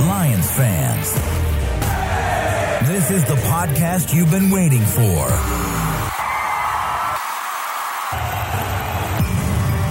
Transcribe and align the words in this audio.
Lions 0.00 0.50
fans. 0.52 1.12
This 2.88 3.10
is 3.10 3.24
the 3.26 3.34
podcast 3.34 4.14
you've 4.14 4.30
been 4.30 4.50
waiting 4.50 4.80
for. 4.80 5.26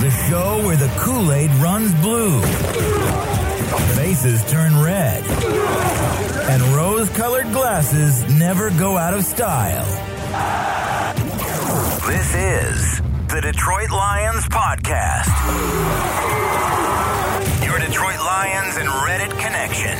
The 0.01 0.09
show 0.27 0.65
where 0.65 0.77
the 0.77 0.91
Kool 0.99 1.31
Aid 1.31 1.51
runs 1.61 1.93
blue, 2.01 2.41
faces 3.95 4.43
turn 4.49 4.81
red, 4.81 5.23
and 6.49 6.63
rose 6.75 7.09
colored 7.09 7.51
glasses 7.51 8.23
never 8.39 8.71
go 8.71 8.97
out 8.97 9.13
of 9.13 9.23
style. 9.23 9.85
This 12.07 12.33
is 12.33 13.01
the 13.27 13.41
Detroit 13.41 13.91
Lions 13.91 14.45
Podcast. 14.45 15.29
Your 18.39 18.47
Lions 18.47 18.77
and 18.77 18.87
Reddit 18.87 19.31
connection. 19.31 19.97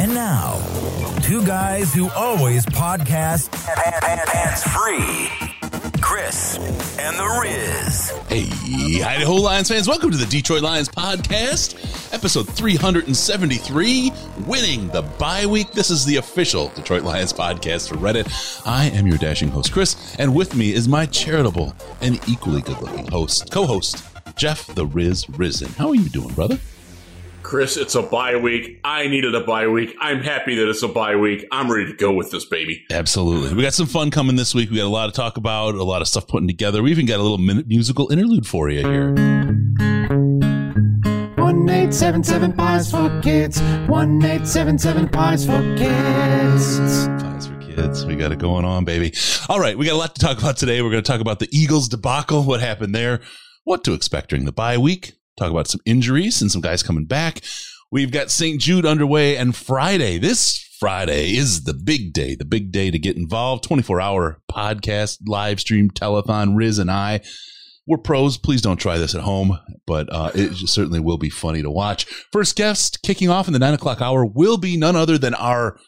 And 0.00 0.12
now, 0.12 0.58
two 1.22 1.44
guys 1.46 1.94
who 1.94 2.10
always 2.10 2.66
podcast 2.66 3.54
hands 3.54 4.62
free 4.64 5.28
Chris 6.00 6.58
and 6.98 7.16
the 7.16 7.40
Riz. 7.40 8.10
Hey, 8.28 9.04
Idaho 9.04 9.34
Lions 9.34 9.68
fans, 9.68 9.86
welcome 9.86 10.10
to 10.10 10.16
the 10.16 10.26
Detroit 10.26 10.62
Lions 10.62 10.88
podcast, 10.88 12.12
episode 12.12 12.48
373, 12.48 14.12
Winning 14.44 14.88
the 14.88 15.02
Bye 15.02 15.46
Week. 15.46 15.70
This 15.70 15.90
is 15.90 16.04
the 16.04 16.16
official 16.16 16.72
Detroit 16.74 17.04
Lions 17.04 17.32
podcast 17.32 17.88
for 17.88 17.94
Reddit. 17.96 18.66
I 18.66 18.86
am 18.86 19.06
your 19.06 19.18
dashing 19.18 19.50
host, 19.50 19.72
Chris, 19.72 20.16
and 20.18 20.34
with 20.34 20.56
me 20.56 20.72
is 20.72 20.88
my 20.88 21.06
charitable 21.06 21.72
and 22.00 22.18
equally 22.28 22.62
good 22.62 22.80
looking 22.80 23.06
host, 23.06 23.52
co 23.52 23.64
host, 23.64 24.04
Jeff 24.34 24.66
the 24.74 24.86
Riz 24.86 25.26
Risdon. 25.26 25.72
How 25.76 25.90
are 25.90 25.94
you 25.94 26.08
doing, 26.08 26.34
brother? 26.34 26.58
Chris, 27.46 27.76
it's 27.76 27.94
a 27.94 28.02
bye 28.02 28.34
week. 28.34 28.80
I 28.82 29.06
needed 29.06 29.36
a 29.36 29.40
bye 29.44 29.68
week. 29.68 29.94
I'm 30.00 30.20
happy 30.20 30.56
that 30.56 30.68
it's 30.68 30.82
a 30.82 30.88
bye 30.88 31.14
week. 31.14 31.46
I'm 31.52 31.70
ready 31.70 31.86
to 31.86 31.96
go 31.96 32.12
with 32.12 32.32
this 32.32 32.44
baby. 32.44 32.84
Absolutely. 32.90 33.54
We 33.54 33.62
got 33.62 33.72
some 33.72 33.86
fun 33.86 34.10
coming 34.10 34.34
this 34.34 34.52
week. 34.52 34.68
We 34.68 34.78
got 34.78 34.86
a 34.86 34.88
lot 34.88 35.06
to 35.06 35.12
talk 35.12 35.36
about, 35.36 35.76
a 35.76 35.84
lot 35.84 36.02
of 36.02 36.08
stuff 36.08 36.26
putting 36.26 36.48
together. 36.48 36.82
We 36.82 36.90
even 36.90 37.06
got 37.06 37.20
a 37.20 37.22
little 37.22 37.38
minute 37.38 37.68
musical 37.68 38.10
interlude 38.10 38.48
for 38.48 38.68
you 38.68 38.80
here. 38.80 39.14
One 41.36 41.68
eight 41.68 41.94
seven 41.94 42.24
seven 42.24 42.52
pies 42.52 42.90
for 42.90 43.20
kids. 43.20 43.60
One 43.86 44.24
eight 44.24 44.44
seven 44.44 44.76
seven 44.76 45.08
pies 45.08 45.46
for 45.46 45.60
kids. 45.76 47.06
Pies 47.06 47.46
for 47.46 47.60
kids. 47.60 48.04
We 48.06 48.16
got 48.16 48.32
it 48.32 48.40
going 48.40 48.64
on, 48.64 48.84
baby. 48.84 49.14
All 49.48 49.60
right, 49.60 49.78
we 49.78 49.86
got 49.86 49.94
a 49.94 49.98
lot 49.98 50.16
to 50.16 50.20
talk 50.20 50.40
about 50.40 50.56
today. 50.56 50.82
We're 50.82 50.90
going 50.90 51.04
to 51.04 51.08
talk 51.08 51.20
about 51.20 51.38
the 51.38 51.48
Eagles 51.52 51.88
debacle, 51.88 52.42
what 52.42 52.58
happened 52.58 52.92
there, 52.92 53.20
what 53.62 53.84
to 53.84 53.92
expect 53.92 54.30
during 54.30 54.46
the 54.46 54.52
bye 54.52 54.78
week, 54.78 55.12
talk 55.36 55.50
about 55.50 55.68
some 55.68 55.80
injuries 55.84 56.40
and 56.40 56.50
some 56.50 56.60
guys 56.60 56.82
coming 56.82 57.06
back. 57.06 57.42
We've 57.90 58.10
got 58.10 58.30
St. 58.30 58.60
Jude 58.60 58.84
underway, 58.84 59.36
and 59.36 59.54
Friday, 59.54 60.18
this 60.18 60.58
Friday 60.78 61.36
is 61.36 61.64
the 61.64 61.74
big 61.74 62.12
day, 62.12 62.34
the 62.34 62.44
big 62.44 62.72
day 62.72 62.90
to 62.90 62.98
get 62.98 63.16
involved. 63.16 63.64
24 63.64 64.00
hour 64.00 64.42
podcast, 64.50 65.18
live 65.26 65.60
stream, 65.60 65.90
telethon, 65.90 66.56
Riz 66.56 66.78
and 66.78 66.90
I. 66.90 67.20
We're 67.86 67.98
pros. 67.98 68.36
Please 68.36 68.60
don't 68.60 68.78
try 68.78 68.98
this 68.98 69.14
at 69.14 69.20
home, 69.20 69.58
but 69.86 70.12
uh, 70.12 70.32
it 70.34 70.56
certainly 70.68 70.98
will 70.98 71.18
be 71.18 71.30
funny 71.30 71.62
to 71.62 71.70
watch. 71.70 72.04
First 72.32 72.56
guest 72.56 73.00
kicking 73.04 73.30
off 73.30 73.46
in 73.46 73.52
the 73.52 73.60
nine 73.60 73.74
o'clock 73.74 74.02
hour 74.02 74.26
will 74.26 74.56
be 74.56 74.76
none 74.76 74.96
other 74.96 75.18
than 75.18 75.34
our 75.34 75.78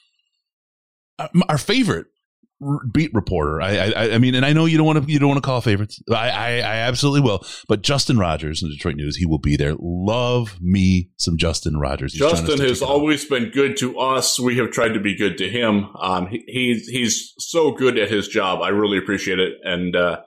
our 1.49 1.59
favorite 1.59 2.07
beat 2.93 3.15
reporter. 3.15 3.63
I, 3.63 3.77
I, 3.77 4.15
I 4.15 4.19
mean, 4.19 4.35
and 4.35 4.45
I 4.45 4.53
know 4.53 4.65
you 4.65 4.77
don't 4.77 4.87
want 4.87 5.05
to, 5.05 5.13
you 5.13 5.19
don't 5.19 5.29
want 5.29 5.43
to 5.43 5.47
call 5.47 5.61
favorites. 5.61 6.03
I, 6.11 6.31
I, 6.31 6.49
I 6.57 6.77
absolutely 6.89 7.21
will. 7.21 7.45
But 7.69 7.83
Justin 7.83 8.19
Rogers 8.19 8.63
in 8.63 8.71
Detroit 8.71 8.97
News, 8.97 9.17
he 9.17 9.27
will 9.27 9.39
be 9.39 9.57
there. 9.57 9.75
Love 9.79 10.59
me 10.61 11.11
some 11.17 11.37
Justin 11.37 11.79
Rogers. 11.79 12.13
He's 12.13 12.21
Justin 12.21 12.61
has 12.61 12.83
always 12.83 13.25
been 13.25 13.51
good 13.51 13.77
to 13.79 13.99
us. 13.99 14.41
We 14.41 14.57
have 14.59 14.71
tried 14.71 14.95
to 14.95 15.01
be 15.01 15.17
good 15.17 15.39
to 15.39 15.49
him. 15.49 15.89
Um, 16.01 16.27
he, 16.27 16.45
he's 16.47 16.89
he's 16.89 17.35
so 17.39 17.73
good 17.73 17.99
at 17.99 18.11
his 18.11 18.29
job. 18.29 18.61
I 18.61 18.69
really 18.71 18.99
appreciate 18.99 19.39
it, 19.39 19.55
and 19.63 19.95
uh, 19.95 20.21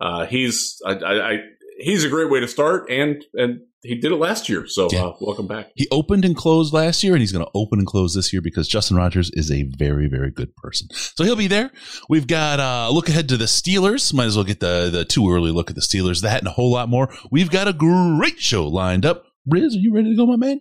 uh, 0.00 0.26
he's 0.26 0.80
I, 0.86 0.92
I, 0.92 1.30
I 1.32 1.38
he's 1.78 2.04
a 2.04 2.08
great 2.08 2.30
way 2.30 2.40
to 2.40 2.48
start, 2.48 2.90
and 2.90 3.24
and 3.34 3.60
he 3.82 3.94
did 3.94 4.12
it 4.12 4.16
last 4.16 4.48
year. 4.48 4.66
So 4.66 4.88
yeah. 4.90 5.06
uh, 5.06 5.12
welcome 5.20 5.46
back. 5.46 5.70
He 5.74 5.86
opened 5.90 6.24
and 6.24 6.34
closed 6.34 6.72
last 6.72 7.02
year, 7.04 7.14
and 7.14 7.20
he's 7.20 7.32
going 7.32 7.44
to 7.44 7.50
open 7.54 7.78
and 7.78 7.86
close 7.86 8.14
this 8.14 8.32
year 8.32 8.42
because 8.42 8.68
Justin 8.68 8.96
Rogers 8.96 9.30
is 9.30 9.50
a 9.50 9.64
very, 9.78 10.08
very 10.08 10.30
good 10.30 10.54
person. 10.56 10.88
So 10.90 11.24
he'll 11.24 11.36
be 11.36 11.46
there. 11.46 11.70
We've 12.08 12.26
got 12.26 12.60
uh, 12.60 12.90
look 12.90 13.08
ahead 13.08 13.28
to 13.28 13.36
the 13.36 13.44
Steelers. 13.44 14.12
Might 14.12 14.26
as 14.26 14.36
well 14.36 14.44
get 14.44 14.60
the 14.60 14.88
the 14.90 15.04
too 15.04 15.30
early 15.30 15.50
look 15.50 15.70
at 15.70 15.76
the 15.76 15.82
Steelers. 15.82 16.22
That 16.22 16.38
and 16.40 16.48
a 16.48 16.52
whole 16.52 16.72
lot 16.72 16.88
more. 16.88 17.12
We've 17.30 17.50
got 17.50 17.68
a 17.68 17.72
great 17.72 18.40
show 18.40 18.66
lined 18.66 19.06
up. 19.06 19.24
Riz, 19.46 19.76
are 19.76 19.78
you 19.78 19.94
ready 19.94 20.10
to 20.10 20.16
go, 20.16 20.26
my 20.26 20.36
man? 20.36 20.60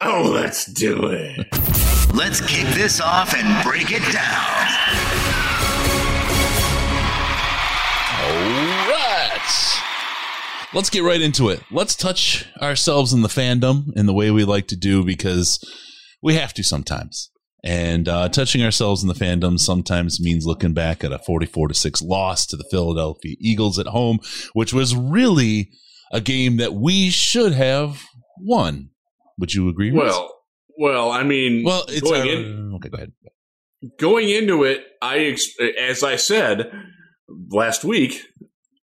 Oh, 0.00 0.30
let's 0.32 0.66
do 0.66 1.06
it. 1.06 1.46
let's 2.14 2.40
kick 2.40 2.68
this 2.74 3.00
off 3.00 3.34
and 3.34 3.64
break 3.64 3.90
it 3.90 4.02
down. 4.12 4.68
All 8.20 8.90
right 8.90 9.87
let's 10.72 10.90
get 10.90 11.02
right 11.02 11.20
into 11.20 11.48
it. 11.48 11.62
Let's 11.70 11.94
touch 11.94 12.46
ourselves 12.60 13.12
in 13.12 13.22
the 13.22 13.28
fandom 13.28 13.96
in 13.96 14.06
the 14.06 14.14
way 14.14 14.30
we 14.30 14.44
like 14.44 14.66
to 14.68 14.76
do 14.76 15.04
because 15.04 15.58
we 16.22 16.34
have 16.34 16.54
to 16.54 16.62
sometimes. 16.62 17.30
And 17.64 18.08
uh, 18.08 18.28
touching 18.28 18.62
ourselves 18.62 19.02
in 19.02 19.08
the 19.08 19.14
fandom 19.14 19.58
sometimes 19.58 20.20
means 20.20 20.46
looking 20.46 20.74
back 20.74 21.02
at 21.02 21.12
a 21.12 21.18
44 21.18 21.68
to 21.68 21.74
6 21.74 22.02
loss 22.02 22.46
to 22.46 22.56
the 22.56 22.66
Philadelphia 22.70 23.34
Eagles 23.40 23.78
at 23.78 23.88
home, 23.88 24.20
which 24.52 24.72
was 24.72 24.94
really 24.94 25.70
a 26.12 26.20
game 26.20 26.56
that 26.58 26.74
we 26.74 27.10
should 27.10 27.52
have 27.52 28.04
won. 28.38 28.90
Would 29.38 29.54
you 29.54 29.68
agree? 29.68 29.90
Well, 29.90 30.34
well, 30.78 31.10
I 31.10 31.24
mean, 31.24 31.64
well, 31.64 31.84
it's 31.88 32.00
going 32.00 32.20
our, 32.22 32.28
in, 32.28 32.72
okay. 32.76 32.88
Go 32.88 32.96
ahead. 32.96 33.12
Going 33.98 34.28
into 34.28 34.64
it, 34.64 34.84
I 35.02 35.36
as 35.80 36.02
I 36.02 36.16
said 36.16 36.70
last 37.50 37.84
week, 37.84 38.22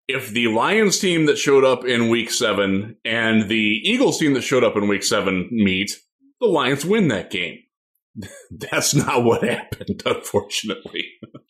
if 0.08 0.30
the 0.30 0.48
Lions 0.48 1.00
team 1.00 1.26
that 1.26 1.38
showed 1.38 1.64
up 1.64 1.86
in 1.86 2.10
week 2.10 2.32
seven 2.32 2.98
and 3.04 3.50
the 3.50 3.82
Eagles 3.84 4.20
team 4.20 4.34
that 4.34 4.42
showed 4.42 4.64
up 4.64 4.76
in 4.76 4.88
week 4.88 5.04
seven 5.04 5.50
meet, 5.52 5.92
the 6.40 6.48
Lions 6.48 6.86
win 6.86 7.08
that 7.08 7.32
game. 7.32 7.60
That's 8.52 8.94
not 8.94 9.24
what 9.24 9.44
happened, 9.44 10.02
unfortunately. 10.06 11.06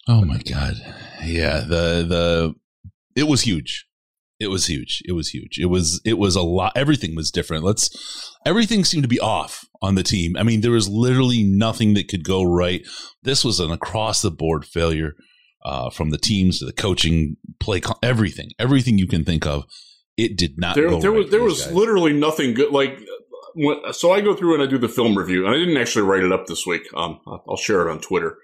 oh 0.08 0.24
my 0.24 0.38
god. 0.40 0.76
Yeah, 1.24 1.60
the 1.60 2.06
the 2.08 2.56
it 3.16 3.28
was 3.28 3.42
huge. 3.42 3.86
It 4.40 4.48
was 4.48 4.66
huge. 4.68 5.02
It 5.06 5.14
was 5.14 5.30
huge. 5.30 5.58
It 5.60 5.68
was 5.68 6.02
it 6.06 6.18
was 6.18 6.36
a 6.36 6.42
lot 6.42 6.74
everything 6.76 7.16
was 7.16 7.32
different. 7.32 7.64
Let's 7.64 7.90
everything 8.46 8.84
seemed 8.84 9.04
to 9.04 9.10
be 9.10 9.20
off 9.20 9.66
on 9.82 9.96
the 9.96 10.04
team. 10.04 10.36
I 10.38 10.44
mean, 10.44 10.62
there 10.62 10.72
was 10.72 10.90
literally 10.90 11.44
nothing 11.44 11.94
that 11.94 12.08
could 12.08 12.24
go 12.24 12.44
right. 12.44 12.82
This 13.24 13.46
was 13.46 13.60
an 13.60 13.72
across 13.72 14.22
the 14.22 14.32
board 14.32 14.66
failure 14.66 15.14
uh, 15.66 15.90
from 15.90 16.12
the 16.12 16.18
teams 16.18 16.60
to 16.60 16.66
the 16.66 16.72
coaching, 16.72 17.38
play, 17.60 17.82
everything, 18.04 18.52
everything 18.60 19.00
you 19.00 19.08
can 19.08 19.26
think 19.26 19.46
of. 19.46 19.66
It 20.16 20.38
did 20.38 20.58
not. 20.58 20.76
There, 20.76 20.90
there 21.00 21.12
right 21.12 21.18
was 21.18 21.32
there 21.32 21.44
was 21.44 21.66
guys. 21.66 21.74
literally 21.74 22.14
nothing 22.14 22.54
good. 22.54 22.72
Like, 22.72 22.98
when, 23.56 23.92
so 23.92 24.12
I 24.12 24.22
go 24.22 24.36
through 24.36 24.54
and 24.54 24.64
I 24.64 24.68
do 24.68 24.78
the 24.78 24.88
film 24.88 25.18
review, 25.18 25.46
and 25.46 25.54
I 25.54 25.58
didn't 25.58 25.78
actually 25.78 26.04
write 26.04 26.24
it 26.24 26.32
up 26.32 26.46
this 26.46 26.66
week. 26.66 26.84
Um, 26.96 27.20
I'll 27.28 27.58
share 27.58 27.86
it 27.86 27.92
on 27.92 28.00
Twitter. 28.00 28.38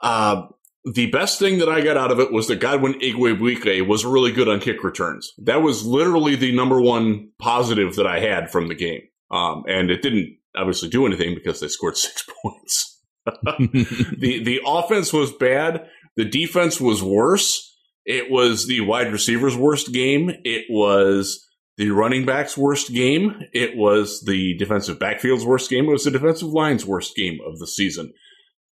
Uh, 0.00 0.42
the 0.84 1.10
best 1.10 1.40
thing 1.40 1.58
that 1.58 1.68
I 1.68 1.80
got 1.80 1.96
out 1.96 2.12
of 2.12 2.20
it 2.20 2.30
was 2.30 2.46
that 2.46 2.60
Godwin 2.60 3.00
Igwebuike 3.00 3.88
was 3.88 4.04
really 4.04 4.30
good 4.30 4.46
on 4.46 4.60
kick 4.60 4.84
returns. 4.84 5.32
That 5.38 5.62
was 5.62 5.84
literally 5.84 6.36
the 6.36 6.54
number 6.54 6.80
one 6.80 7.30
positive 7.40 7.96
that 7.96 8.06
I 8.06 8.20
had 8.20 8.52
from 8.52 8.68
the 8.68 8.76
game. 8.76 9.02
Um, 9.30 9.64
and 9.66 9.90
it 9.90 10.02
didn't 10.02 10.36
obviously 10.54 10.88
do 10.88 11.06
anything 11.06 11.34
because 11.34 11.58
they 11.60 11.68
scored 11.68 11.96
six 11.96 12.24
points. 12.42 12.92
the 13.26 14.42
the 14.44 14.60
offense 14.64 15.12
was 15.12 15.32
bad. 15.32 15.88
The 16.16 16.24
defense 16.24 16.80
was 16.80 17.02
worse. 17.02 17.74
It 18.04 18.30
was 18.30 18.66
the 18.66 18.80
wide 18.82 19.12
receivers' 19.12 19.56
worst 19.56 19.92
game. 19.92 20.30
It 20.44 20.66
was 20.70 21.44
the 21.76 21.90
running 21.90 22.24
back's 22.24 22.56
worst 22.56 22.92
game. 22.92 23.42
It 23.52 23.76
was 23.76 24.22
the 24.22 24.56
defensive 24.56 24.98
backfield's 24.98 25.44
worst 25.44 25.68
game. 25.68 25.86
It 25.86 25.92
was 25.92 26.04
the 26.04 26.10
defensive 26.10 26.48
line's 26.48 26.86
worst 26.86 27.14
game 27.16 27.38
of 27.46 27.58
the 27.58 27.66
season. 27.66 28.12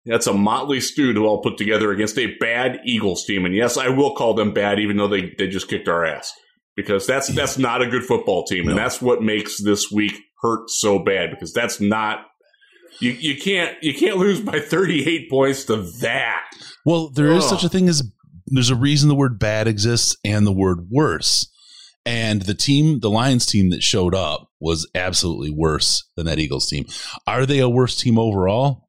That's 0.07 0.27
a 0.27 0.35
motley 0.35 0.81
stew 0.81 1.13
to 1.15 1.27
all 1.27 1.43
put 1.43 1.57
together 1.57 1.91
against 1.91 2.19
a 2.19 2.37
bad 2.39 2.81
Eagles 2.87 3.25
team. 3.25 3.45
And 3.45 3.55
yes, 3.55 3.77
I 3.77 3.89
will 3.89 4.15
call 4.15 4.35
them 4.35 4.53
bad, 4.53 4.79
even 4.79 4.97
though 4.97 5.09
they, 5.09 5.35
they 5.39 5.49
just 5.49 5.69
kicked 5.69 5.89
our 5.89 6.05
ass. 6.05 6.33
Because 6.77 7.07
that's 7.07 7.29
that's 7.29 7.57
not 7.57 7.83
a 7.83 7.87
good 7.87 8.03
football 8.03 8.45
team. 8.45 8.69
And 8.69 8.77
that's 8.77 9.01
what 9.01 9.23
makes 9.23 9.63
this 9.63 9.93
week 9.93 10.19
hurt 10.43 10.69
so 10.69 10.99
bad, 10.99 11.31
because 11.31 11.53
that's 11.53 11.81
not 11.81 12.27
you 13.01 13.13
you 13.13 13.37
can't 13.37 13.81
you 13.81 13.95
can't 13.95 14.17
lose 14.17 14.41
by 14.41 14.59
38 14.69 15.31
points 15.31 15.65
to 15.67 15.77
that. 16.01 16.51
Well, 16.85 17.09
there 17.11 17.33
is 17.33 17.49
such 17.49 17.65
a 17.65 17.69
thing 17.69 17.89
as 17.89 18.03
there's 18.47 18.71
a 18.71 18.77
reason 18.77 19.09
the 19.09 19.15
word 19.15 19.39
bad 19.39 19.67
exists 19.67 20.17
and 20.25 20.47
the 20.47 20.53
word 20.53 20.89
worse. 20.91 21.51
And 22.07 22.43
the 22.43 22.55
team, 22.55 23.01
the 23.01 23.09
Lions 23.09 23.47
team 23.47 23.71
that 23.71 23.83
showed 23.83 24.15
up 24.15 24.51
was 24.61 24.89
absolutely 24.95 25.51
worse 25.51 26.07
than 26.17 26.27
that 26.27 26.39
Eagles 26.39 26.69
team. 26.69 26.85
Are 27.27 27.47
they 27.47 27.61
a 27.61 27.69
worse 27.69 27.99
team 27.99 28.19
overall? 28.19 28.89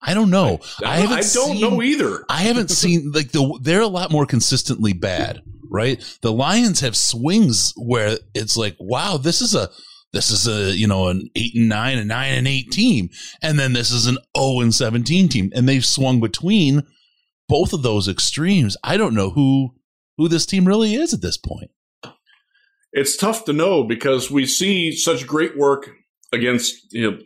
I 0.00 0.14
don't 0.14 0.30
know. 0.30 0.60
I, 0.84 1.00
I, 1.00 1.02
I 1.02 1.06
don't 1.08 1.22
seen, 1.22 1.60
know 1.60 1.82
either. 1.82 2.24
I 2.28 2.42
haven't 2.42 2.70
seen 2.70 3.10
like 3.12 3.32
the 3.32 3.58
they're 3.62 3.80
a 3.80 3.88
lot 3.88 4.12
more 4.12 4.26
consistently 4.26 4.92
bad, 4.92 5.42
right? 5.68 6.00
The 6.22 6.32
Lions 6.32 6.80
have 6.80 6.96
swings 6.96 7.72
where 7.76 8.18
it's 8.32 8.56
like, 8.56 8.76
wow, 8.78 9.16
this 9.16 9.40
is 9.40 9.56
a 9.56 9.68
this 10.12 10.30
is 10.30 10.46
a 10.46 10.76
you 10.76 10.86
know 10.86 11.08
an 11.08 11.28
eight 11.34 11.56
and 11.56 11.68
nine, 11.68 11.98
a 11.98 12.04
nine 12.04 12.34
and 12.34 12.46
eight 12.46 12.70
team, 12.70 13.10
and 13.42 13.58
then 13.58 13.72
this 13.72 13.90
is 13.90 14.06
an 14.06 14.18
zero 14.36 14.60
and 14.60 14.72
seventeen 14.72 15.28
team, 15.28 15.50
and 15.52 15.68
they've 15.68 15.84
swung 15.84 16.20
between 16.20 16.84
both 17.48 17.72
of 17.72 17.82
those 17.82 18.08
extremes. 18.08 18.76
I 18.82 18.96
don't 18.96 19.14
know 19.14 19.30
who 19.30 19.74
who 20.16 20.28
this 20.28 20.46
team 20.46 20.66
really 20.66 20.94
is 20.94 21.14
at 21.14 21.22
this 21.22 21.36
point. 21.36 21.70
It's 22.92 23.16
tough 23.16 23.44
to 23.44 23.52
know 23.52 23.84
because 23.84 24.30
we 24.30 24.46
see 24.46 24.92
such 24.92 25.26
great 25.26 25.56
work 25.56 25.90
against 26.32 26.92
you 26.92 27.10
know 27.10 27.18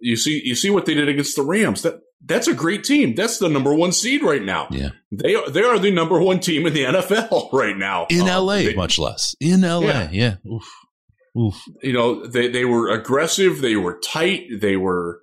you 0.00 0.16
see 0.16 0.40
you 0.44 0.54
see 0.54 0.70
what 0.70 0.86
they 0.86 0.94
did 0.94 1.08
against 1.08 1.36
the 1.36 1.42
Rams. 1.42 1.82
That 1.82 2.00
that's 2.26 2.48
a 2.48 2.54
great 2.54 2.84
team. 2.84 3.14
That's 3.14 3.38
the 3.38 3.48
number 3.48 3.74
one 3.74 3.92
seed 3.92 4.22
right 4.22 4.42
now. 4.42 4.68
Yeah, 4.70 4.90
they 5.10 5.34
are 5.34 5.48
they 5.50 5.62
are 5.62 5.78
the 5.78 5.90
number 5.90 6.20
one 6.20 6.40
team 6.40 6.66
in 6.66 6.72
the 6.72 6.84
NFL 6.84 7.52
right 7.52 7.76
now. 7.76 8.06
In 8.08 8.28
uh, 8.28 8.40
LA, 8.40 8.56
they, 8.56 8.74
much 8.74 8.98
less 8.98 9.34
in 9.40 9.62
LA. 9.62 9.80
Yeah. 9.80 10.08
yeah. 10.10 10.36
Oof. 10.46 10.68
Oof. 11.36 11.60
You 11.82 11.92
know, 11.92 12.26
they 12.26 12.48
they 12.48 12.64
were 12.64 12.90
aggressive. 12.90 13.60
They 13.60 13.76
were 13.76 13.98
tight. 14.04 14.46
They 14.60 14.76
were, 14.76 15.20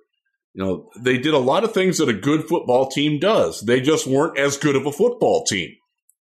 you 0.54 0.64
know, 0.64 0.90
they 0.98 1.18
did 1.18 1.34
a 1.34 1.38
lot 1.38 1.64
of 1.64 1.72
things 1.72 1.98
that 1.98 2.08
a 2.08 2.14
good 2.14 2.46
football 2.46 2.88
team 2.88 3.18
does. 3.18 3.60
They 3.62 3.80
just 3.80 4.06
weren't 4.06 4.38
as 4.38 4.56
good 4.56 4.76
of 4.76 4.86
a 4.86 4.92
football 4.92 5.44
team. 5.44 5.70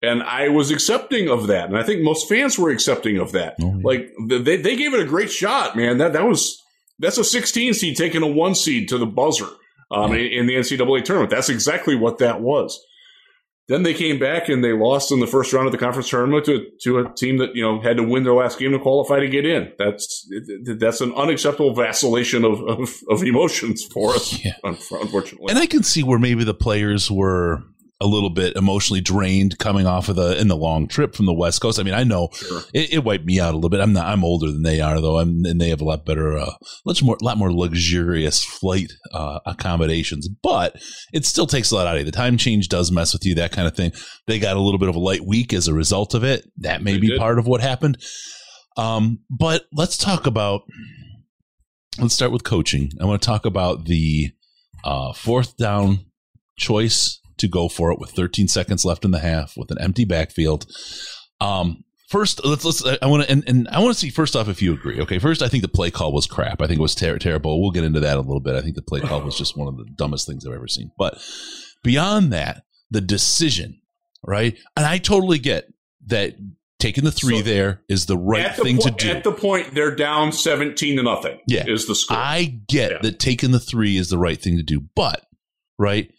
And 0.02 0.22
I 0.22 0.48
was 0.48 0.70
accepting 0.70 1.28
of 1.28 1.46
that, 1.46 1.68
and 1.68 1.78
I 1.78 1.82
think 1.82 2.02
most 2.02 2.28
fans 2.28 2.58
were 2.58 2.70
accepting 2.70 3.16
of 3.16 3.32
that. 3.32 3.56
Oh, 3.60 3.76
yeah. 3.76 3.80
Like 3.82 4.12
they 4.28 4.56
they 4.56 4.76
gave 4.76 4.92
it 4.92 5.00
a 5.00 5.06
great 5.06 5.30
shot, 5.30 5.76
man. 5.76 5.98
That 5.98 6.12
that 6.12 6.24
was 6.24 6.60
that's 6.98 7.18
a 7.18 7.24
16 7.24 7.74
seed 7.74 7.96
taking 7.96 8.22
a 8.22 8.26
one 8.26 8.54
seed 8.54 8.88
to 8.90 8.98
the 8.98 9.06
buzzer 9.06 9.48
um, 9.90 10.12
in, 10.12 10.26
in 10.26 10.46
the 10.46 10.54
NCAA 10.54 11.04
tournament. 11.04 11.30
That's 11.30 11.48
exactly 11.48 11.94
what 11.94 12.18
that 12.18 12.40
was. 12.40 12.78
Then 13.68 13.82
they 13.82 13.94
came 13.94 14.20
back 14.20 14.48
and 14.48 14.62
they 14.62 14.72
lost 14.72 15.10
in 15.10 15.18
the 15.18 15.26
first 15.26 15.52
round 15.52 15.66
of 15.66 15.72
the 15.72 15.78
conference 15.78 16.08
tournament 16.08 16.44
to, 16.46 16.66
to 16.82 16.98
a 17.00 17.12
team 17.14 17.38
that 17.38 17.56
you 17.56 17.62
know 17.62 17.80
had 17.80 17.96
to 17.96 18.04
win 18.04 18.22
their 18.22 18.34
last 18.34 18.60
game 18.60 18.70
to 18.72 18.78
qualify 18.78 19.18
to 19.18 19.28
get 19.28 19.44
in. 19.44 19.72
That's 19.76 20.28
that's 20.78 21.00
an 21.00 21.12
unacceptable 21.14 21.74
vacillation 21.74 22.44
of, 22.44 22.60
of, 22.62 22.90
of 23.10 23.24
emotions 23.24 23.84
for 23.84 24.14
us, 24.14 24.44
yeah. 24.44 24.52
unfortunately. 24.62 25.46
And 25.48 25.58
I 25.58 25.66
can 25.66 25.82
see 25.82 26.04
where 26.04 26.20
maybe 26.20 26.44
the 26.44 26.54
players 26.54 27.10
were 27.10 27.64
a 28.00 28.06
little 28.06 28.28
bit 28.28 28.56
emotionally 28.56 29.00
drained 29.00 29.58
coming 29.58 29.86
off 29.86 30.10
of 30.10 30.16
the 30.16 30.38
in 30.38 30.48
the 30.48 30.56
long 30.56 30.86
trip 30.86 31.14
from 31.14 31.24
the 31.24 31.32
West 31.32 31.62
Coast. 31.62 31.80
I 31.80 31.82
mean, 31.82 31.94
I 31.94 32.04
know 32.04 32.28
sure. 32.32 32.60
it, 32.74 32.92
it, 32.92 33.04
wiped 33.04 33.24
me 33.24 33.40
out 33.40 33.54
a 33.54 33.56
little 33.56 33.70
bit. 33.70 33.80
I'm 33.80 33.94
not. 33.94 34.06
I'm 34.06 34.22
older 34.22 34.52
than 34.52 34.62
they 34.62 34.80
are, 34.80 35.00
though. 35.00 35.18
I'm, 35.18 35.46
and 35.46 35.58
they 35.58 35.70
have 35.70 35.80
a 35.80 35.84
lot 35.84 36.04
better, 36.04 36.36
uh, 36.36 36.52
much 36.84 37.02
more, 37.02 37.16
lot 37.22 37.38
more 37.38 37.50
luxurious 37.50 38.44
flight 38.44 38.92
uh, 39.14 39.40
accommodations. 39.46 40.28
But 40.28 40.76
it 41.14 41.24
still 41.24 41.46
takes 41.46 41.70
a 41.70 41.74
lot 41.74 41.86
out 41.86 41.94
of 41.94 42.00
you. 42.00 42.04
The 42.04 42.12
time 42.12 42.36
change 42.36 42.68
does 42.68 42.92
mess 42.92 43.14
with 43.14 43.24
you, 43.24 43.34
that 43.36 43.52
kind 43.52 43.66
of 43.66 43.74
thing. 43.74 43.92
They 44.26 44.38
got 44.38 44.56
a 44.56 44.60
little 44.60 44.78
bit 44.78 44.90
of 44.90 44.96
a 44.96 45.00
light 45.00 45.24
week 45.24 45.54
as 45.54 45.66
a 45.66 45.74
result 45.74 46.12
of 46.12 46.22
it. 46.22 46.44
That 46.58 46.82
may 46.82 46.94
they 46.94 47.00
be 47.00 47.08
did. 47.08 47.18
part 47.18 47.38
of 47.38 47.46
what 47.46 47.62
happened. 47.62 47.96
Um, 48.76 49.20
but 49.30 49.64
let's 49.72 49.96
talk 49.96 50.26
about. 50.26 50.62
Let's 51.98 52.12
start 52.12 52.30
with 52.30 52.44
coaching. 52.44 52.90
I 53.00 53.06
want 53.06 53.22
to 53.22 53.26
talk 53.26 53.46
about 53.46 53.86
the 53.86 54.32
uh, 54.84 55.14
fourth 55.14 55.56
down 55.56 56.04
choice 56.58 57.22
to 57.38 57.48
go 57.48 57.68
for 57.68 57.92
it 57.92 57.98
with 57.98 58.10
13 58.10 58.48
seconds 58.48 58.84
left 58.84 59.04
in 59.04 59.10
the 59.10 59.18
half 59.18 59.56
with 59.56 59.70
an 59.70 59.78
empty 59.80 60.04
backfield. 60.04 60.66
Um, 61.40 61.84
first, 62.08 62.44
let's 62.44 62.64
let's. 62.64 62.84
I 63.02 63.06
want 63.06 63.24
to 63.24 63.30
and, 63.30 63.44
and 63.46 63.68
I 63.68 63.80
want 63.80 63.94
to 63.94 64.00
see 64.00 64.10
first 64.10 64.36
off 64.36 64.48
if 64.48 64.62
you 64.62 64.72
agree. 64.72 65.00
Okay, 65.00 65.18
first, 65.18 65.42
I 65.42 65.48
think 65.48 65.62
the 65.62 65.68
play 65.68 65.90
call 65.90 66.12
was 66.12 66.26
crap. 66.26 66.62
I 66.62 66.66
think 66.66 66.78
it 66.78 66.82
was 66.82 66.94
ter- 66.94 67.18
terrible. 67.18 67.60
We'll 67.60 67.70
get 67.70 67.84
into 67.84 68.00
that 68.00 68.16
a 68.16 68.20
little 68.20 68.40
bit. 68.40 68.54
I 68.54 68.62
think 68.62 68.74
the 68.74 68.82
play 68.82 69.00
call 69.00 69.22
was 69.22 69.36
just 69.36 69.56
one 69.56 69.68
of 69.68 69.76
the 69.76 69.84
dumbest 69.84 70.26
things 70.26 70.46
I've 70.46 70.54
ever 70.54 70.68
seen. 70.68 70.90
But 70.98 71.22
beyond 71.82 72.32
that, 72.32 72.64
the 72.90 73.00
decision, 73.00 73.80
right? 74.24 74.56
And 74.76 74.86
I 74.86 74.98
totally 74.98 75.38
get 75.38 75.72
that 76.06 76.36
taking 76.78 77.04
the 77.04 77.12
three 77.12 77.38
so 77.38 77.42
there 77.42 77.82
is 77.88 78.06
the 78.06 78.18
right 78.18 78.54
the 78.54 78.62
thing 78.62 78.76
po- 78.76 78.88
to 78.88 78.90
do. 78.92 79.10
At 79.10 79.24
the 79.24 79.32
point 79.32 79.74
they're 79.74 79.94
down 79.94 80.32
17 80.32 80.96
to 80.96 81.02
nothing. 81.02 81.40
Yeah. 81.46 81.64
Is 81.66 81.86
the 81.86 81.94
score. 81.94 82.16
I 82.16 82.44
get 82.68 82.92
yeah. 82.92 82.98
that 83.02 83.18
taking 83.18 83.50
the 83.50 83.60
three 83.60 83.96
is 83.96 84.08
the 84.08 84.18
right 84.18 84.40
thing 84.40 84.56
to 84.56 84.62
do. 84.62 84.80
But, 84.94 85.24
right, 85.78 86.10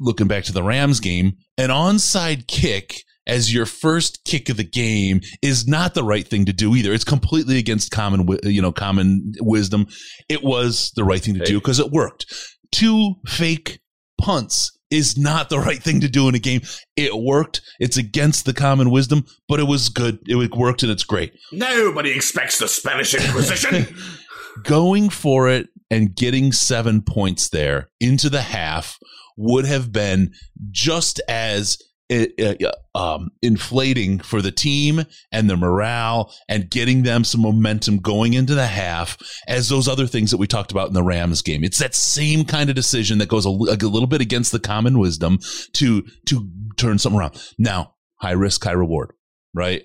looking 0.00 0.28
back 0.28 0.44
to 0.44 0.52
the 0.52 0.62
Rams 0.62 1.00
game, 1.00 1.36
an 1.58 1.70
onside 1.70 2.46
kick 2.46 3.02
as 3.26 3.54
your 3.54 3.66
first 3.66 4.24
kick 4.24 4.48
of 4.48 4.56
the 4.56 4.64
game 4.64 5.20
is 5.42 5.66
not 5.66 5.94
the 5.94 6.04
right 6.04 6.26
thing 6.26 6.44
to 6.44 6.52
do 6.52 6.74
either. 6.74 6.92
It's 6.92 7.04
completely 7.04 7.58
against 7.58 7.90
common, 7.90 8.28
you 8.42 8.60
know, 8.60 8.72
common 8.72 9.32
wisdom. 9.40 9.86
It 10.28 10.42
was 10.42 10.92
the 10.96 11.04
right 11.04 11.20
thing 11.20 11.34
to 11.34 11.44
do 11.44 11.58
because 11.58 11.80
it 11.80 11.90
worked. 11.90 12.26
Two 12.70 13.14
fake 13.26 13.80
punts 14.20 14.76
is 14.90 15.16
not 15.16 15.48
the 15.48 15.58
right 15.60 15.82
thing 15.82 16.00
to 16.00 16.08
do 16.08 16.28
in 16.28 16.34
a 16.34 16.38
game. 16.38 16.62
It 16.96 17.16
worked. 17.16 17.62
It's 17.80 17.96
against 17.96 18.44
the 18.44 18.54
common 18.54 18.90
wisdom, 18.90 19.24
but 19.48 19.60
it 19.60 19.64
was 19.64 19.88
good. 19.88 20.18
It 20.26 20.54
worked 20.54 20.82
and 20.82 20.92
it's 20.92 21.04
great. 21.04 21.32
Nobody 21.52 22.10
expects 22.10 22.58
the 22.58 22.68
Spanish 22.68 23.14
Inquisition. 23.14 23.96
Going 24.62 25.08
for 25.08 25.48
it 25.48 25.68
and 25.90 26.14
getting 26.14 26.52
seven 26.52 27.02
points 27.02 27.48
there 27.48 27.90
into 28.00 28.30
the 28.30 28.42
half 28.42 28.98
would 29.36 29.66
have 29.66 29.92
been 29.92 30.32
just 30.70 31.20
as 31.28 31.78
uh, 32.10 32.54
um, 32.94 33.30
inflating 33.40 34.18
for 34.18 34.42
the 34.42 34.52
team 34.52 35.04
and 35.32 35.48
the 35.48 35.56
morale 35.56 36.34
and 36.48 36.70
getting 36.70 37.02
them 37.02 37.24
some 37.24 37.40
momentum 37.40 37.98
going 37.98 38.34
into 38.34 38.54
the 38.54 38.66
half 38.66 39.16
as 39.48 39.68
those 39.68 39.88
other 39.88 40.06
things 40.06 40.30
that 40.30 40.36
we 40.36 40.46
talked 40.46 40.70
about 40.70 40.88
in 40.88 40.94
the 40.94 41.02
Rams 41.02 41.40
game. 41.40 41.64
It's 41.64 41.78
that 41.78 41.94
same 41.94 42.44
kind 42.44 42.68
of 42.68 42.76
decision 42.76 43.18
that 43.18 43.28
goes 43.28 43.46
a, 43.46 43.48
a 43.48 43.88
little 43.88 44.06
bit 44.06 44.20
against 44.20 44.52
the 44.52 44.60
common 44.60 44.98
wisdom 44.98 45.38
to 45.74 46.04
to 46.26 46.48
turn 46.76 46.98
something 46.98 47.18
around. 47.18 47.40
Now, 47.58 47.94
high 48.20 48.32
risk, 48.32 48.62
high 48.62 48.72
reward, 48.72 49.12
right? 49.54 49.84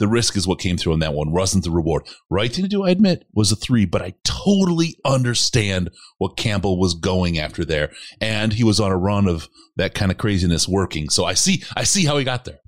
The 0.00 0.08
risk 0.08 0.34
is 0.34 0.48
what 0.48 0.58
came 0.58 0.76
through 0.76 0.94
on 0.94 0.98
that 0.98 1.14
one, 1.14 1.30
wasn't 1.30 1.62
the 1.62 1.70
reward. 1.70 2.08
Right 2.30 2.52
thing 2.52 2.64
to 2.64 2.68
do, 2.68 2.84
I 2.84 2.90
admit, 2.90 3.26
was 3.32 3.52
a 3.52 3.56
three, 3.56 3.84
but 3.84 4.02
I 4.02 4.14
totally 4.24 4.96
understand 5.04 5.90
what 6.18 6.38
Campbell 6.38 6.80
was 6.80 6.94
going 6.94 7.38
after 7.38 7.64
there. 7.64 7.92
And 8.20 8.54
he 8.54 8.64
was 8.64 8.80
on 8.80 8.90
a 8.90 8.96
run 8.96 9.28
of 9.28 9.48
that 9.76 9.94
kind 9.94 10.10
of 10.10 10.18
craziness 10.18 10.66
working. 10.66 11.10
So 11.10 11.26
I 11.26 11.34
see, 11.34 11.62
I 11.76 11.84
see 11.84 12.06
how 12.06 12.16
he 12.16 12.24
got 12.24 12.46
there. 12.46 12.60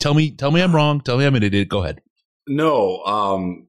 Tell 0.00 0.14
me, 0.14 0.30
tell 0.30 0.50
me 0.50 0.62
I'm 0.62 0.74
wrong. 0.74 1.02
Tell 1.02 1.18
me 1.18 1.26
I'm 1.26 1.34
an 1.34 1.42
idiot. 1.42 1.68
Go 1.68 1.82
ahead. 1.84 2.00
No, 2.48 3.02
um, 3.04 3.68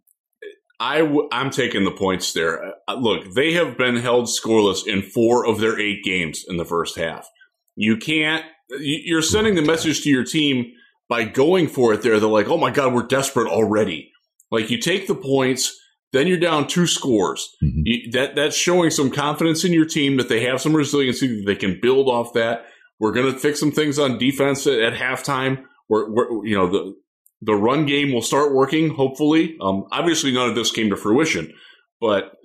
I 0.79 0.99
w- 0.99 1.27
I'm 1.33 1.51
taking 1.51 1.83
the 1.83 1.91
points 1.91 2.31
there. 2.31 2.73
Uh, 2.87 2.95
look, 2.95 3.33
they 3.35 3.53
have 3.53 3.77
been 3.77 3.97
held 3.97 4.27
scoreless 4.27 4.87
in 4.87 5.01
four 5.01 5.45
of 5.45 5.59
their 5.59 5.77
eight 5.79 6.03
games 6.03 6.45
in 6.47 6.55
the 6.55 6.65
first 6.65 6.97
half. 6.97 7.27
You 7.75 7.97
can't, 7.97 8.45
you're 8.79 9.21
sending 9.21 9.55
the 9.55 9.61
message 9.61 10.01
to 10.03 10.09
your 10.09 10.23
team 10.23 10.71
by 11.11 11.25
going 11.25 11.67
for 11.67 11.93
it 11.93 12.03
there, 12.03 12.21
they're 12.21 12.29
like, 12.29 12.47
oh 12.47 12.57
my 12.57 12.71
God, 12.71 12.93
we're 12.93 13.03
desperate 13.03 13.49
already. 13.49 14.13
Like 14.49 14.69
you 14.69 14.77
take 14.77 15.07
the 15.07 15.13
points, 15.13 15.77
then 16.13 16.25
you're 16.25 16.39
down 16.39 16.67
two 16.67 16.87
scores. 16.87 17.49
Mm-hmm. 17.61 17.81
You, 17.83 18.11
that 18.11 18.35
that's 18.35 18.55
showing 18.55 18.91
some 18.91 19.11
confidence 19.11 19.65
in 19.65 19.73
your 19.73 19.83
team 19.83 20.15
that 20.15 20.29
they 20.29 20.45
have 20.45 20.61
some 20.61 20.73
resiliency 20.73 21.27
that 21.27 21.45
they 21.45 21.55
can 21.55 21.79
build 21.81 22.07
off 22.07 22.31
that. 22.35 22.63
We're 22.97 23.11
going 23.11 23.29
to 23.29 23.37
fix 23.37 23.59
some 23.59 23.73
things 23.73 23.99
on 23.99 24.19
defense 24.19 24.65
at, 24.65 24.79
at 24.79 24.93
halftime. 24.93 25.65
We're, 25.89 26.09
we're, 26.09 26.45
you 26.45 26.55
know 26.55 26.71
the 26.71 26.95
the 27.41 27.55
run 27.55 27.85
game 27.85 28.13
will 28.13 28.21
start 28.21 28.53
working. 28.53 28.91
Hopefully, 28.91 29.57
um, 29.59 29.87
obviously 29.91 30.31
none 30.31 30.47
of 30.47 30.55
this 30.55 30.71
came 30.71 30.91
to 30.91 30.95
fruition, 30.95 31.51
but 31.99 32.37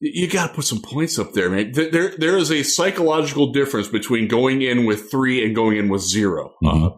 you 0.00 0.28
got 0.28 0.48
to 0.48 0.54
put 0.54 0.66
some 0.66 0.82
points 0.82 1.18
up 1.18 1.32
there, 1.32 1.48
man. 1.48 1.72
There 1.72 2.14
there 2.14 2.36
is 2.36 2.50
a 2.50 2.62
psychological 2.62 3.52
difference 3.52 3.88
between 3.88 4.28
going 4.28 4.60
in 4.60 4.84
with 4.84 5.10
three 5.10 5.42
and 5.42 5.54
going 5.54 5.78
in 5.78 5.88
with 5.88 6.02
0 6.02 6.52
mm-hmm. 6.62 6.84
uh, 6.84 6.90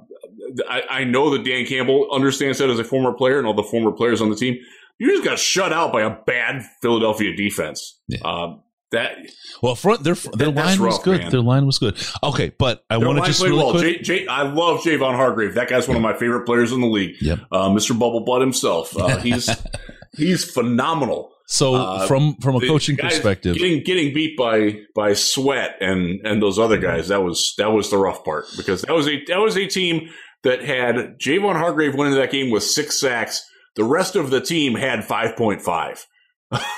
I, 0.68 0.82
I 0.90 1.04
know 1.04 1.30
that 1.30 1.44
Dan 1.44 1.66
Campbell 1.66 2.08
understands 2.12 2.58
that 2.58 2.70
as 2.70 2.78
a 2.78 2.84
former 2.84 3.12
player 3.12 3.38
and 3.38 3.46
all 3.46 3.54
the 3.54 3.62
former 3.62 3.92
players 3.92 4.20
on 4.20 4.30
the 4.30 4.36
team. 4.36 4.58
You 4.98 5.12
just 5.12 5.24
got 5.24 5.38
shut 5.38 5.72
out 5.72 5.92
by 5.92 6.02
a 6.02 6.10
bad 6.10 6.64
Philadelphia 6.82 7.36
defense. 7.36 8.00
Yeah. 8.08 8.18
Uh, 8.24 8.56
that 8.90 9.12
well, 9.62 9.74
front 9.74 10.02
their 10.02 10.14
their 10.14 10.50
line 10.50 10.78
rough, 10.78 10.94
was 10.94 10.98
good. 11.00 11.20
Man. 11.20 11.30
Their 11.30 11.42
line 11.42 11.66
was 11.66 11.78
good. 11.78 11.96
Okay, 12.22 12.52
but 12.58 12.84
I 12.88 12.96
want 12.96 13.18
to 13.18 13.24
just 13.24 13.42
really 13.42 13.56
well. 13.56 13.72
quick. 13.72 14.02
Jay, 14.02 14.20
Jay, 14.20 14.26
I 14.26 14.42
love 14.42 14.80
Javon 14.80 15.14
Hargrave. 15.14 15.54
That 15.54 15.68
guy's 15.68 15.86
one 15.86 15.96
yeah. 15.96 16.08
of 16.08 16.14
my 16.14 16.18
favorite 16.18 16.46
players 16.46 16.72
in 16.72 16.80
the 16.80 16.86
league. 16.86 17.16
Yep. 17.20 17.40
Uh, 17.52 17.68
Mr. 17.68 17.98
Bubble 17.98 18.24
Butt 18.24 18.40
himself. 18.40 18.96
Uh, 18.96 19.18
he's 19.18 19.50
he's 20.16 20.50
phenomenal. 20.50 21.32
So 21.46 21.74
uh, 21.74 22.06
from 22.06 22.36
from 22.36 22.56
a 22.56 22.60
coaching 22.60 22.96
perspective, 22.96 23.56
getting 23.56 23.82
getting 23.82 24.14
beat 24.14 24.36
by 24.36 24.80
by 24.94 25.14
Sweat 25.14 25.76
and 25.80 26.20
and 26.26 26.42
those 26.42 26.58
other 26.58 26.78
guys 26.78 27.08
that 27.08 27.22
was 27.22 27.54
that 27.56 27.72
was 27.72 27.90
the 27.90 27.96
rough 27.96 28.24
part 28.24 28.46
because 28.56 28.82
that 28.82 28.92
was 28.92 29.08
a 29.08 29.24
that 29.26 29.38
was 29.38 29.56
a 29.56 29.66
team 29.66 30.10
that 30.42 30.62
had 30.62 31.18
Javon 31.18 31.56
Hargrave 31.56 31.94
went 31.94 32.08
into 32.08 32.20
that 32.20 32.30
game 32.30 32.50
with 32.50 32.62
six 32.62 33.00
sacks. 33.00 33.44
The 33.76 33.84
rest 33.84 34.16
of 34.16 34.30
the 34.30 34.40
team 34.40 34.74
had 34.74 35.00
5.5. 35.00 36.04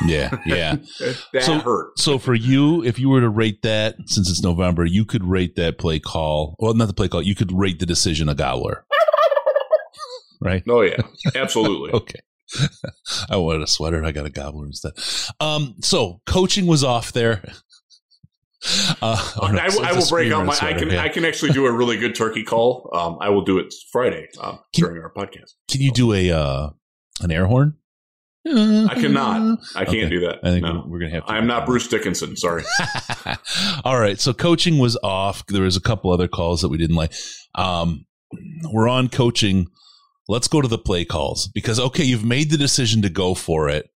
yeah, 0.06 0.36
yeah. 0.46 0.76
that 1.32 1.42
so, 1.42 1.58
hurt. 1.60 1.98
So 1.98 2.18
for 2.18 2.34
you, 2.34 2.82
if 2.82 2.98
you 2.98 3.08
were 3.08 3.20
to 3.20 3.28
rate 3.28 3.62
that, 3.62 3.94
since 4.06 4.28
it's 4.28 4.42
November, 4.42 4.84
you 4.84 5.04
could 5.04 5.24
rate 5.24 5.54
that 5.56 5.78
play 5.78 6.00
call. 6.00 6.56
Well, 6.58 6.74
not 6.74 6.88
the 6.88 6.94
play 6.94 7.08
call. 7.08 7.22
You 7.22 7.36
could 7.36 7.52
rate 7.52 7.78
the 7.78 7.86
decision 7.86 8.28
a 8.28 8.34
gobbler. 8.34 8.84
right? 10.40 10.62
Oh 10.68 10.80
yeah, 10.80 11.00
absolutely. 11.36 11.92
okay. 11.94 12.18
I 13.30 13.36
wanted 13.36 13.62
a 13.62 13.68
sweater. 13.68 14.04
I 14.04 14.10
got 14.10 14.26
a 14.26 14.30
gobbler 14.30 14.66
instead. 14.66 14.92
Um, 15.38 15.76
so 15.82 16.20
coaching 16.26 16.66
was 16.66 16.82
off 16.82 17.12
there. 17.12 17.44
Uh, 19.02 19.16
oh, 19.40 19.46
no, 19.46 19.58
I, 19.58 19.70
I, 19.82 19.92
will 19.94 20.06
break 20.10 20.30
out 20.30 20.44
my. 20.44 20.52
Sweater, 20.52 20.76
I 20.76 20.78
can. 20.78 20.90
Yeah. 20.90 21.02
I 21.02 21.08
can 21.08 21.24
actually 21.24 21.52
do 21.52 21.64
a 21.64 21.72
really 21.72 21.96
good 21.96 22.14
turkey 22.14 22.42
call. 22.42 22.90
Um, 22.92 23.16
I 23.18 23.30
will 23.30 23.40
do 23.40 23.58
it 23.58 23.72
Friday 23.90 24.28
um, 24.38 24.58
can, 24.74 24.84
during 24.84 25.02
our 25.02 25.10
podcast. 25.10 25.54
Can 25.70 25.80
you 25.80 25.90
do 25.90 26.12
a 26.12 26.30
uh, 26.30 26.70
an 27.22 27.30
air 27.30 27.46
horn? 27.46 27.78
I 28.46 28.94
cannot. 28.94 29.58
I 29.74 29.84
can't 29.84 29.96
Okay. 29.96 30.08
do 30.08 30.20
that. 30.20 30.40
I 30.42 30.50
think 30.50 30.64
no. 30.64 30.84
we're 30.86 30.98
gonna 30.98 31.12
have 31.12 31.26
to. 31.26 31.32
I 31.32 31.38
am 31.38 31.46
not 31.46 31.66
Bruce 31.66 31.88
Dickinson. 31.88 32.36
Sorry. 32.36 32.64
All 33.84 33.98
right. 33.98 34.18
So 34.20 34.32
coaching 34.32 34.78
was 34.78 34.98
off. 35.02 35.46
There 35.46 35.62
was 35.62 35.76
a 35.76 35.80
couple 35.80 36.10
other 36.10 36.28
calls 36.28 36.62
that 36.62 36.68
we 36.68 36.78
didn't 36.78 36.96
like. 36.96 37.12
Um, 37.54 38.06
we're 38.70 38.88
on 38.88 39.08
coaching. 39.08 39.68
Let's 40.28 40.48
go 40.48 40.60
to 40.60 40.68
the 40.68 40.78
play 40.78 41.04
calls 41.04 41.48
because 41.48 41.78
okay, 41.78 42.04
you've 42.04 42.24
made 42.24 42.50
the 42.50 42.56
decision 42.56 43.02
to 43.02 43.10
go 43.10 43.34
for 43.34 43.68
it. 43.68 43.90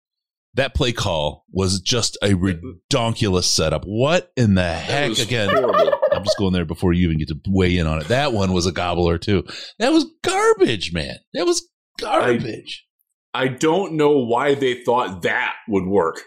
That 0.55 0.75
play 0.75 0.93
call 0.93 1.45
was 1.51 1.81
just 1.81 2.17
a 2.23 2.29
redonkulous 2.35 3.45
setup. 3.45 3.83
What 3.85 4.33
in 4.37 4.55
the 4.55 4.73
heck? 4.73 5.19
Again, 5.19 5.49
horrible. 5.51 5.93
I'm 6.13 6.23
just 6.25 6.39
going 6.39 6.53
there 6.53 6.65
before 6.65 6.93
you 6.93 7.05
even 7.07 7.19
get 7.19 7.29
to 7.29 7.39
weigh 7.49 7.77
in 7.77 7.87
on 7.89 8.01
it. 8.01 8.09
That 8.09 8.33
one 8.33 8.53
was 8.53 8.67
a 8.67 8.73
gobbler 8.73 9.19
too. 9.19 9.45
That 9.81 9.93
was 9.93 10.07
garbage, 10.23 10.93
man. 10.93 11.17
That 11.33 11.45
was 11.47 11.69
garbage. 11.99 12.87
I 13.33 13.49
don't 13.49 13.95
know 13.95 14.19
why 14.19 14.55
they 14.55 14.83
thought 14.85 15.23
that 15.23 15.55
would 15.69 15.87
work, 15.87 16.21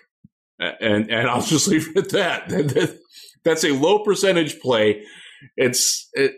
and 0.59 1.09
and 1.09 1.29
I'll 1.29 1.41
just 1.41 1.67
leave 1.69 1.87
it 1.95 1.97
at 1.97 2.09
that. 2.09 2.49
That- 2.49 2.67
that- 2.69 2.99
That's 3.45 3.63
a 3.63 3.71
low 3.71 3.99
percentage 4.03 4.59
play. 4.59 5.03
It's 5.55 6.09
it, 6.13 6.33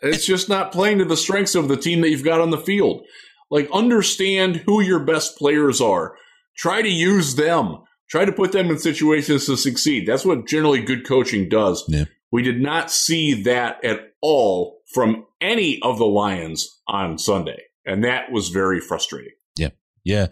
it's 0.00 0.24
just 0.24 0.48
not 0.48 0.70
playing 0.70 0.98
to 0.98 1.04
the 1.04 1.16
strengths 1.16 1.56
of 1.56 1.66
the 1.66 1.76
team 1.76 2.02
that 2.02 2.10
you've 2.10 2.22
got 2.22 2.40
on 2.40 2.50
the 2.50 2.58
field. 2.58 3.04
Like 3.50 3.68
understand 3.72 4.56
who 4.58 4.80
your 4.80 5.00
best 5.00 5.36
players 5.36 5.80
are. 5.80 6.14
Try 6.56 6.82
to 6.82 6.88
use 6.88 7.36
them. 7.36 7.78
Try 8.08 8.24
to 8.24 8.32
put 8.32 8.52
them 8.52 8.70
in 8.70 8.78
situations 8.78 9.46
to 9.46 9.56
succeed. 9.56 10.06
That's 10.06 10.24
what 10.24 10.46
generally 10.46 10.82
good 10.82 11.06
coaching 11.06 11.48
does. 11.48 11.84
Yeah. 11.88 12.04
We 12.32 12.42
did 12.42 12.60
not 12.60 12.90
see 12.90 13.42
that 13.42 13.84
at 13.84 14.00
all 14.20 14.80
from 14.92 15.26
any 15.40 15.80
of 15.82 15.98
the 15.98 16.06
Lions 16.06 16.80
on 16.86 17.18
Sunday, 17.18 17.62
and 17.84 18.04
that 18.04 18.30
was 18.32 18.48
very 18.48 18.80
frustrating. 18.80 19.32
Yeah. 19.56 19.70
Yeah. 20.04 20.26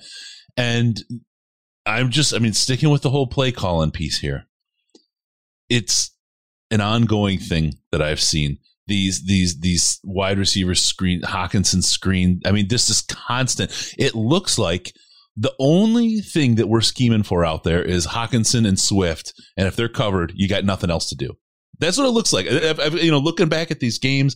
And 0.57 1.03
I'm 1.87 2.11
just, 2.11 2.35
I 2.35 2.39
mean, 2.39 2.53
sticking 2.53 2.91
with 2.91 3.03
the 3.03 3.11
whole 3.11 3.27
play 3.27 3.53
calling 3.53 3.91
piece 3.91 4.19
here. 4.19 4.47
It's 5.69 6.11
an 6.71 6.81
ongoing 6.81 7.39
thing 7.39 7.75
that 7.93 8.03
I've 8.03 8.21
seen. 8.21 8.59
These, 8.87 9.25
these, 9.27 9.61
these 9.61 10.01
wide 10.03 10.39
receivers 10.39 10.83
screen, 10.83 11.21
Hockenson 11.23 11.83
screen. 11.83 12.41
I 12.45 12.53
mean, 12.53 12.69
this 12.69 12.91
is 12.91 13.03
constant. 13.03 13.95
It 13.99 14.15
looks 14.15 14.59
like 14.59 14.95
the 15.41 15.53
only 15.61 16.17
thing 16.21 16.57
that 16.57 16.69
we're 16.69 16.81
scheming 16.81 17.23
for 17.23 17.45
out 17.45 17.63
there 17.63 17.83
is 17.83 18.09
Hockenson 18.09 18.67
and 18.67 18.79
Swift. 18.79 19.33
And 19.57 19.69
if 19.69 19.77
they're 19.77 19.89
covered, 19.89 20.33
you 20.35 20.49
got 20.49 20.65
nothing 20.65 20.91
else 20.91 21.09
to 21.11 21.15
do. 21.15 21.37
That's 21.81 21.97
what 21.97 22.07
it 22.07 22.11
looks 22.11 22.33
like. 22.33 22.49
I've- 22.49 22.83
I've- 22.83 23.01
you 23.05 23.11
know, 23.13 23.21
looking 23.21 23.49
back 23.49 23.71
at 23.71 23.79
these 23.79 23.99
games, 24.01 24.35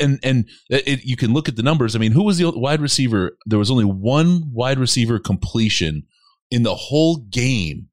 and 0.00 0.20
and 0.22 0.48
it, 0.68 1.00
you 1.04 1.16
can 1.16 1.32
look 1.32 1.48
at 1.48 1.56
the 1.56 1.64
numbers. 1.64 1.96
I 1.96 1.98
mean, 1.98 2.12
who 2.12 2.22
was 2.22 2.38
the 2.38 2.48
wide 2.50 2.80
receiver? 2.80 3.36
There 3.46 3.58
was 3.58 3.72
only 3.72 3.84
one 3.84 4.42
wide 4.52 4.78
receiver 4.78 5.18
completion 5.18 6.04
in 6.50 6.62
the 6.62 6.76
whole 6.76 7.16
game. 7.28 7.88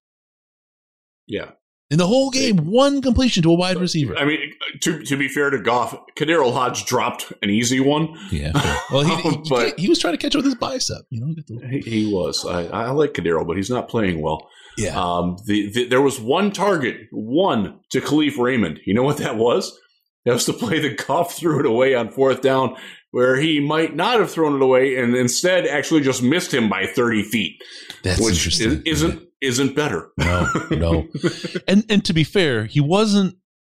Yeah. 1.25 1.51
In 1.89 1.97
the 1.97 2.05
whole 2.07 2.29
game, 2.29 2.57
one 2.57 3.01
completion 3.01 3.41
to 3.43 3.49
a 3.51 3.55
wide 3.57 3.77
receiver. 3.79 4.15
I 4.17 4.25
mean, 4.25 4.39
to 4.81 5.01
to 5.03 5.17
be 5.17 5.27
fair 5.27 5.49
to 5.49 5.59
Goff, 5.59 5.97
KhaDarel 6.17 6.53
Hodge 6.53 6.85
dropped 6.85 7.31
an 7.41 7.49
easy 7.49 7.79
one. 7.79 8.17
Yeah. 8.31 8.51
Well, 8.91 9.03
he, 9.03 9.15
he, 9.29 9.37
But- 9.49 9.79
he 9.79 9.89
was 9.89 9.99
trying 9.99 10.13
to 10.13 10.17
catch 10.17 10.33
it 10.35 10.37
with 10.37 10.45
his 10.45 10.55
bicep. 10.55 11.03
You 11.09 11.21
know. 11.21 11.67
He, 11.69 11.79
he 11.79 12.13
was. 12.13 12.45
I, 12.45 12.65
I 12.67 12.89
like 12.91 13.13
KhaDarel, 13.13 13.45
but 13.47 13.57
he's 13.57 13.69
not 13.69 13.87
playing 13.89 14.21
well. 14.21 14.47
Yeah. 14.77 14.99
Um, 14.99 15.37
the, 15.45 15.71
the 15.71 15.87
there 15.87 16.01
was 16.01 16.19
one 16.19 16.51
target, 16.51 17.07
one 17.11 17.79
to 17.91 17.99
Kalif 18.01 18.37
Raymond. 18.37 18.79
You 18.85 18.93
know 18.93 19.03
what 19.03 19.17
that 19.17 19.35
was? 19.37 19.77
That 20.25 20.33
was 20.33 20.45
to 20.45 20.53
play 20.53 20.79
the 20.79 20.93
Goff 20.93 21.33
threw 21.35 21.59
it 21.61 21.65
away 21.65 21.95
on 21.95 22.11
fourth 22.11 22.41
down, 22.41 22.75
where 23.11 23.37
he 23.37 23.59
might 23.61 23.95
not 23.95 24.19
have 24.19 24.29
thrown 24.29 24.55
it 24.55 24.61
away, 24.61 24.97
and 24.97 25.15
instead 25.15 25.65
actually 25.65 26.01
just 26.01 26.21
missed 26.21 26.53
him 26.53 26.69
by 26.69 26.85
thirty 26.85 27.23
feet, 27.23 27.61
That's 28.03 28.19
which 28.19 28.33
interesting. 28.35 28.83
is, 28.85 29.01
isn't 29.03 29.23
isn't 29.41 29.75
better. 29.75 30.09
No, 30.17 30.47
no. 30.71 31.07
and 31.67 31.85
and 31.89 32.03
to 32.05 32.13
be 32.13 32.23
fair, 32.25 32.65
he 32.65 32.81
wasn't 32.81 33.35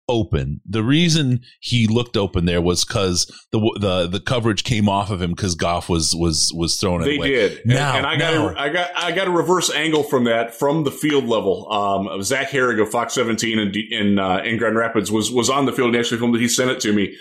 open. 0.09 0.61
The 0.67 0.83
reason 0.83 1.41
he 1.61 1.87
looked 1.87 2.17
open 2.17 2.45
there 2.47 2.63
was 2.63 2.85
because 2.85 3.27
the 3.53 3.59
the 3.81 4.07
the 4.07 4.21
coverage 4.21 4.65
came 4.65 4.89
off 4.89 5.11
of 5.11 5.21
him 5.21 5.31
because 5.31 5.55
Goff 5.55 5.89
was 5.89 6.15
was 6.15 6.51
was 6.55 6.77
throwing 6.77 7.03
it 7.03 7.05
They 7.05 7.17
away. 7.17 7.29
did, 7.29 7.61
Now- 7.67 7.97
and 7.97 8.07
I 8.07 8.17
got 8.17 8.35
now- 8.35 8.49
a, 8.49 8.55
I 8.59 8.69
got 8.71 8.91
I 8.97 9.13
got 9.13 9.29
a 9.29 9.31
reverse 9.31 9.71
angle 9.73 10.03
from 10.03 10.25
that 10.25 10.55
from 10.55 10.85
the 10.85 10.91
field 10.91 11.25
level. 11.27 11.71
Um, 11.73 12.23
Zach 12.23 12.51
Herrig 12.51 12.81
of 12.81 12.91
Fox 12.91 13.15
17 13.15 13.59
in 13.59 13.73
in, 13.91 14.19
uh, 14.19 14.39
in 14.45 14.57
Grand 14.57 14.77
Rapids 14.77 15.13
was 15.13 15.31
was 15.31 15.51
on 15.51 15.67
the 15.67 15.73
field 15.73 15.89
and 15.89 15.97
actually 15.97 16.19
filmed 16.19 16.35
it. 16.37 16.41
He 16.41 16.49
sent 16.49 16.71
it 16.71 16.81
to 16.81 16.93
me. 16.93 17.15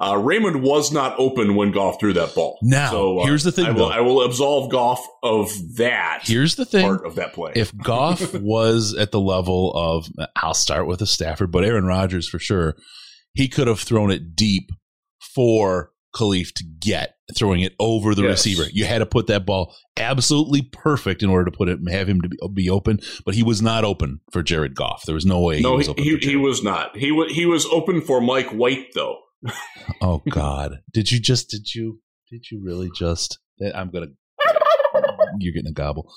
Uh, 0.00 0.16
Raymond 0.16 0.62
was 0.62 0.90
not 0.90 1.14
open 1.18 1.54
when 1.56 1.72
Goff 1.72 2.00
threw 2.00 2.14
that 2.14 2.34
ball. 2.34 2.58
Now, 2.62 2.90
so, 2.90 3.18
uh, 3.20 3.26
here's 3.26 3.44
the 3.44 3.52
thing, 3.52 3.66
I 3.66 3.70
will. 3.72 3.86
I 3.92 4.00
will 4.00 4.22
absolve 4.22 4.70
Goff 4.70 5.06
of 5.22 5.50
that 5.76 6.20
Here's 6.24 6.56
the 6.56 6.64
thing: 6.64 6.86
part 6.86 7.04
of 7.04 7.16
that 7.16 7.34
play. 7.34 7.52
if 7.54 7.76
Goff 7.82 8.32
was 8.34 8.94
at 8.94 9.10
the 9.10 9.20
level 9.20 9.72
of, 9.74 10.06
I'll 10.36 10.54
start 10.54 10.86
with 10.86 11.02
a 11.02 11.06
Stafford, 11.06 11.50
but 11.52 11.64
Aaron 11.64 11.84
Rodgers 11.84 12.28
for 12.28 12.38
sure, 12.38 12.76
he 13.34 13.46
could 13.48 13.66
have 13.68 13.80
thrown 13.80 14.10
it 14.10 14.34
deep 14.34 14.70
for 15.34 15.92
Kalif 16.14 16.52
to 16.54 16.64
get, 16.80 17.14
throwing 17.36 17.60
it 17.60 17.74
over 17.78 18.14
the 18.14 18.22
Yes. 18.22 18.44
receiver. 18.44 18.64
You 18.72 18.84
had 18.84 18.98
to 18.98 19.06
put 19.06 19.26
that 19.28 19.46
ball 19.46 19.74
absolutely 19.96 20.62
perfect 20.62 21.22
in 21.22 21.28
order 21.28 21.44
to 21.50 21.56
put 21.56 21.68
it, 21.68 21.78
have 21.90 22.08
him 22.08 22.20
to 22.22 22.28
be, 22.28 22.36
be 22.54 22.70
open, 22.70 23.00
but 23.24 23.34
he 23.34 23.42
was 23.42 23.62
not 23.62 23.84
open 23.84 24.20
for 24.32 24.42
Jared 24.42 24.74
Goff. 24.74 25.04
There 25.06 25.14
was 25.14 25.26
no 25.26 25.40
way 25.40 25.60
no, 25.60 25.72
he 25.72 25.76
was 25.76 25.86
he, 25.86 25.90
open. 25.92 26.04
he, 26.04 26.16
for 26.16 26.28
he 26.30 26.36
was 26.36 26.62
not. 26.64 26.96
He 26.96 27.12
was 27.12 27.32
he 27.32 27.46
was 27.46 27.66
open 27.66 28.00
for 28.00 28.20
Mike 28.20 28.50
White 28.50 28.86
though. 28.94 29.18
Oh 30.02 30.22
God! 30.30 30.80
Did 30.92 31.10
you 31.10 31.18
just? 31.20 31.48
Did 31.50 31.74
you? 31.74 32.00
Did 32.30 32.50
you 32.50 32.60
really 32.64 32.90
just? 32.96 33.38
I'm 33.74 33.90
gonna. 33.90 34.06
You're 35.38 35.52
getting 35.54 35.70
a 35.70 35.72
gobble. 35.74 36.12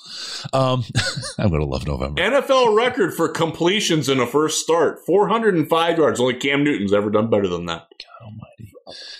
Um, 0.52 0.84
I'm 1.38 1.50
gonna 1.50 1.64
love 1.64 1.86
November. 1.86 2.20
NFL 2.20 2.76
record 2.76 3.14
for 3.14 3.28
completions 3.28 4.08
in 4.08 4.20
a 4.20 4.26
first 4.26 4.60
start, 4.62 4.98
405 5.06 5.98
yards. 5.98 6.20
Only 6.20 6.34
Cam 6.34 6.64
Newton's 6.64 6.92
ever 6.92 7.10
done 7.10 7.30
better 7.30 7.48
than 7.48 7.66
that. 7.66 7.86
God 7.90 8.26
Almighty. 8.26 8.72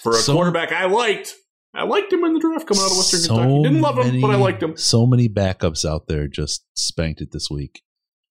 for 0.03 0.13
a 0.13 0.17
So- 0.17 0.35
quarterback 0.35 0.73
I 0.73 0.87
liked. 0.87 1.35
I 1.77 1.83
liked 1.85 2.13
him 2.13 2.23
in 2.25 2.35
the 2.35 2.41
draft 2.41 2.67
coming 2.69 2.83
out 2.85 2.91
of 2.93 2.97
Western 2.97 3.21
So 3.21 3.35
Kentucky. 3.37 3.63
Didn't 3.65 3.81
love 3.81 3.99
him, 3.99 4.07
many- 4.07 4.21
but 4.21 4.31
I 4.31 4.37
liked 4.37 4.63
him. 4.63 4.77
So 4.77 5.07
many 5.07 5.29
backups 5.29 5.85
out 5.85 6.07
there 6.07 6.29
just 6.29 6.65
spanked 6.75 7.21
it 7.21 7.31
this 7.33 7.49
week. 7.51 7.83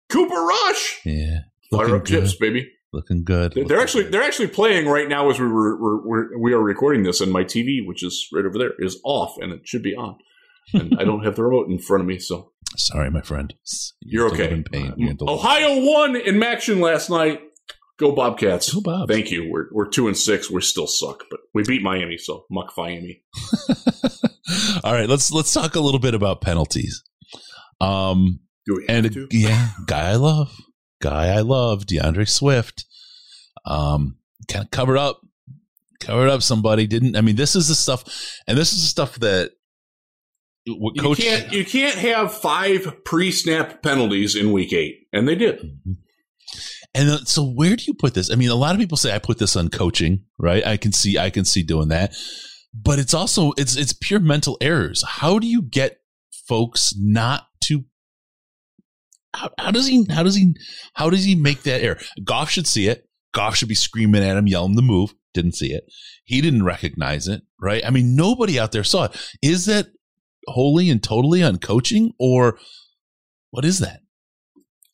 Cooper 0.09 0.33
Rush, 0.45 1.01
Yeah, 1.05 1.39
fire 1.71 1.95
up 1.95 2.05
good. 2.05 2.21
chips, 2.23 2.35
baby. 2.35 2.69
Looking 2.93 3.23
good. 3.23 3.53
They're, 3.53 3.65
they're 3.65 3.81
actually 3.81 4.03
they're 4.03 4.21
actually 4.21 4.49
playing 4.49 4.87
right 4.87 5.09
now 5.09 5.29
as 5.29 5.39
we 5.39 5.47
were, 5.47 5.81
we're, 6.05 6.37
we're, 6.37 6.59
recording 6.59 7.03
this, 7.03 7.21
and 7.21 7.31
my 7.31 7.43
TV, 7.43 7.85
which 7.85 8.03
is 8.03 8.27
right 8.31 8.45
over 8.45 8.57
there, 8.57 8.73
is 8.77 8.99
off, 9.03 9.35
and 9.39 9.51
it 9.51 9.67
should 9.67 9.81
be 9.81 9.95
on. 9.95 10.17
And 10.73 10.95
I 10.99 11.03
don't 11.03 11.23
have 11.25 11.35
the 11.35 11.43
remote 11.43 11.69
in 11.69 11.79
front 11.79 12.01
of 12.01 12.07
me, 12.07 12.19
so 12.19 12.51
Sorry, 12.77 13.09
my 13.09 13.21
friend. 13.21 13.53
you're 14.01 14.29
live 14.29 14.39
okay. 14.39 14.63
Have 14.73 15.21
Ohio 15.21 15.83
won 15.83 16.15
in 16.15 16.35
MACtion 16.35 16.81
last 16.81 17.09
night. 17.09 17.41
Go 17.97 18.11
Bobcats! 18.11 18.73
Go 18.73 18.81
Bobs. 18.81 19.11
Thank 19.11 19.31
you. 19.31 19.49
We're 19.51 19.67
we're 19.71 19.87
two 19.87 20.07
and 20.07 20.17
six. 20.17 20.49
We 20.49 20.61
still 20.61 20.87
suck, 20.87 21.25
but 21.29 21.41
we 21.53 21.63
beat 21.63 21.83
Miami, 21.83 22.17
so 22.17 22.45
muck 22.49 22.73
Miami. 22.75 23.23
All 24.83 24.93
right, 24.93 25.07
let's 25.07 25.31
let's 25.31 25.53
talk 25.53 25.75
a 25.75 25.79
little 25.79 25.99
bit 25.99 26.15
about 26.15 26.41
penalties. 26.41 27.03
Um, 27.79 28.39
Do 28.65 28.75
we 28.77 28.87
and 28.87 29.11
to? 29.13 29.27
yeah, 29.29 29.69
guy 29.85 30.11
I 30.11 30.15
love, 30.15 30.55
guy 31.03 31.27
I 31.27 31.41
love, 31.41 31.85
DeAndre 31.85 32.27
Swift. 32.27 32.85
Um, 33.65 34.17
kind 34.47 34.65
of 34.65 34.71
covered 34.71 34.97
up, 34.97 35.21
covered 35.99 36.29
up. 36.29 36.41
Somebody 36.41 36.87
didn't. 36.87 37.15
I 37.15 37.21
mean, 37.21 37.35
this 37.35 37.55
is 37.55 37.67
the 37.67 37.75
stuff, 37.75 38.03
and 38.47 38.57
this 38.57 38.73
is 38.73 38.81
the 38.81 38.87
stuff 38.87 39.15
that 39.19 39.51
what 40.65 40.95
You 40.95 41.01
coach 41.01 41.19
can't 41.19 41.51
you 41.51 41.65
can't 41.65 41.97
have 41.97 42.33
five 42.33 43.03
pre-snap 43.03 43.83
penalties 43.83 44.35
in 44.35 44.51
week 44.51 44.71
eight, 44.73 45.07
and 45.11 45.27
they 45.27 45.35
did. 45.35 45.59
Mhm. 45.59 45.97
And 46.95 47.09
uh, 47.09 47.17
so, 47.25 47.43
where 47.43 47.75
do 47.75 47.83
you 47.85 47.93
put 47.93 48.13
this? 48.13 48.31
I 48.31 48.35
mean, 48.35 48.49
a 48.49 48.55
lot 48.55 48.75
of 48.75 48.79
people 48.79 48.97
say 48.97 49.13
I 49.13 49.19
put 49.19 49.39
this 49.39 49.55
on 49.55 49.69
coaching, 49.69 50.25
right? 50.37 50.65
I 50.65 50.77
can 50.77 50.91
see, 50.93 51.17
I 51.17 51.31
can 51.31 51.43
see 51.43 51.63
doing 51.63 51.87
that, 51.89 52.15
but 52.73 52.99
it's 52.99 53.13
also 53.13 53.51
it's 53.57 53.75
it's 53.75 53.93
pure 53.93 54.19
mental 54.19 54.57
errors. 54.61 55.03
How 55.07 55.39
do 55.39 55.47
you 55.47 55.61
get 55.61 55.99
folks 56.47 56.93
not 56.97 57.47
to? 57.65 57.85
How, 59.35 59.49
how 59.57 59.71
does 59.71 59.87
he? 59.87 60.05
How 60.09 60.23
does 60.23 60.35
he? 60.35 60.55
How 60.93 61.09
does 61.09 61.23
he 61.23 61.35
make 61.35 61.63
that 61.63 61.81
error? 61.81 61.99
Goff 62.23 62.49
should 62.49 62.67
see 62.67 62.87
it. 62.87 63.07
Goff 63.33 63.55
should 63.55 63.69
be 63.69 63.75
screaming 63.75 64.23
at 64.23 64.37
him, 64.37 64.47
yelling 64.47 64.75
the 64.75 64.81
move. 64.81 65.13
Didn't 65.33 65.55
see 65.55 65.73
it. 65.73 65.85
He 66.23 66.41
didn't 66.41 66.63
recognize 66.63 67.27
it, 67.27 67.41
right? 67.59 67.83
I 67.85 67.89
mean, 67.89 68.15
nobody 68.15 68.59
out 68.59 68.71
there 68.71 68.83
saw 68.83 69.05
it. 69.05 69.35
Is 69.41 69.65
that 69.65 69.87
wholly 70.47 70.89
and 70.89 71.01
totally 71.01 71.41
on 71.41 71.57
coaching, 71.57 72.13
or 72.19 72.59
what 73.49 73.65
is 73.65 73.79
that? 73.79 74.01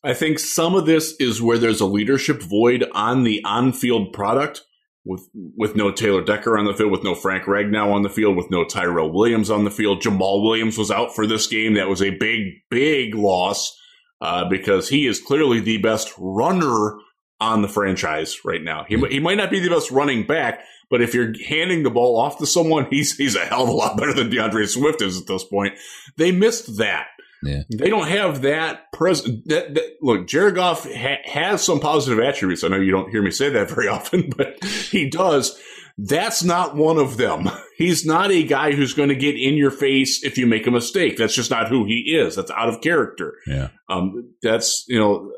I 0.03 0.13
think 0.13 0.39
some 0.39 0.75
of 0.75 0.86
this 0.86 1.13
is 1.19 1.41
where 1.41 1.58
there's 1.58 1.81
a 1.81 1.86
leadership 1.86 2.41
void 2.41 2.86
on 2.93 3.25
the 3.25 3.43
on-field 3.43 4.13
product 4.13 4.62
with 5.03 5.27
with 5.34 5.75
no 5.75 5.91
Taylor 5.91 6.24
Decker 6.24 6.58
on 6.58 6.65
the 6.65 6.74
field, 6.74 6.91
with 6.91 7.03
no 7.03 7.15
Frank 7.15 7.43
Ragnow 7.43 7.91
on 7.93 8.03
the 8.03 8.10
field, 8.10 8.38
with 8.38 8.50
no 8.50 8.63
Tyrell 8.63 9.12
Williams 9.12 9.50
on 9.50 9.65
the 9.65 9.72
field. 9.72 10.01
Jamaal 10.01 10.43
Williams 10.43 10.77
was 10.77 10.91
out 10.91 11.13
for 11.13 11.27
this 11.27 11.48
game. 11.48 11.74
That 11.74 11.89
was 11.89 12.01
a 12.01 12.12
big, 12.12 12.53
big 12.69 13.15
loss 13.15 13.75
uh, 14.22 14.48
because 14.50 14.90
he 14.90 15.08
is 15.08 15.20
clearly 15.20 15.60
the 15.60 15.78
best 15.78 16.14
runner 16.18 16.98
on 17.40 17.62
the 17.62 17.68
franchise 17.68 18.38
right 18.44 18.62
now. 18.62 18.86
He, 18.88 18.98
he 19.08 19.20
might 19.20 19.38
not 19.38 19.50
be 19.50 19.60
the 19.60 19.70
best 19.70 19.92
running 19.92 20.28
back, 20.28 20.64
but 20.90 21.02
if 21.02 21.14
you're 21.14 21.34
handing 21.48 21.84
the 21.84 21.90
ball 21.90 22.20
off 22.20 22.38
to 22.40 22.46
someone, 22.46 22.88
he's 22.90 23.16
he's 23.16 23.36
a 23.36 23.46
hell 23.46 23.64
of 23.64 23.70
a 23.70 23.74
lot 23.74 23.98
better 23.98 24.14
than 24.14 24.30
DeAndre 24.30 24.68
Swift 24.68 25.02
is 25.02 25.20
at 25.20 25.28
this 25.28 25.44
point. 25.44 25.76
They 26.18 26.32
missed 26.32 26.78
that. 26.78 27.08
Yeah. 27.42 27.64
They 27.70 27.90
don't 27.90 28.08
have 28.08 28.42
that 28.42 28.92
present. 28.92 29.48
That, 29.48 29.74
that, 29.76 29.98
look, 30.02 30.28
Jared 30.28 30.56
Goff 30.56 30.84
ha- 30.84 31.22
has 31.24 31.64
some 31.64 31.80
positive 31.80 32.20
attributes. 32.20 32.64
I 32.64 32.68
know 32.68 32.78
you 32.78 32.92
don't 32.92 33.10
hear 33.10 33.22
me 33.22 33.32
say 33.32 33.50
that 33.50 33.70
very 33.74 33.88
often, 33.88 34.30
but 34.36 34.64
he 34.64 35.10
does. 35.10 35.58
That's 36.01 36.44
not 36.44 36.75
one 36.75 36.98
of 36.98 37.18
them. 37.18 37.50
He's 37.77 38.06
not 38.06 38.32
a 38.32 38.44
guy 38.44 38.72
who's 38.72 38.94
going 38.94 39.10
to 39.10 39.15
get 39.15 39.36
in 39.36 39.56
your 39.56 39.72
face 39.72 40.24
if 40.24 40.38
you 40.38 40.46
make 40.46 40.68
a 40.68 40.72
mistake. 40.72 41.18
That's 41.18 41.36
just 41.36 41.51
not 41.51 41.68
who 41.68 41.86
he 41.86 42.15
is. 42.15 42.36
That's 42.36 42.51
out 42.51 42.70
of 42.70 42.82
character. 42.82 43.36
Yeah. 43.48 43.70
Um, 43.89 44.34
that's 44.41 44.86
you 44.88 45.00
know, 45.00 45.32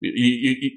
you, 0.00 0.12
you, 0.12 0.56
you, 0.60 0.70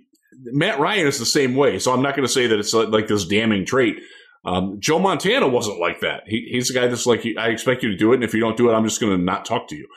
Matt 0.52 0.80
Ryan 0.80 1.08
is 1.08 1.20
the 1.20 1.26
same 1.26 1.56
way. 1.56 1.80
So 1.80 1.94
I'm 1.94 2.02
not 2.02 2.16
going 2.16 2.28
to 2.28 2.32
say 2.34 2.48
that 2.48 2.60
it's 2.60 2.74
like, 2.74 3.08
this 3.08 3.26
damning 3.26 3.66
trait. 3.66 3.98
Um, 4.46 4.78
Joe 4.80 5.00
Montana 5.00 5.48
wasn't 5.48 5.80
like 5.80 6.00
that. 6.00 6.24
He, 6.26 6.48
he's 6.52 6.70
a 6.70 6.74
guy 6.74 6.88
that's 6.88 7.06
like, 7.06 7.26
I 7.38 7.50
expect 7.50 7.84
you 7.84 7.90
to 7.90 7.98
do 7.98 8.12
it, 8.12 8.16
and 8.16 8.24
if 8.24 8.34
you 8.34 8.40
don't 8.40 8.58
do 8.58 8.70
it, 8.70 8.74
I'm 8.74 8.86
just 8.86 9.02
going 9.02 9.18
to 9.18 9.24
not 9.24 9.46
talk 9.46 9.68
to 9.70 9.76
you. 9.76 9.88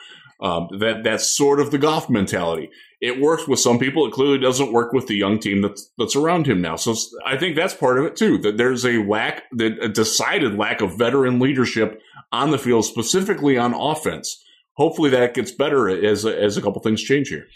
Um, 0.43 0.67
that 0.79 1.05
that's 1.05 1.25
sort 1.25 1.61
of 1.61 1.71
the 1.71 1.77
Goff 1.77 2.09
mentality. 2.09 2.69
It 2.99 3.21
works 3.21 3.47
with 3.47 3.59
some 3.59 3.79
people. 3.79 4.05
It 4.05 4.11
clearly 4.11 4.39
doesn't 4.39 4.73
work 4.73 4.91
with 4.91 5.07
the 5.07 5.15
young 5.15 5.39
team 5.39 5.61
that's 5.61 5.89
that's 5.97 6.17
around 6.17 6.47
him 6.47 6.61
now. 6.61 6.75
So 6.75 6.95
I 7.25 7.37
think 7.37 7.55
that's 7.55 7.73
part 7.73 7.97
of 7.97 8.05
it 8.05 8.17
too. 8.17 8.37
That 8.39 8.57
there's 8.57 8.85
a 8.85 8.97
lack, 9.03 9.43
a 9.57 9.87
decided 9.87 10.55
lack 10.55 10.81
of 10.81 10.97
veteran 10.97 11.39
leadership 11.39 12.01
on 12.33 12.51
the 12.51 12.57
field, 12.57 12.83
specifically 12.83 13.57
on 13.57 13.73
offense. 13.73 14.43
Hopefully 14.75 15.09
that 15.11 15.33
gets 15.33 15.51
better 15.51 15.87
as 15.87 16.25
as 16.25 16.57
a 16.57 16.61
couple 16.61 16.81
things 16.81 17.01
change 17.01 17.29
here. 17.29 17.47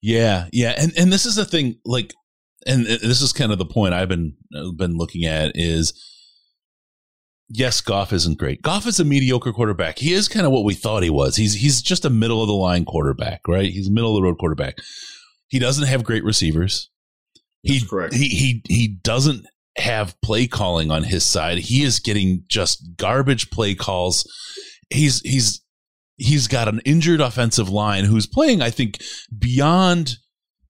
Yeah, 0.00 0.48
yeah, 0.52 0.74
and 0.78 0.92
and 0.96 1.12
this 1.12 1.26
is 1.26 1.34
the 1.34 1.44
thing. 1.44 1.80
Like, 1.84 2.14
and 2.64 2.86
this 2.86 3.22
is 3.22 3.32
kind 3.32 3.50
of 3.50 3.58
the 3.58 3.66
point 3.66 3.92
I've 3.92 4.08
been 4.08 4.36
been 4.76 4.96
looking 4.96 5.24
at 5.24 5.50
is 5.56 6.00
yes, 7.48 7.80
Goff 7.80 8.12
isn't 8.12 8.38
great. 8.38 8.62
Goff 8.62 8.86
is 8.86 9.00
a 9.00 9.04
mediocre 9.04 9.52
quarterback. 9.52 9.98
He 9.98 10.12
is 10.12 10.28
kind 10.28 10.46
of 10.46 10.52
what 10.52 10.64
we 10.64 10.74
thought 10.74 11.02
he 11.02 11.10
was. 11.10 11.36
He's 11.36 11.54
he's 11.54 11.82
just 11.82 12.04
a 12.04 12.10
middle 12.10 12.42
of 12.42 12.48
the 12.48 12.54
line 12.54 12.84
quarterback, 12.84 13.46
right? 13.48 13.70
He's 13.70 13.88
a 13.88 13.92
middle 13.92 14.16
of 14.16 14.22
the 14.22 14.26
road 14.26 14.38
quarterback. 14.38 14.76
He 15.48 15.58
doesn't 15.58 15.86
have 15.86 16.04
great 16.04 16.24
receivers. 16.24 16.90
That's 17.64 17.80
he, 17.80 17.86
correct. 17.86 18.14
He 18.14 18.28
he 18.28 18.62
he 18.68 18.88
doesn't 18.88 19.46
have 19.76 20.20
play 20.22 20.46
calling 20.46 20.90
on 20.90 21.04
his 21.04 21.24
side. 21.26 21.58
He 21.58 21.82
is 21.82 22.00
getting 22.00 22.44
just 22.48 22.96
garbage 22.96 23.50
play 23.50 23.74
calls. 23.74 24.26
He's 24.90 25.20
he's 25.20 25.62
he's 26.16 26.48
got 26.48 26.68
an 26.68 26.80
injured 26.84 27.20
offensive 27.20 27.68
line 27.68 28.04
who's 28.04 28.26
playing, 28.26 28.62
I 28.62 28.70
think, 28.70 29.02
beyond 29.36 30.16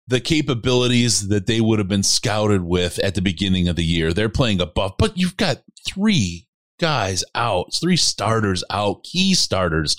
the 0.07 0.19
capabilities 0.19 1.27
that 1.29 1.45
they 1.45 1.61
would 1.61 1.79
have 1.79 1.87
been 1.87 2.03
scouted 2.03 2.63
with 2.63 2.97
at 2.99 3.13
the 3.15 3.21
beginning 3.21 3.67
of 3.67 3.75
the 3.75 3.85
year. 3.85 4.11
They're 4.11 4.27
playing 4.27 4.59
above, 4.59 4.93
but 4.97 5.17
you've 5.17 5.37
got 5.37 5.61
three 5.87 6.47
guys 6.79 7.23
out, 7.35 7.73
three 7.79 7.97
starters 7.97 8.63
out, 8.69 9.03
key 9.03 9.33
starters, 9.33 9.95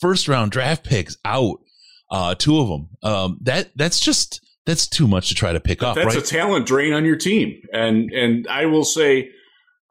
first 0.00 0.28
round 0.28 0.50
draft 0.52 0.84
picks 0.84 1.16
out, 1.24 1.60
uh, 2.10 2.34
two 2.34 2.58
of 2.58 2.68
them. 2.68 2.88
Um, 3.02 3.38
that 3.42 3.70
that's 3.76 4.00
just 4.00 4.44
that's 4.66 4.86
too 4.86 5.06
much 5.06 5.28
to 5.28 5.34
try 5.34 5.52
to 5.52 5.60
pick 5.60 5.82
up. 5.82 5.94
That's 5.94 6.14
right? 6.14 6.24
a 6.24 6.26
talent 6.26 6.66
drain 6.66 6.92
on 6.92 7.04
your 7.04 7.16
team, 7.16 7.60
and 7.72 8.10
and 8.12 8.48
I 8.48 8.66
will 8.66 8.84
say. 8.84 9.30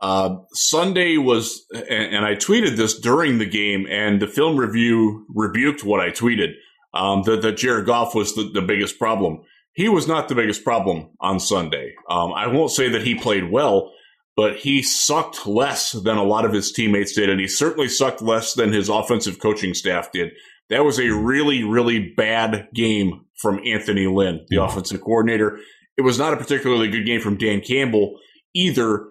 Uh, 0.01 0.39
Sunday 0.51 1.15
was, 1.15 1.65
and, 1.73 2.13
and, 2.13 2.25
I 2.25 2.35
tweeted 2.35 2.75
this 2.75 2.99
during 2.99 3.37
the 3.37 3.45
game, 3.45 3.87
and 3.89 4.21
the 4.21 4.27
film 4.27 4.57
review 4.57 5.25
rebuked 5.29 5.85
what 5.85 6.01
I 6.01 6.09
tweeted. 6.09 6.55
Um, 6.93 7.23
that, 7.23 7.41
that 7.41 7.55
Jared 7.55 7.85
Goff 7.85 8.13
was 8.13 8.35
the, 8.35 8.51
the 8.53 8.61
biggest 8.61 8.99
problem. 8.99 9.43
He 9.75 9.87
was 9.87 10.05
not 10.05 10.27
the 10.27 10.35
biggest 10.35 10.65
problem 10.65 11.11
on 11.21 11.39
Sunday. 11.39 11.95
Um, 12.09 12.33
I 12.33 12.47
won't 12.47 12.71
say 12.71 12.89
that 12.89 13.03
he 13.03 13.15
played 13.15 13.49
well, 13.49 13.92
but 14.35 14.57
he 14.57 14.81
sucked 14.81 15.45
less 15.45 15.91
than 15.91 16.17
a 16.17 16.23
lot 16.23 16.45
of 16.45 16.53
his 16.53 16.71
teammates 16.71 17.13
did, 17.13 17.29
and 17.29 17.39
he 17.39 17.47
certainly 17.47 17.87
sucked 17.87 18.21
less 18.21 18.53
than 18.53 18.71
his 18.73 18.89
offensive 18.89 19.39
coaching 19.39 19.73
staff 19.73 20.11
did. 20.11 20.31
That 20.69 20.85
was 20.85 20.99
a 20.99 21.09
really, 21.09 21.63
really 21.63 22.13
bad 22.15 22.67
game 22.73 23.25
from 23.41 23.59
Anthony 23.65 24.07
Lynn, 24.07 24.45
the 24.49 24.55
Yeah. 24.57 24.65
offensive 24.65 25.01
coordinator. 25.01 25.59
It 25.97 26.01
was 26.01 26.17
not 26.17 26.33
a 26.33 26.37
particularly 26.37 26.87
good 26.89 27.05
game 27.05 27.21
from 27.21 27.37
Dan 27.37 27.61
Campbell 27.61 28.17
either. 28.55 29.05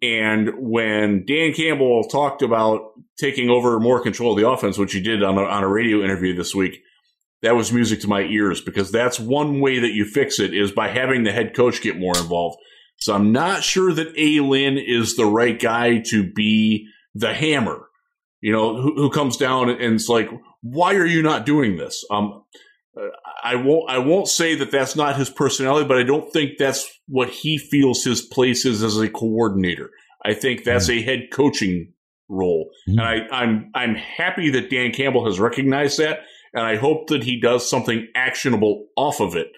And 0.00 0.50
when 0.58 1.24
Dan 1.26 1.52
Campbell 1.52 2.04
talked 2.04 2.42
about 2.42 2.92
taking 3.20 3.50
over 3.50 3.78
more 3.78 4.00
control 4.02 4.32
of 4.32 4.38
the 4.38 4.48
offense, 4.48 4.78
which 4.78 4.92
he 4.94 5.00
did 5.00 5.22
on 5.22 5.36
a, 5.38 5.42
on 5.42 5.62
a 5.62 5.68
radio 5.68 6.02
interview 6.02 6.34
this 6.34 6.54
week, 6.54 6.80
that 7.42 7.56
was 7.56 7.72
music 7.72 8.00
to 8.00 8.08
my 8.08 8.22
ears 8.22 8.60
because 8.60 8.90
that's 8.90 9.20
one 9.20 9.60
way 9.60 9.80
that 9.80 9.92
you 9.92 10.04
fix 10.04 10.38
it 10.40 10.54
is 10.54 10.72
by 10.72 10.88
having 10.88 11.24
the 11.24 11.32
head 11.32 11.54
coach 11.54 11.82
get 11.82 11.98
more 11.98 12.16
involved. 12.16 12.56
So 13.02 13.14
I'm 13.14 13.32
not 13.32 13.62
sure 13.64 13.92
that 13.92 14.14
A. 14.16 14.40
Lynn 14.40 14.78
is 14.78 15.16
the 15.16 15.26
right 15.26 15.58
guy 15.58 15.98
to 16.10 16.30
be 16.32 16.86
the 17.14 17.34
hammer, 17.34 17.88
you 18.40 18.52
know, 18.52 18.80
who, 18.80 18.94
who 18.94 19.10
comes 19.10 19.36
down 19.36 19.68
and 19.70 19.94
it's 19.94 20.08
like, 20.08 20.30
why 20.62 20.94
are 20.94 21.06
you 21.06 21.22
not 21.22 21.44
doing 21.46 21.76
this? 21.76 22.04
Um, 22.10 22.44
uh, 22.96 23.06
I 23.42 23.56
won't. 23.56 23.90
I 23.90 23.98
won't 23.98 24.28
say 24.28 24.54
that 24.56 24.70
that's 24.70 24.94
not 24.94 25.16
his 25.16 25.30
personality, 25.30 25.86
but 25.88 25.98
I 25.98 26.02
don't 26.02 26.30
think 26.32 26.58
that's 26.58 26.88
what 27.08 27.30
he 27.30 27.58
feels 27.58 28.04
his 28.04 28.20
place 28.20 28.64
is 28.66 28.82
as 28.82 28.98
a 28.98 29.08
coordinator. 29.08 29.90
I 30.24 30.34
think 30.34 30.62
that's 30.64 30.88
a 30.88 31.02
head 31.02 31.30
coaching 31.32 31.94
role, 32.28 32.70
Mm. 32.88 32.92
and 32.92 33.00
I, 33.00 33.16
I'm 33.32 33.70
I'm 33.74 33.94
happy 33.94 34.50
that 34.50 34.70
Dan 34.70 34.92
Campbell 34.92 35.24
has 35.24 35.40
recognized 35.40 35.98
that, 35.98 36.20
and 36.54 36.64
I 36.64 36.76
hope 36.76 37.08
that 37.08 37.24
he 37.24 37.40
does 37.40 37.68
something 37.68 38.06
actionable 38.14 38.86
off 38.96 39.20
of 39.20 39.34
it. 39.36 39.48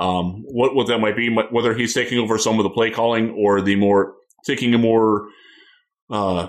Um, 0.00 0.42
what 0.46 0.74
what 0.74 0.86
that 0.86 0.98
might 0.98 1.14
be, 1.16 1.28
whether 1.50 1.74
he's 1.74 1.92
taking 1.94 2.18
over 2.18 2.38
some 2.38 2.58
of 2.58 2.62
the 2.64 2.70
play 2.70 2.90
calling 2.90 3.30
or 3.30 3.60
the 3.60 3.76
more 3.76 4.14
taking 4.46 4.72
a 4.74 4.78
more 4.78 5.28
uh, 6.10 6.48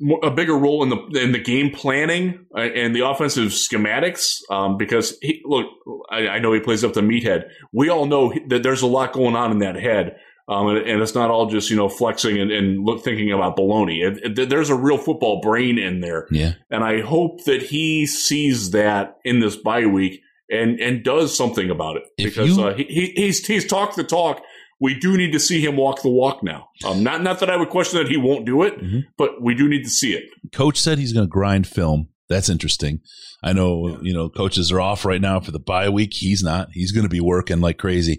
more- 0.00 0.20
a 0.22 0.30
bigger 0.30 0.56
role 0.56 0.82
in 0.82 0.90
the 0.90 1.20
in 1.22 1.32
the 1.32 1.38
game 1.38 1.70
planning 1.70 2.46
uh, 2.56 2.60
and 2.60 2.94
the 2.94 3.06
offensive 3.06 3.48
schematics. 3.52 4.36
Um, 4.50 4.76
because 4.76 5.16
he, 5.22 5.40
look, 5.44 5.66
I, 6.10 6.28
I 6.28 6.38
know 6.38 6.52
he 6.52 6.60
plays 6.60 6.84
up 6.84 6.92
the 6.92 7.00
meathead. 7.00 7.44
We 7.72 7.88
all 7.88 8.06
know 8.06 8.32
that 8.48 8.62
there's 8.62 8.82
a 8.82 8.86
lot 8.86 9.12
going 9.12 9.36
on 9.36 9.50
in 9.52 9.58
that 9.60 9.76
head. 9.76 10.16
Um, 10.48 10.66
and, 10.66 10.78
and 10.78 11.00
it's 11.00 11.14
not 11.14 11.30
all 11.30 11.46
just 11.46 11.70
you 11.70 11.76
know 11.76 11.88
flexing 11.88 12.38
and, 12.38 12.50
and 12.50 12.84
look, 12.84 13.04
thinking 13.04 13.32
about 13.32 13.56
baloney. 13.56 14.04
It, 14.04 14.38
it, 14.38 14.48
there's 14.50 14.70
a 14.70 14.74
real 14.74 14.98
football 14.98 15.40
brain 15.40 15.78
in 15.78 16.00
there, 16.00 16.26
Yeah. 16.32 16.54
and 16.68 16.82
I 16.84 17.00
hope 17.00 17.44
that 17.44 17.62
he 17.62 18.06
sees 18.06 18.72
that 18.72 19.16
in 19.24 19.38
this 19.38 19.54
bye 19.56 19.86
week 19.86 20.20
and 20.52 20.78
and 20.80 21.02
does 21.02 21.36
something 21.36 21.70
about 21.70 21.96
it 21.96 22.04
If 22.18 22.34
because 22.36 22.56
you- 22.56 22.62
uh, 22.62 22.74
he, 22.74 22.84
he 22.84 23.06
he's 23.16 23.46
he's 23.46 23.66
talked 23.66 23.96
the 23.96 24.04
talk. 24.04 24.42
We 24.80 24.98
do 24.98 25.16
need 25.16 25.30
to 25.32 25.38
see 25.38 25.64
him 25.64 25.76
walk 25.76 26.02
the 26.02 26.08
walk 26.08 26.42
now. 26.42 26.68
Um, 26.84 27.02
not 27.04 27.22
not 27.22 27.38
that 27.40 27.48
I 27.50 27.56
would 27.56 27.70
question 27.70 27.98
that 28.02 28.08
he 28.10 28.16
won't 28.16 28.44
do 28.44 28.62
it, 28.64 28.78
Mhm. 28.80 29.04
but 29.16 29.40
we 29.40 29.54
do 29.54 29.68
need 29.68 29.84
to 29.84 29.90
see 29.90 30.12
it. 30.12 30.24
Coach 30.52 30.76
said 30.78 30.98
he's 30.98 31.12
going 31.12 31.26
to 31.26 31.30
grind 31.30 31.66
film. 31.68 32.08
That's 32.28 32.48
interesting. 32.48 33.00
I 33.44 33.52
know, 33.52 33.98
you 34.02 34.12
know, 34.14 34.28
coaches 34.28 34.72
are 34.72 34.80
off 34.80 35.04
right 35.04 35.20
now 35.20 35.38
for 35.40 35.50
the 35.52 35.58
bye 35.60 35.88
week. 35.88 36.14
He's 36.14 36.42
not. 36.42 36.68
He's 36.72 36.90
going 36.92 37.04
to 37.04 37.08
be 37.10 37.20
working 37.20 37.60
like 37.60 37.78
crazy. 37.78 38.18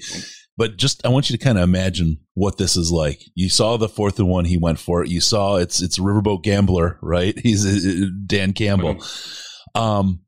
But 0.55 0.77
just, 0.77 1.03
I 1.05 1.09
want 1.09 1.29
you 1.31 1.37
to 1.37 1.43
kind 1.43 1.57
of 1.57 1.63
imagine 1.63 2.17
what 2.35 2.57
this 2.57 2.77
is 2.77 2.91
like. 2.91 3.19
You 3.33 3.49
saw 3.49 3.75
the 3.77 3.89
fourth 3.89 4.19
and 4.19 4.27
one. 4.27 4.45
He 4.45 4.57
went 4.57 4.77
for 4.79 5.01
it. 5.03 5.09
You 5.09 5.19
saw 5.19 5.55
it's, 5.55 5.81
it's 5.81 5.97
Riverboat 5.97 6.43
Gambler, 6.43 6.99
right? 7.01 7.37
He's 7.43 7.65
uh, 7.65 8.05
Dan 8.27 8.53
Campbell. 8.53 9.03
Um, 9.75 10.19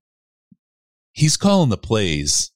he's 1.16 1.38
calling 1.38 1.70
the 1.70 1.78
plays. 1.78 2.52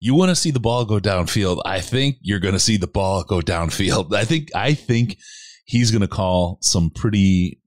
You 0.00 0.14
want 0.14 0.30
to 0.30 0.36
see 0.36 0.50
the 0.50 0.60
ball 0.60 0.86
go 0.86 0.98
downfield. 0.98 1.60
I 1.66 1.80
think 1.80 2.16
you're 2.22 2.40
going 2.40 2.54
to 2.54 2.60
see 2.60 2.78
the 2.78 2.86
ball 2.86 3.22
go 3.24 3.40
downfield. 3.40 4.14
I 4.14 4.24
think, 4.24 4.48
I 4.54 4.72
think 4.72 5.18
he's 5.66 5.90
going 5.90 6.00
to 6.00 6.08
call 6.08 6.58
some 6.62 6.88
pretty, 6.90 7.60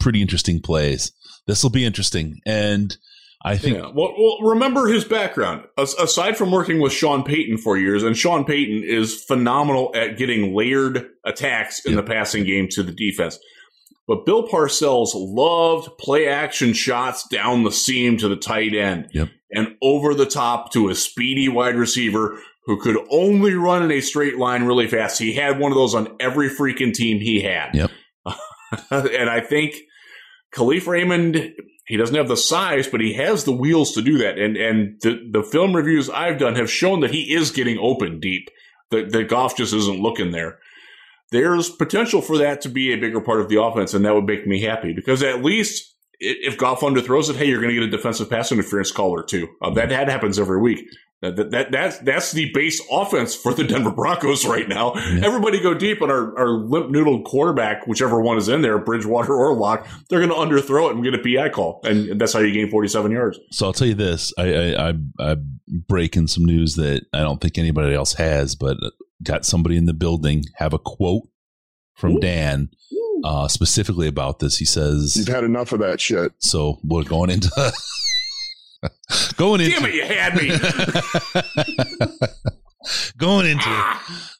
pretty 0.00 0.20
interesting 0.20 0.60
plays. 0.60 1.12
This 1.46 1.62
will 1.62 1.70
be 1.70 1.84
interesting. 1.84 2.40
And 2.44 2.96
I 3.44 3.56
think, 3.56 3.76
Yeah. 3.76 3.90
Well, 3.94 4.14
well, 4.18 4.38
remember 4.42 4.86
his 4.88 5.04
background. 5.04 5.64
As- 5.78 5.94
aside 5.94 6.36
from 6.36 6.50
working 6.50 6.80
with 6.80 6.92
Sean 6.92 7.22
Payton 7.22 7.58
for 7.58 7.76
years, 7.78 8.02
and 8.02 8.16
Sean 8.16 8.44
Payton 8.44 8.82
is 8.84 9.22
phenomenal 9.24 9.92
at 9.94 10.16
getting 10.16 10.56
layered 10.56 11.06
attacks 11.24 11.84
in 11.84 11.92
Yep. 11.94 12.04
the 12.04 12.10
passing 12.12 12.44
game 12.44 12.66
to 12.70 12.82
the 12.82 12.92
defense. 12.92 13.38
But 14.08 14.24
Bill 14.24 14.46
Parcells 14.46 15.10
loved 15.14 15.98
play 15.98 16.28
action 16.28 16.72
shots 16.72 17.26
down 17.28 17.64
the 17.64 17.72
seam 17.72 18.16
to 18.18 18.28
the 18.28 18.36
tight 18.36 18.74
end 18.74 19.08
Yep. 19.12 19.28
and 19.50 19.76
over 19.82 20.14
the 20.14 20.26
top 20.26 20.72
to 20.72 20.88
a 20.88 20.94
speedy 20.94 21.48
wide 21.48 21.74
receiver 21.76 22.38
who 22.66 22.80
could 22.80 22.96
only 23.10 23.54
run 23.54 23.82
in 23.82 23.90
a 23.90 24.00
straight 24.00 24.38
line 24.38 24.64
really 24.64 24.86
fast. 24.88 25.18
He 25.18 25.32
had 25.34 25.58
one 25.58 25.72
of 25.72 25.76
those 25.76 25.94
on 25.94 26.14
every 26.20 26.48
freaking 26.48 26.92
team 26.92 27.20
he 27.20 27.40
had. 27.42 27.74
Yep. 27.74 27.90
and 28.90 29.30
I 29.30 29.40
think 29.40 29.76
Kalif 30.54 30.86
Raymond, 30.86 31.54
he 31.86 31.96
doesn't 31.96 32.16
have 32.16 32.28
the 32.28 32.36
size, 32.36 32.88
but 32.88 33.00
he 33.00 33.14
has 33.14 33.44
the 33.44 33.52
wheels 33.52 33.92
to 33.92 34.02
do 34.02 34.18
that. 34.18 34.38
And 34.38 34.56
and 34.56 35.00
the, 35.00 35.20
the 35.30 35.42
film 35.42 35.74
reviews 35.74 36.10
I've 36.10 36.38
done 36.38 36.56
have 36.56 36.70
shown 36.70 37.00
that 37.00 37.12
he 37.12 37.32
is 37.34 37.50
getting 37.50 37.78
open 37.78 38.20
deep. 38.20 38.48
That 38.90 39.10
the 39.10 39.24
Goff 39.24 39.56
just 39.56 39.74
isn't 39.74 40.00
looking 40.00 40.30
there. 40.30 40.58
There's 41.32 41.70
potential 41.70 42.22
for 42.22 42.38
that 42.38 42.60
to 42.62 42.68
be 42.68 42.92
a 42.92 42.96
bigger 42.96 43.20
part 43.20 43.40
of 43.40 43.48
the 43.48 43.60
offense, 43.60 43.94
and 43.94 44.04
that 44.04 44.14
would 44.14 44.26
make 44.26 44.46
me 44.46 44.62
happy 44.62 44.92
because 44.92 45.22
at 45.22 45.42
least 45.42 45.94
if 46.18 46.56
Goff 46.56 46.80
underthrows 46.80 47.28
it, 47.28 47.36
hey, 47.36 47.46
you're 47.46 47.60
going 47.60 47.74
to 47.74 47.80
get 47.80 47.88
a 47.88 47.90
defensive 47.90 48.30
pass 48.30 48.52
interference 48.52 48.90
call 48.90 49.10
or 49.10 49.22
two. 49.22 49.48
Uh, 49.60 49.70
that 49.70 49.88
that 49.90 50.08
happens 50.08 50.38
every 50.38 50.60
week. 50.60 50.88
That, 51.22 51.50
that 51.50 51.72
that's 51.72 51.98
that's 52.00 52.32
the 52.32 52.52
base 52.52 52.82
offense 52.92 53.34
for 53.34 53.54
the 53.54 53.64
Denver 53.64 53.90
Broncos 53.90 54.44
right 54.44 54.68
now. 54.68 54.92
Everybody 54.92 55.60
go 55.60 55.72
deep 55.72 56.02
on 56.02 56.10
our, 56.10 56.38
our 56.38 56.48
limp 56.50 56.90
noodle 56.90 57.22
quarterback, 57.22 57.86
whichever 57.86 58.20
one 58.20 58.36
is 58.36 58.50
in 58.50 58.60
there, 58.60 58.78
Bridgewater 58.78 59.32
or 59.32 59.54
Lock. 59.54 59.86
They're 60.10 60.24
going 60.24 60.30
to 60.30 60.36
underthrow 60.36 60.90
it 60.90 60.94
and 60.94 61.02
get 61.02 61.14
a 61.14 61.18
PI 61.18 61.48
call, 61.48 61.80
and 61.84 62.20
that's 62.20 62.34
how 62.34 62.40
you 62.40 62.52
gain 62.52 62.70
47 62.70 63.10
yards. 63.10 63.38
So 63.50 63.66
I'll 63.66 63.72
tell 63.72 63.88
you 63.88 63.94
this: 63.94 64.34
I, 64.36 64.54
I, 64.54 64.88
I 64.90 64.94
I'm 65.18 65.60
breaking 65.88 66.26
some 66.26 66.44
news 66.44 66.76
that 66.76 67.06
I 67.14 67.20
don't 67.20 67.40
think 67.40 67.56
anybody 67.56 67.94
else 67.94 68.12
has, 68.14 68.54
but 68.54 68.76
got 69.22 69.44
somebody 69.44 69.76
in 69.76 69.84
the 69.86 69.94
building 69.94 70.44
have 70.56 70.72
a 70.72 70.78
quote 70.78 71.28
from 71.94 72.16
Ooh. 72.16 72.20
Dan 72.20 72.70
uh, 73.24 73.48
specifically 73.48 74.08
about 74.08 74.38
this. 74.38 74.56
He 74.58 74.64
says, 74.64 75.16
You've 75.16 75.28
had 75.28 75.44
enough 75.44 75.72
of 75.72 75.80
that 75.80 76.00
shit. 76.00 76.32
"So 76.38 76.78
we're 76.84 77.04
going 77.04 77.30
into 77.30 77.50
going 79.36 79.60
into 79.62 79.76
Damn 79.78 79.86
it, 79.86 79.94
you 79.94 80.04
had 80.04 80.34
me. 80.36 80.48
going 83.16 83.46
into 83.46 83.84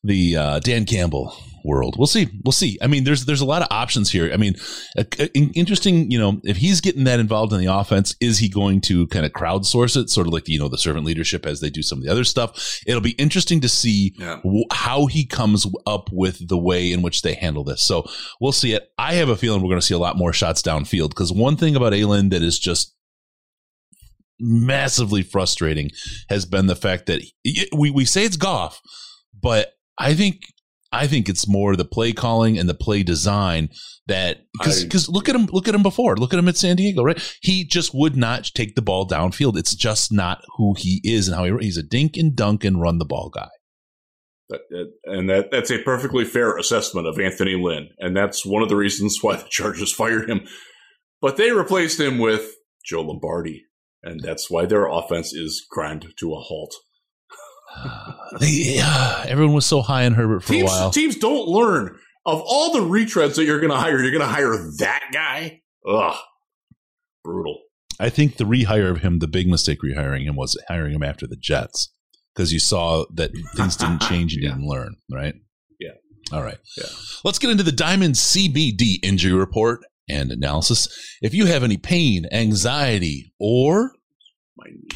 the 0.05 0.37
uh, 0.37 0.59
Dan 0.61 0.85
Campbell 0.85 1.35
world. 1.67 1.97
We'll 1.99 2.07
see. 2.07 2.29
We'll 2.45 2.53
see. 2.53 2.79
I 2.81 2.87
mean, 2.87 3.05
there's 3.05 3.25
there's 3.27 3.41
a 3.41 3.45
lot 3.47 3.63
of 3.63 3.69
options 3.71 4.11
here. 4.11 4.33
I 4.33 4.37
mean, 4.37 4.55
uh, 4.97 5.05
interesting. 5.35 6.11
You 6.11 6.19
know, 6.19 6.41
if 6.45 6.57
he's 6.59 6.81
getting 6.81 7.05
that 7.05 7.21
involved 7.21 7.53
in 7.53 7.59
the 7.61 7.67
offense, 7.73 8.15
is 8.21 8.39
he 8.39 8.49
going 8.49 8.81
to 8.83 9.07
kind 9.09 9.27
of 9.27 9.33
crowdsource 9.33 9.97
it, 10.01 10.09
sort 10.11 10.27
of 10.27 10.33
like 10.33 10.49
you 10.49 10.59
know 10.59 10.69
the 10.69 10.79
servant 10.79 11.05
leadership 11.05 11.45
as 11.45 11.61
they 11.61 11.69
do 11.71 11.83
some 11.83 11.99
of 11.99 12.05
the 12.05 12.11
other 12.11 12.25
stuff? 12.25 12.81
It'll 12.87 13.01
be 13.01 13.11
interesting 13.13 13.61
to 13.61 13.69
see 13.69 14.15
Yeah. 14.19 14.37
w- 14.45 14.65
how 14.73 15.07
he 15.07 15.27
comes 15.27 15.67
up 15.87 16.09
with 16.13 16.49
the 16.49 16.59
way 16.59 16.93
in 16.93 17.03
which 17.03 17.23
they 17.23 17.35
handle 17.35 17.65
this. 17.65 17.85
So 17.85 18.07
we'll 18.41 18.53
see 18.53 18.73
it. 18.75 18.89
I 18.99 19.15
have 19.15 19.29
a 19.29 19.37
feeling 19.37 19.61
we're 19.63 19.69
going 19.69 19.81
to 19.81 19.87
see 19.87 19.95
a 19.95 19.99
lot 19.99 20.17
more 20.17 20.33
shots 20.33 20.63
downfield 20.63 21.09
because 21.11 21.33
one 21.33 21.57
thing 21.57 21.77
about 21.77 21.93
A. 21.95 22.05
Lynn 22.05 22.29
that 22.31 22.43
is 22.43 22.59
just 22.59 22.95
massively 24.39 25.23
frustrating 25.23 25.91
has 26.29 26.45
been 26.45 26.67
the 26.67 26.77
fact 26.77 27.07
that 27.07 27.23
we 27.75 27.91
we 27.91 28.05
say 28.05 28.25
it's 28.25 28.37
Goff, 28.37 28.81
but 29.41 29.73
I 29.99 30.15
think 30.15 30.43
I 30.97 31.07
think 31.07 31.29
it's 31.29 31.49
more 31.49 31.77
the 31.77 31.85
play 31.85 32.13
calling 32.13 32.59
and 32.59 32.69
the 32.69 32.75
play 32.75 33.03
design 33.03 33.71
that 34.07 34.39
because 34.53 34.85
because 34.85 35.09
look 35.09 35.29
at 35.29 35.35
him 35.35 35.47
look 35.53 35.69
at 35.69 35.75
him 35.75 35.83
before 35.83 36.17
look 36.17 36.33
at 36.33 36.39
him 36.39 36.49
at 36.49 36.57
San 36.57 36.77
Diego 36.77 37.03
right 37.03 37.37
he 37.43 37.65
just 37.65 37.93
would 37.95 38.17
not 38.17 38.51
take 38.55 38.75
the 38.75 38.83
ball 38.83 39.07
downfield 39.07 39.57
it's 39.57 39.75
just 39.75 40.13
not 40.13 40.43
who 40.57 40.75
he 40.79 41.01
is 41.05 41.29
and 41.29 41.37
how 41.37 41.45
he 41.45 41.53
he's 41.61 41.77
a 41.77 41.83
dink 41.83 42.17
and 42.17 42.37
dunk 42.37 42.65
and 42.65 42.81
run 42.81 42.99
the 42.99 43.05
ball 43.05 43.31
guy 43.35 43.49
and 45.05 45.29
that 45.29 45.51
that's 45.51 45.71
a 45.71 45.83
perfectly 45.83 46.25
fair 46.25 46.57
assessment 46.57 47.07
of 47.07 47.19
Anthony 47.19 47.57
Lynn, 47.57 47.91
and 47.99 48.17
that's 48.17 48.47
one 48.47 48.63
of 48.63 48.69
the 48.69 48.77
reasons 48.77 49.19
why 49.23 49.37
the 49.37 49.49
Chargers 49.49 49.93
fired 49.93 50.31
him. 50.31 50.47
But 51.21 51.37
they 51.37 51.51
replaced 51.51 51.99
him 51.99 52.19
with 52.19 52.55
Joe 52.85 53.03
Lombardi, 53.03 53.65
and 54.03 54.21
that's 54.21 54.51
why 54.51 54.67
their 54.67 54.87
offense 54.87 55.33
is 55.33 55.67
grind 55.69 56.07
to 56.19 56.33
a 56.35 56.41
halt. 56.41 56.75
they, 58.41 58.79
uh, 58.83 59.25
everyone 59.29 59.55
was 59.55 59.67
so 59.67 59.83
high 59.83 60.07
on 60.07 60.15
Herbert 60.15 60.41
for 60.43 60.53
teams, 60.53 60.63
a 60.71 60.75
while 60.75 60.91
teams 60.91 61.17
don't 61.17 61.49
learn 61.49 61.97
of 62.25 62.43
all 62.45 62.73
the 62.73 62.81
retreads 62.81 63.37
that 63.37 63.45
you're 63.45 63.61
going 63.61 63.71
to 63.71 63.77
hire. 63.79 63.99
You're 64.03 64.11
going 64.11 64.21
to 64.21 64.27
hire 64.27 64.57
that 64.79 65.11
guy. 65.13 65.61
Ugh, 65.89 66.17
brutal. 67.25 67.59
I 68.01 68.11
think 68.11 68.37
the 68.37 68.45
rehire 68.45 68.91
of 68.91 68.99
him 69.03 69.21
the 69.21 69.29
big 69.29 69.49
mistake 69.49 69.79
rehiring 69.85 70.25
him 70.25 70.37
was 70.37 70.57
hiring 70.69 70.95
him 70.95 71.03
after 71.03 71.27
the 71.27 71.37
Jets 71.37 71.93
because 72.35 72.53
you 72.53 72.59
saw 72.59 73.05
that 73.15 73.31
things 73.55 73.77
didn't 73.79 74.03
change 74.03 74.35
you 74.35 74.43
Yeah. 74.43 74.51
didn't 74.55 74.67
learn 74.69 74.97
right 75.11 75.35
Yeah. 75.81 75.93
all 76.33 76.43
right 76.43 76.59
Yeah. 76.77 76.85
let's 77.25 77.39
get 77.39 77.51
into 77.51 77.63
the 77.63 77.73
Diamond 77.73 78.17
CBD 78.17 78.97
injury 79.03 79.33
report 79.33 79.81
and 80.09 80.31
analysis 80.31 80.89
if 81.23 81.33
you 81.33 81.47
have 81.47 81.63
any 81.65 81.77
pain 81.79 82.27
anxiety 82.33 83.33
or 83.41 83.93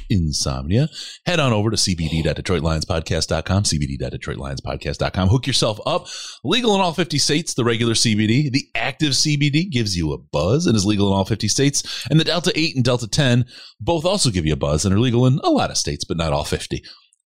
insomnia, 0.08 0.88
head 1.26 1.40
on 1.40 1.52
over 1.52 1.70
to 1.70 1.76
cbd.detroitlionspodcast.com, 1.76 3.62
cbd.detroitlionspodcast.com. 3.62 5.28
Hook 5.28 5.46
yourself 5.46 5.80
up. 5.86 6.06
Legal 6.44 6.74
in 6.74 6.80
all 6.80 6.92
50 6.92 7.18
states, 7.18 7.54
the 7.54 7.64
regular 7.64 7.94
CBD. 7.94 8.50
The 8.50 8.66
active 8.74 9.12
CBD 9.12 9.70
gives 9.70 9.96
you 9.96 10.12
a 10.12 10.18
buzz 10.18 10.66
and 10.66 10.76
is 10.76 10.86
legal 10.86 11.08
in 11.08 11.14
all 11.14 11.24
50 11.24 11.48
states. 11.48 12.06
And 12.10 12.18
the 12.18 12.24
Delta 12.24 12.52
8 12.54 12.76
and 12.76 12.84
Delta 12.84 13.08
10 13.08 13.46
both 13.80 14.04
also 14.04 14.30
give 14.30 14.46
you 14.46 14.52
a 14.52 14.56
buzz 14.56 14.84
and 14.84 14.94
are 14.94 14.98
legal 14.98 15.26
in 15.26 15.40
a 15.42 15.50
lot 15.50 15.70
of 15.70 15.76
states, 15.76 16.04
but 16.04 16.16
not 16.16 16.32
all 16.32 16.44
50. 16.44 16.82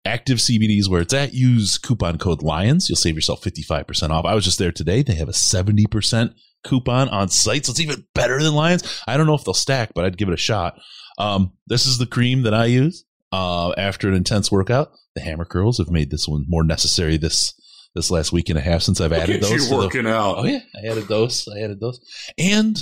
Active 0.05 0.39
CBD 0.39 0.79
is 0.79 0.89
where 0.89 1.01
it's 1.01 1.13
at. 1.13 1.33
Use 1.33 1.77
coupon 1.77 2.17
code 2.17 2.43
LIONS. 2.43 2.89
You'll 2.89 2.97
save 2.97 3.15
yourself 3.15 3.41
55% 3.41 4.09
off. 4.09 4.25
I 4.25 4.35
was 4.35 4.43
just 4.43 4.59
there 4.59 4.71
today. 4.71 5.01
They 5.01 5.15
have 5.15 5.29
a 5.29 5.33
70% 5.33 6.33
coupon 6.63 7.09
on 7.09 7.29
site. 7.29 7.65
So 7.65 7.71
it's 7.71 7.79
even 7.79 8.05
better 8.13 8.41
than 8.41 8.53
Lions. 8.53 9.01
I 9.07 9.15
don't 9.15 9.27
know 9.27 9.33
if 9.33 9.43
they'll 9.43 9.53
stack, 9.53 9.93
but 9.93 10.03
I'd 10.03 10.17
give 10.17 10.27
it 10.27 10.33
a 10.33 10.37
shot. 10.37 10.77
Um, 11.17 11.53
this 11.67 11.85
is 11.85 11.97
the 11.97 12.05
cream 12.05 12.43
that 12.43 12.53
I 12.53 12.65
use 12.65 13.05
uh, 13.31 13.71
after 13.77 14.07
an 14.07 14.15
intense 14.15 14.51
workout. 14.51 14.91
The 15.15 15.21
Hammer 15.21 15.45
Curls 15.45 15.77
have 15.77 15.89
made 15.91 16.09
this 16.09 16.27
one 16.27 16.45
more 16.47 16.63
necessary 16.63 17.17
this 17.17 17.53
this 17.95 18.09
last 18.09 18.31
week 18.31 18.49
and 18.49 18.57
a 18.57 18.61
half 18.61 18.81
since 18.81 18.99
I've 18.99 19.11
Look 19.11 19.19
added 19.21 19.41
those. 19.43 19.51
you 19.51 19.59
to 19.59 19.65
the- 19.69 19.77
working 19.77 20.07
out. 20.07 20.37
oh 20.39 20.43
yeah, 20.45 20.61
I 20.75 20.87
added 20.89 21.07
those. 21.07 21.47
I 21.47 21.59
added 21.63 21.79
those. 21.79 21.99
And 22.39 22.77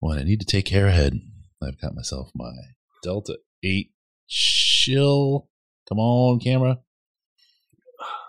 when 0.00 0.18
I 0.18 0.22
need 0.24 0.40
to 0.40 0.46
take 0.46 0.66
care 0.66 0.86
ahead, 0.86 1.14
I've 1.62 1.80
got 1.80 1.94
myself 1.94 2.28
my 2.34 2.50
Delta 3.02 3.38
Eight 3.64 3.90
Chill. 4.28 5.48
Come 5.88 5.98
on, 5.98 6.40
camera. 6.40 6.78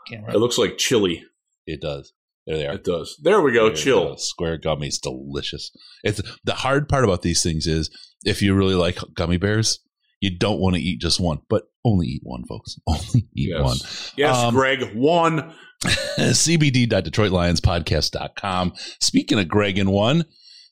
Camera. 0.08 0.34
It 0.34 0.38
looks 0.38 0.58
like 0.58 0.78
chili. 0.78 1.24
It 1.66 1.82
does. 1.82 2.14
There 2.46 2.58
they 2.58 2.68
are. 2.68 2.74
It 2.76 2.84
does. 2.84 3.18
There 3.24 3.42
we 3.42 3.54
go. 3.54 3.68
There 3.68 3.76
Chill. 3.76 4.18
Square 4.18 4.60
gummies, 4.60 5.00
delicious. 5.02 5.72
It's 6.04 6.22
the 6.44 6.54
hard 6.56 6.90
part 6.90 7.04
about 7.04 7.22
these 7.22 7.42
things 7.44 7.68
is 7.68 7.90
if 8.26 8.42
you 8.42 8.54
really 8.54 8.76
like 8.76 8.98
gummy 9.14 9.38
bears, 9.38 9.80
you 10.20 10.38
don't 10.38 10.60
want 10.60 10.76
to 10.76 10.82
eat 10.82 11.00
just 11.02 11.20
one, 11.20 11.40
but 11.50 11.64
only 11.86 12.08
eat 12.08 12.22
one, 12.24 12.44
folks. 12.46 12.76
Only 12.88 13.28
eat 13.36 13.50
Yes. 13.52 13.62
one. 13.64 13.78
Yes, 14.18 14.38
Um, 14.38 14.54
Greg. 14.54 14.94
One. 14.96 15.54
cbd.detroitlionspodcast.com. 15.84 18.74
Speaking 19.02 19.40
of 19.40 19.48
Greg 19.48 19.78
and 19.78 19.92
one, 19.92 20.26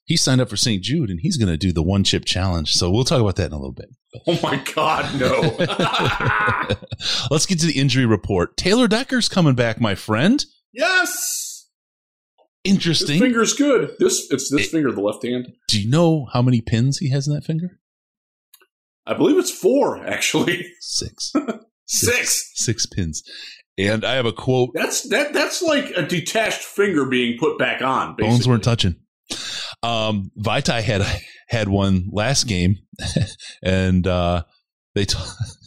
he 0.06 0.16
signed 0.18 0.42
up 0.42 0.50
for 0.50 0.58
St. 0.58 0.82
Jude 0.84 1.10
and 1.10 1.20
he's 1.22 1.38
going 1.38 1.50
to 1.52 1.58
do 1.58 1.72
the 1.74 1.84
one 1.84 2.04
chip 2.04 2.26
challenge. 2.26 2.72
So 2.74 2.90
we'll 2.90 3.04
talk 3.04 3.20
about 3.22 3.36
that 3.38 3.48
in 3.48 3.54
a 3.54 3.58
little 3.58 3.74
bit. 3.74 3.90
Oh 4.28 4.40
my 4.44 4.58
God, 4.74 5.20
no. 5.20 5.42
Let's 7.32 7.46
get 7.46 7.60
to 7.60 7.66
the 7.66 7.78
injury 7.78 8.06
report. 8.06 8.56
Taylor 8.58 8.88
Decker's 8.88 9.30
coming 9.30 9.56
back, 9.56 9.80
my 9.82 9.96
friend. 9.96 10.44
yes. 10.74 11.51
This 12.63 12.74
Interesting. 12.74 13.19
finger's 13.19 13.54
good. 13.54 13.95
This 14.00 14.28
it's 14.30 14.50
this 14.52 14.67
It- 14.67 14.71
finger, 14.71 14.91
the 14.91 15.02
left 15.02 15.26
hand. 15.26 15.47
Do 15.67 15.82
you 15.82 15.89
know 15.89 16.28
how 16.34 16.41
many 16.41 16.62
pins 16.62 17.00
he 17.00 17.10
has 17.10 17.28
in 17.28 17.34
that 17.34 17.43
finger? 17.43 17.80
I 19.06 19.15
believe 19.15 19.38
it's 19.38 19.52
four, 19.52 20.06
actually. 20.06 20.65
Six. 20.80 21.34
Six. 21.88 22.52
Six 22.56 22.86
pins. 22.86 23.24
And 23.78 24.06
I 24.06 24.13
have 24.13 24.26
a 24.28 24.32
quote 24.32 24.69
That's 24.76 25.10
that. 25.10 25.34
That's 25.34 25.62
like 25.62 25.86
a 25.95 26.04
detached 26.04 26.62
finger 26.62 27.06
being 27.06 27.38
put 27.39 27.58
back 27.58 27.82
on. 27.82 28.15
Basically. 28.15 28.30
Bones 28.36 28.47
weren't 28.47 28.63
touching. 28.63 28.95
Um, 29.82 30.30
Vitae 30.36 30.82
had 30.82 31.02
had 31.50 31.67
one 31.67 32.10
last 32.12 32.43
game, 32.47 32.76
and 33.63 34.06
uh, 34.06 34.43
they 34.93 35.06
t- 35.06 35.17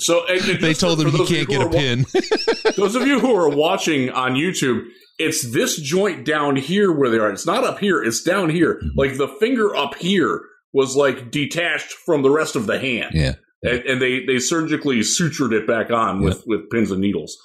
So 0.00 0.24
they 0.28 0.74
told 0.74 1.00
him 1.00 1.10
he 1.10 1.26
can't 1.26 1.48
get 1.48 1.62
a 1.62 1.66
wa- 1.66 1.72
pin. 1.72 2.06
Those 2.76 2.94
of 2.94 3.06
you 3.06 3.20
who 3.20 3.34
are 3.34 3.48
watching 3.48 4.10
on 4.10 4.32
YouTube, 4.32 4.82
it's 5.18 5.50
this 5.52 5.76
joint 5.76 6.24
down 6.24 6.56
here 6.56 6.90
where 6.92 7.10
they 7.10 7.18
are. 7.18 7.30
It's 7.30 7.46
not 7.46 7.64
up 7.64 7.78
here. 7.78 8.02
It's 8.02 8.22
down 8.22 8.50
here. 8.50 8.80
Mhm. 8.82 8.90
Like 8.96 9.16
the 9.18 9.28
finger 9.28 9.74
up 9.76 9.94
here 9.96 10.40
was 10.72 10.96
like 10.96 11.30
detached 11.30 11.92
from 12.06 12.22
the 12.22 12.30
rest 12.30 12.56
of 12.56 12.66
the 12.66 12.78
hand, 12.78 13.10
yeah, 13.14 13.34
and, 13.62 13.80
and 13.84 14.00
they 14.02 14.24
they 14.24 14.38
surgically 14.38 15.00
sutured 15.00 15.52
it 15.52 15.66
back 15.66 15.90
on 15.90 16.22
with 16.22 16.44
with 16.46 16.70
pins 16.70 16.90
and 16.92 17.00
needles, 17.00 17.36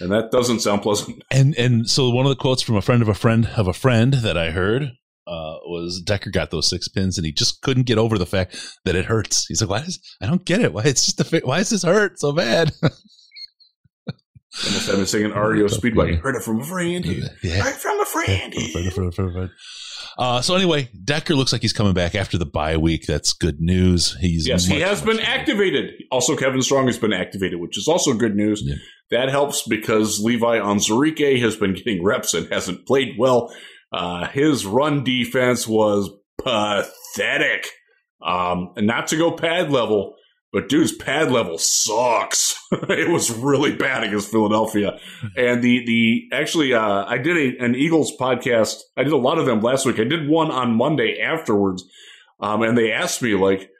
and 0.00 0.10
that 0.10 0.30
doesn't 0.32 0.60
sound 0.60 0.82
pleasant. 0.82 1.22
and 1.30 1.56
and 1.56 1.88
so 1.88 2.10
one 2.10 2.26
of 2.26 2.30
the 2.30 2.36
quotes 2.36 2.60
from 2.60 2.76
a 2.76 2.82
friend 2.82 3.00
of 3.00 3.08
a 3.08 3.14
friend 3.14 3.48
of 3.56 3.68
a 3.68 3.72
friend 3.72 4.14
that 4.14 4.36
I 4.36 4.50
heard 4.50 4.90
uh, 5.26 5.56
was 5.66 6.02
Decker 6.04 6.30
got 6.30 6.50
those 6.50 6.68
six 6.68 6.88
pins, 6.88 7.16
and 7.18 7.24
he 7.24 7.32
just 7.32 7.60
couldn't 7.62 7.86
get 7.86 7.98
over 7.98 8.18
the 8.18 8.26
fact 8.26 8.56
that 8.84 8.94
it 8.96 9.04
hurts. 9.06 9.46
He's 9.46 9.60
like, 9.60 9.70
"Why 9.70 9.84
does 9.84 10.00
I 10.20 10.26
don't 10.26 10.44
get 10.44 10.60
it? 10.60 10.72
Why 10.72 10.82
it's 10.84 11.04
just 11.04 11.18
the 11.18 11.24
fi- 11.24 11.42
why 11.44 11.58
does 11.58 11.70
this 11.70 11.82
hurt 11.84 12.18
so 12.18 12.32
bad?" 12.32 12.72
Almost 14.66 14.86
had 14.90 14.98
me 14.98 15.04
singing 15.06 15.30
REO 15.32 15.64
Speedwagon. 15.66 16.18
Heard 16.20 16.36
it 16.36 16.42
from 16.42 16.60
a 16.60 16.64
friend. 16.64 17.04
yeah. 17.42 17.62
Heard 17.62 17.74
from 19.14 19.28
a 19.28 19.32
friend. 19.32 19.50
Uh, 20.18 20.42
so 20.42 20.54
anyway, 20.54 20.90
Decker 21.04 21.34
looks 21.34 21.52
like 21.54 21.62
he's 21.62 21.72
coming 21.72 21.94
back 21.94 22.14
after 22.14 22.36
the 22.36 22.44
bye 22.44 22.76
week. 22.76 23.06
That's 23.06 23.32
good 23.32 23.60
news. 23.62 24.14
He's 24.20 24.46
Yes, 24.46 24.66
he 24.66 24.80
has 24.80 25.00
been 25.00 25.16
better. 25.16 25.28
activated. 25.30 25.92
Also, 26.10 26.36
Kevin 26.36 26.60
Strong 26.60 26.86
has 26.88 26.98
been 26.98 27.14
activated, 27.14 27.60
which 27.60 27.78
is 27.78 27.88
also 27.88 28.12
good 28.12 28.36
news. 28.36 28.62
Yeah. 28.62 28.74
That 29.10 29.30
helps 29.30 29.66
because 29.66 30.20
Levi 30.20 30.58
Onwuzurike 30.58 31.40
has 31.40 31.56
been 31.56 31.72
getting 31.72 32.04
reps 32.04 32.34
and 32.34 32.46
hasn't 32.52 32.86
played 32.86 33.14
well. 33.18 33.50
Uh, 33.92 34.26
his 34.28 34.64
run 34.64 35.04
defense 35.04 35.66
was 35.66 36.10
pathetic. 36.42 37.68
Um, 38.24 38.72
and 38.76 38.86
not 38.86 39.08
to 39.08 39.16
go 39.16 39.32
pad 39.32 39.70
level, 39.70 40.14
but 40.52 40.68
dude's 40.68 40.92
pad 40.92 41.32
level 41.32 41.58
sucks. 41.58 42.54
it 42.72 43.10
was 43.10 43.30
really 43.30 43.74
bad 43.74 44.04
against 44.04 44.30
Philadelphia. 44.30 44.98
And 45.36 45.62
the 45.62 45.84
the 45.86 46.36
actually, 46.36 46.74
uh, 46.74 47.04
I 47.06 47.18
did 47.18 47.36
a, 47.36 47.64
an 47.64 47.74
Eagles 47.74 48.12
podcast. 48.18 48.80
I 48.96 49.02
did 49.02 49.12
a 49.12 49.16
lot 49.16 49.38
of 49.38 49.46
them 49.46 49.60
last 49.60 49.86
week. 49.86 49.98
I 49.98 50.04
did 50.04 50.28
one 50.28 50.50
on 50.50 50.74
Monday 50.74 51.20
afterwards, 51.20 51.84
um, 52.40 52.62
and 52.62 52.76
they 52.76 52.92
asked 52.92 53.22
me 53.22 53.34
like, 53.34 53.70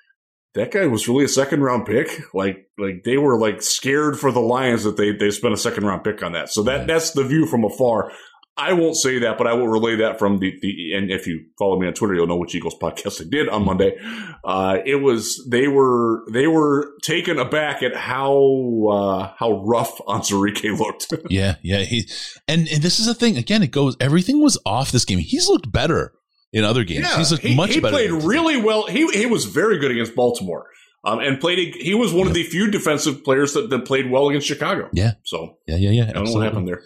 that 0.55 0.71
guy 0.71 0.87
was 0.87 1.09
really 1.09 1.25
a 1.25 1.29
second 1.29 1.63
round 1.63 1.87
pick. 1.87 2.09
Like, 2.35 2.69
like 2.79 3.05
they 3.05 3.17
were 3.17 3.39
like 3.39 3.63
scared 3.63 4.19
for 4.19 4.33
the 4.33 4.41
Lions 4.41 4.85
that 4.85 4.97
they 4.97 5.13
they 5.13 5.31
spent 5.31 5.55
a 5.55 5.59
second 5.59 5.85
round 5.85 6.05
pick 6.05 6.23
on 6.23 6.33
that. 6.33 6.49
So 6.51 6.63
that 6.63 6.87
that's 6.87 7.11
the 7.11 7.25
view 7.25 7.47
from 7.47 7.65
afar. 7.65 8.13
I 8.57 8.75
won't 8.75 8.97
say 8.97 9.19
that, 9.21 9.39
but 9.39 9.47
I 9.47 9.55
will 9.55 9.69
relay 9.69 9.97
that 9.97 10.19
from 10.19 10.39
the, 10.39 10.53
the 10.61 10.93
and 10.93 11.11
if 11.11 11.27
you 11.27 11.47
follow 11.59 11.81
me 11.81 11.87
on 11.87 11.95
Twitter, 11.95 12.15
you'll 12.15 12.27
know 12.27 12.37
which 12.37 12.55
Eagles 12.55 12.77
podcast 12.81 13.25
I 13.25 13.29
did 13.31 13.49
on 13.49 13.65
Monday. 13.65 13.97
Uh, 14.45 14.79
it 14.85 14.97
was 14.97 15.43
they 15.51 15.69
were 15.69 16.23
they 16.31 16.47
were 16.47 16.93
taken 17.03 17.39
aback 17.39 17.83
at 17.83 17.97
how 17.97 18.89
uh, 18.91 19.35
how 19.39 19.65
rough 19.65 19.97
Onwuzurike 20.07 20.79
looked. 20.79 21.15
yeah, 21.31 21.57
yeah. 21.63 21.79
He 21.81 22.09
and 22.47 22.69
and 22.69 22.83
this 22.83 23.01
is 23.01 23.07
the 23.07 23.15
thing. 23.15 23.39
Again, 23.39 23.63
it 23.63 23.71
goes. 23.71 23.97
Everything 24.01 24.43
was 24.43 24.59
off 24.67 24.93
this 24.93 25.07
game. 25.07 25.19
He's 25.19 25.49
looked 25.49 25.73
better 25.73 26.13
in 26.53 26.65
other 26.65 26.85
games. 26.85 27.07
Yeah, 27.09 27.17
He's 27.17 27.31
looked 27.31 27.45
he, 27.45 27.57
much 27.57 27.73
he 27.73 27.81
better. 27.81 27.97
He 27.99 28.09
played 28.09 28.23
really 28.23 28.59
well. 28.59 28.87
He 28.87 29.07
he 29.13 29.25
was 29.25 29.47
very 29.47 29.79
good 29.79 29.91
against 29.91 30.15
Baltimore. 30.15 30.67
Um, 31.05 31.19
and 31.19 31.41
played. 31.41 31.59
A, 31.59 31.79
he 31.83 31.95
was 31.95 32.13
one 32.13 32.29
of 32.29 32.35
the 32.35 32.45
few 32.45 32.71
defensive 32.71 33.25
players 33.25 33.55
that, 33.55 33.71
that 33.71 33.87
played 33.87 34.09
well 34.11 34.29
against 34.29 34.47
Chicago. 34.47 34.89
Yeah. 34.93 35.13
So 35.25 35.57
yeah, 35.67 35.77
yeah, 35.77 35.91
yeah. 35.91 36.11
I 36.11 36.13
don't 36.13 36.25
know 36.27 36.33
what 36.33 36.45
happened 36.45 36.69
there. 36.69 36.83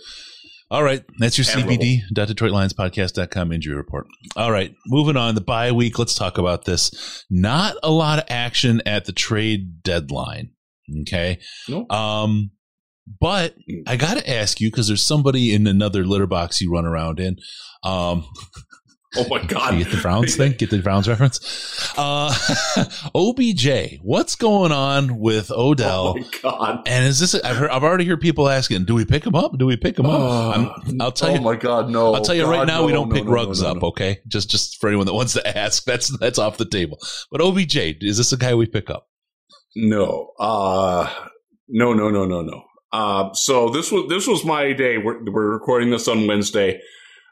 All 0.71 0.83
right. 0.83 1.05
That's 1.19 1.39
your. 1.39 1.45
CBD. 1.45 2.01
Detroit 2.13 2.51
Lions 2.51 2.73
Podcast.com 2.73 3.53
injury 3.53 3.77
report. 3.77 4.07
All 4.37 4.51
right. 4.51 4.75
Moving 4.87 5.17
on. 5.17 5.35
The 5.35 5.41
bye 5.41 5.73
week. 5.73 5.99
Let's 5.99 6.15
talk 6.15 6.39
about 6.39 6.65
this. 6.65 7.25
Not 7.31 7.77
a 7.83 7.91
lot 7.91 8.19
of 8.19 8.25
action 8.29 8.83
at 8.85 9.05
the 9.05 9.13
trade 9.13 9.83
deadline. 9.83 10.51
Okay. 11.03 11.39
No. 11.69 11.89
Um, 11.89 12.51
but 13.21 13.55
I 13.87 13.97
got 13.97 14.19
to 14.19 14.29
ask 14.29 14.61
you 14.61 14.71
because 14.71 14.89
there's 14.89 15.07
somebody 15.07 15.55
in 15.55 15.67
another 15.69 16.05
litter 16.05 16.27
box 16.27 16.61
you 16.61 16.73
run 16.73 16.85
around 16.85 17.21
in. 17.21 17.37
Um, 17.85 18.27
Oh 19.19 19.27
my 19.31 19.43
God! 19.43 19.75
you 19.75 19.85
get 19.85 19.93
the 19.95 20.03
Browns 20.03 20.37
thing? 20.37 20.53
Get 20.53 20.71
the 20.71 20.79
Browns 20.79 21.09
reference? 21.09 21.95
Uh, 21.97 22.35
OBJ, 23.15 24.01
what's 24.03 24.37
going 24.37 24.73
on 24.73 25.19
with 25.19 25.51
Odell? 25.51 26.09
Oh 26.09 26.15
my 26.19 26.29
God! 26.43 26.83
and 26.87 27.07
is 27.07 27.21
this? 27.21 27.35
I've 27.35 27.57
heard. 27.57 27.71
I've 27.71 27.85
already 27.85 28.05
heard 28.05 28.21
people 28.21 28.49
asking, 28.49 28.85
"Do 28.85 28.95
we 28.95 29.05
pick 29.05 29.25
him 29.25 29.35
up? 29.35 29.57
Do 29.57 29.65
we 29.65 29.77
pick 29.77 29.99
him 29.99 30.07
up?" 30.07 30.21
Oh, 30.21 30.51
I'm, 30.51 31.01
I'll 31.01 31.13
tell 31.13 31.31
oh 31.31 31.35
you. 31.35 31.41
my 31.41 31.55
God! 31.55 31.89
No! 31.89 32.15
I'll 32.15 32.25
tell 32.25 32.35
you 32.35 32.47
right 32.47 32.67
now, 32.67 32.81
no, 32.81 32.87
we 32.87 32.93
don't 32.93 33.09
no, 33.09 33.15
pick 33.15 33.25
no, 33.25 33.31
rugs 33.31 33.63
up. 33.63 33.83
Okay, 33.83 34.19
just 34.27 34.51
just 34.51 34.81
for 34.81 34.89
anyone 34.89 35.07
that 35.07 35.15
wants 35.15 35.33
to 35.35 35.47
ask, 35.59 35.85
that's 35.85 36.09
that's 36.19 36.39
off 36.39 36.59
the 36.59 36.69
table. 36.69 36.99
But 37.31 37.41
OBJ, 37.41 37.77
is 38.01 38.19
this 38.19 38.33
a 38.33 38.37
guy 38.37 38.55
we 38.55 38.67
pick 38.67 38.91
up? 38.91 39.09
No, 39.77 40.33
uh, 40.39 41.11
no, 41.69 41.93
no, 41.95 42.11
no, 42.11 42.27
no, 42.27 42.43
no. 42.43 42.65
Uh, 42.93 43.33
so 43.35 43.69
this 43.69 43.93
was 43.93 44.09
this 44.09 44.27
was 44.27 44.45
my 44.45 44.73
day. 44.73 44.99
We're, 44.99 45.23
we're 45.31 45.53
recording 45.53 45.91
this 45.91 46.09
on 46.09 46.27
Wednesday, 46.27 46.81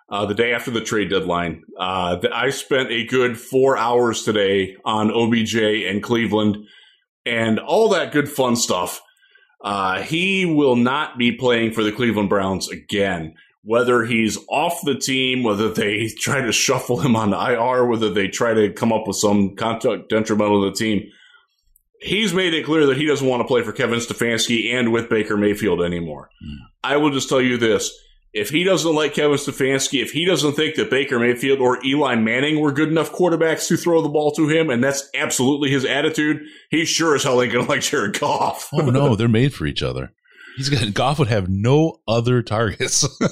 uh, 0.08 0.26
the 0.26 0.34
day 0.34 0.52
after 0.52 0.70
the 0.70 0.80
trade 0.80 1.10
deadline. 1.10 1.62
Uh, 1.78 2.18
I 2.32 2.50
spent 2.50 2.90
a 2.90 3.06
good 3.06 3.38
four 3.38 3.76
hours 3.76 4.22
today 4.22 4.76
on 4.84 5.10
OBJ 5.10 5.56
and 5.56 6.02
Cleveland, 6.02 6.58
and 7.26 7.58
all 7.58 7.88
that 7.90 8.12
good 8.12 8.28
fun 8.28 8.56
stuff. 8.56 9.00
Uh, 9.62 10.02
he 10.02 10.44
will 10.44 10.76
not 10.76 11.16
be 11.16 11.32
playing 11.32 11.72
for 11.72 11.82
the 11.82 11.92
Cleveland 11.92 12.28
Browns 12.28 12.68
again. 12.68 13.34
Whether 13.62 14.04
he's 14.04 14.36
off 14.50 14.78
the 14.84 14.94
team, 14.94 15.42
whether 15.42 15.70
they 15.70 16.08
try 16.18 16.42
to 16.42 16.52
shuffle 16.52 17.00
him 17.00 17.16
on 17.16 17.32
IR, 17.32 17.86
whether 17.86 18.10
they 18.10 18.28
try 18.28 18.52
to 18.52 18.72
come 18.72 18.92
up 18.92 19.06
with 19.06 19.16
some 19.16 19.56
contact 19.56 20.10
detrimental 20.10 20.64
to 20.64 20.70
the 20.70 20.76
team 20.76 21.10
he's 22.04 22.34
made 22.34 22.54
it 22.54 22.64
clear 22.64 22.86
that 22.86 22.98
he 22.98 23.06
doesn't 23.06 23.26
want 23.26 23.40
to 23.40 23.48
play 23.48 23.62
for 23.62 23.72
Kevin 23.72 23.98
Stefanski 23.98 24.72
and 24.72 24.92
with 24.92 25.08
Baker 25.08 25.36
Mayfield 25.36 25.82
anymore. 25.82 26.28
I 26.84 26.98
will 26.98 27.10
just 27.10 27.28
tell 27.28 27.40
you 27.40 27.56
this. 27.56 27.90
If 28.34 28.50
he 28.50 28.64
doesn't 28.64 28.94
like 28.94 29.14
Kevin 29.14 29.36
Stefanski, 29.36 30.02
if 30.02 30.10
he 30.10 30.24
doesn't 30.24 30.54
think 30.54 30.74
that 30.74 30.90
Baker 30.90 31.20
Mayfield 31.20 31.60
or 31.60 31.84
Eli 31.84 32.16
Manning 32.16 32.60
were 32.60 32.72
good 32.72 32.88
enough 32.88 33.12
quarterbacks 33.12 33.68
to 33.68 33.76
throw 33.76 34.02
the 34.02 34.08
ball 34.08 34.32
to 34.32 34.48
him, 34.48 34.70
and 34.70 34.82
that's 34.82 35.08
absolutely 35.14 35.70
his 35.70 35.84
attitude, 35.84 36.42
he 36.68 36.84
sure 36.84 37.14
as 37.14 37.22
hell 37.22 37.40
ain't 37.40 37.52
going 37.52 37.64
to 37.66 37.70
like 37.70 37.82
Jared 37.82 38.18
Goff. 38.18 38.68
Oh 38.72 38.90
no, 38.90 39.14
they're 39.14 39.28
made 39.28 39.54
for 39.54 39.66
each 39.66 39.82
other. 39.82 40.12
He's 40.56 40.68
got 40.68 40.92
Goff 40.94 41.18
would 41.20 41.28
have 41.28 41.48
no 41.48 42.00
other 42.06 42.42
targets. 42.42 43.06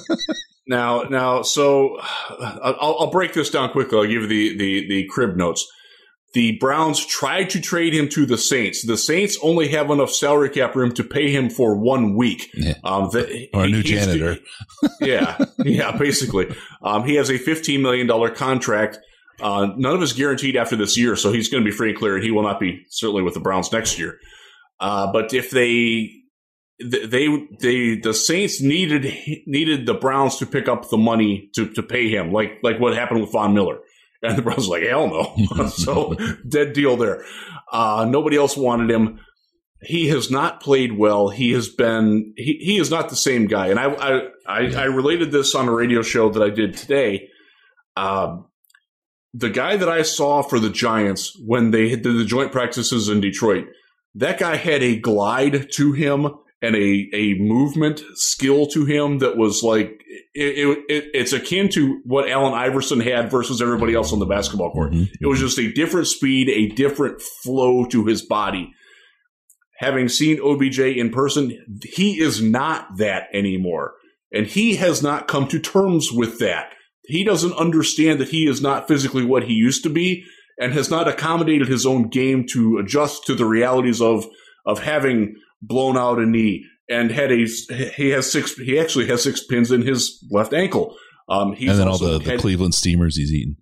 Now, 0.65 1.03
now, 1.03 1.41
so 1.41 1.97
I'll, 2.39 2.95
I'll 2.99 3.11
break 3.11 3.33
this 3.33 3.49
down 3.49 3.71
quickly. 3.71 3.97
I'll 3.97 4.05
give 4.05 4.21
you 4.21 4.27
the, 4.27 4.57
the, 4.57 4.87
the 4.87 5.07
crib 5.07 5.35
notes. 5.35 5.69
The 6.33 6.57
Browns 6.57 7.05
tried 7.05 7.51
to 7.51 7.61
trade 7.61 7.93
him 7.93 8.09
to 8.09 8.25
the 8.25 8.39
Saints. 8.39 8.85
The 8.85 8.97
Saints 8.97 9.37
only 9.43 9.67
have 9.69 9.91
enough 9.91 10.11
salary 10.11 10.49
cap 10.49 10.75
room 10.75 10.91
to 10.93 11.03
pay 11.03 11.31
him 11.31 11.49
for 11.51 11.75
one 11.75 12.15
week. 12.15 12.49
Yeah. 12.55 12.73
Um, 12.83 13.09
the, 13.11 13.49
or 13.53 13.65
a 13.65 13.67
new 13.67 13.83
janitor. 13.83 14.37
yeah, 15.01 15.37
yeah, 15.59 15.95
basically. 15.95 16.53
Um, 16.81 17.05
he 17.05 17.15
has 17.15 17.29
a 17.29 17.37
$15 17.37 17.81
million 17.81 18.33
contract. 18.33 18.97
Uh, 19.41 19.73
none 19.77 19.95
of 19.95 20.01
it's 20.01 20.13
guaranteed 20.13 20.55
after 20.55 20.75
this 20.75 20.97
year, 20.97 21.15
so 21.15 21.31
he's 21.31 21.49
going 21.49 21.63
to 21.63 21.69
be 21.69 21.75
free 21.75 21.89
and 21.89 21.99
clear, 21.99 22.15
and 22.15 22.23
he 22.23 22.31
will 22.31 22.43
not 22.43 22.59
be 22.59 22.83
certainly 22.89 23.21
with 23.21 23.35
the 23.35 23.39
Browns 23.39 23.71
next 23.71 23.99
year. 23.99 24.17
Uh, 24.79 25.11
but 25.11 25.33
if 25.33 25.51
they, 25.51 26.11
they, 26.83 27.27
they, 27.59 27.95
the 27.95 28.13
Saints 28.13 28.59
needed 28.59 29.03
needed 29.45 29.85
the 29.85 29.93
Browns 29.93 30.37
to 30.37 30.45
pick 30.45 30.67
up 30.67 30.89
the 30.89 30.97
money 30.97 31.49
to, 31.55 31.67
to 31.73 31.83
pay 31.83 32.09
him, 32.09 32.31
like 32.31 32.59
like 32.63 32.79
what 32.79 32.95
happened 32.95 33.21
with 33.21 33.31
Von 33.31 33.53
Miller, 33.53 33.77
and 34.23 34.37
the 34.37 34.41
Browns 34.41 34.67
were 34.67 34.79
like, 34.79 34.87
hell 34.87 35.07
no, 35.07 35.67
so 35.67 36.15
dead 36.47 36.73
deal 36.73 36.97
there. 36.97 37.23
Uh, 37.71 38.07
nobody 38.09 38.37
else 38.37 38.57
wanted 38.57 38.89
him 38.89 39.19
he 39.85 40.07
has 40.07 40.31
not 40.31 40.61
played 40.61 40.97
well. 40.97 41.29
He 41.29 41.51
has 41.51 41.69
been 41.69 42.33
he, 42.37 42.57
he 42.61 42.77
is 42.77 42.89
not 42.89 43.09
the 43.09 43.15
same 43.15 43.47
guy. 43.47 43.67
And 43.67 43.79
I 43.79 43.85
I, 43.85 44.21
I 44.47 44.73
I 44.73 44.83
related 44.85 45.31
this 45.31 45.55
on 45.55 45.67
a 45.67 45.73
radio 45.73 46.01
show 46.01 46.29
that 46.29 46.41
I 46.41 46.49
did 46.49 46.75
today. 46.75 47.27
Um, 47.95 48.47
the 49.33 49.49
guy 49.49 49.77
that 49.77 49.89
I 49.89 50.03
saw 50.03 50.41
for 50.41 50.59
the 50.59 50.69
Giants 50.69 51.37
when 51.43 51.71
they 51.71 51.89
did 51.89 52.03
the 52.03 52.25
joint 52.25 52.51
practices 52.51 53.09
in 53.09 53.19
Detroit, 53.19 53.65
that 54.15 54.39
guy 54.39 54.55
had 54.55 54.83
a 54.83 54.99
glide 54.99 55.71
to 55.73 55.91
him 55.91 56.27
and 56.63 56.75
a 56.75 57.09
a 57.13 57.33
movement 57.35 58.01
skill 58.15 58.65
to 58.67 58.85
him 58.85 59.19
that 59.19 59.37
was 59.37 59.61
like 59.61 60.01
it, 60.33 60.57
it, 60.57 60.77
it, 60.89 61.05
it's 61.13 61.33
akin 61.33 61.69
to 61.69 61.99
what 62.05 62.29
Allen 62.29 62.53
Iverson 62.53 63.01
had 63.01 63.29
versus 63.29 63.61
everybody 63.61 63.93
else 63.93 64.11
on 64.13 64.19
the 64.19 64.25
basketball 64.25 64.71
court. 64.71 64.93
Mhm. 64.93 65.09
It 65.21 65.27
was 65.27 65.39
just 65.39 65.59
a 65.59 65.71
different 65.73 66.07
speed, 66.07 66.49
a 66.49 66.73
different 66.73 67.21
flow 67.43 67.85
to 67.85 68.05
his 68.05 68.21
body. 68.25 68.71
Having 69.77 70.07
seen 70.09 70.39
OBJ 70.39 70.79
in 70.79 71.09
person, 71.09 71.79
he 71.83 72.19
is 72.21 72.41
not 72.41 72.97
that 72.97 73.23
anymore. 73.33 73.93
And 74.31 74.47
he 74.47 74.77
has 74.77 75.03
not 75.03 75.27
come 75.27 75.47
to 75.49 75.59
terms 75.59 76.11
with 76.11 76.39
that. 76.39 76.69
He 77.05 77.23
doesn't 77.23 77.53
understand 77.53 78.19
that 78.19 78.29
he 78.29 78.47
is 78.47 78.61
not 78.61 78.87
physically 78.87 79.25
what 79.25 79.43
he 79.43 79.53
used 79.53 79.83
to 79.83 79.89
be 79.89 80.23
and 80.57 80.71
has 80.73 80.89
not 80.89 81.07
accommodated 81.07 81.67
his 81.67 81.85
own 81.85 82.07
game 82.07 82.45
to 82.53 82.77
adjust 82.77 83.25
to 83.25 83.35
the 83.35 83.45
realities 83.45 84.01
of 84.01 84.25
of 84.65 84.79
having 84.79 85.35
blown 85.67 85.97
out 85.97 86.19
a 86.19 86.25
knee 86.25 86.65
and 86.89 87.11
had 87.11 87.31
a 87.31 87.45
he 87.95 88.09
has 88.09 88.31
six 88.31 88.55
he 88.55 88.77
actually 88.79 89.07
has 89.07 89.23
six 89.23 89.43
pins 89.43 89.71
in 89.71 89.81
his 89.81 90.23
left 90.29 90.53
ankle. 90.53 90.95
Um, 91.29 91.53
he's 91.53 91.71
and 91.71 91.79
then 91.79 91.87
all 91.87 91.97
the, 91.97 92.19
the 92.19 92.31
had- 92.31 92.39
Cleveland 92.39 92.75
steamers 92.75 93.15
he's 93.15 93.33
eating. 93.33 93.55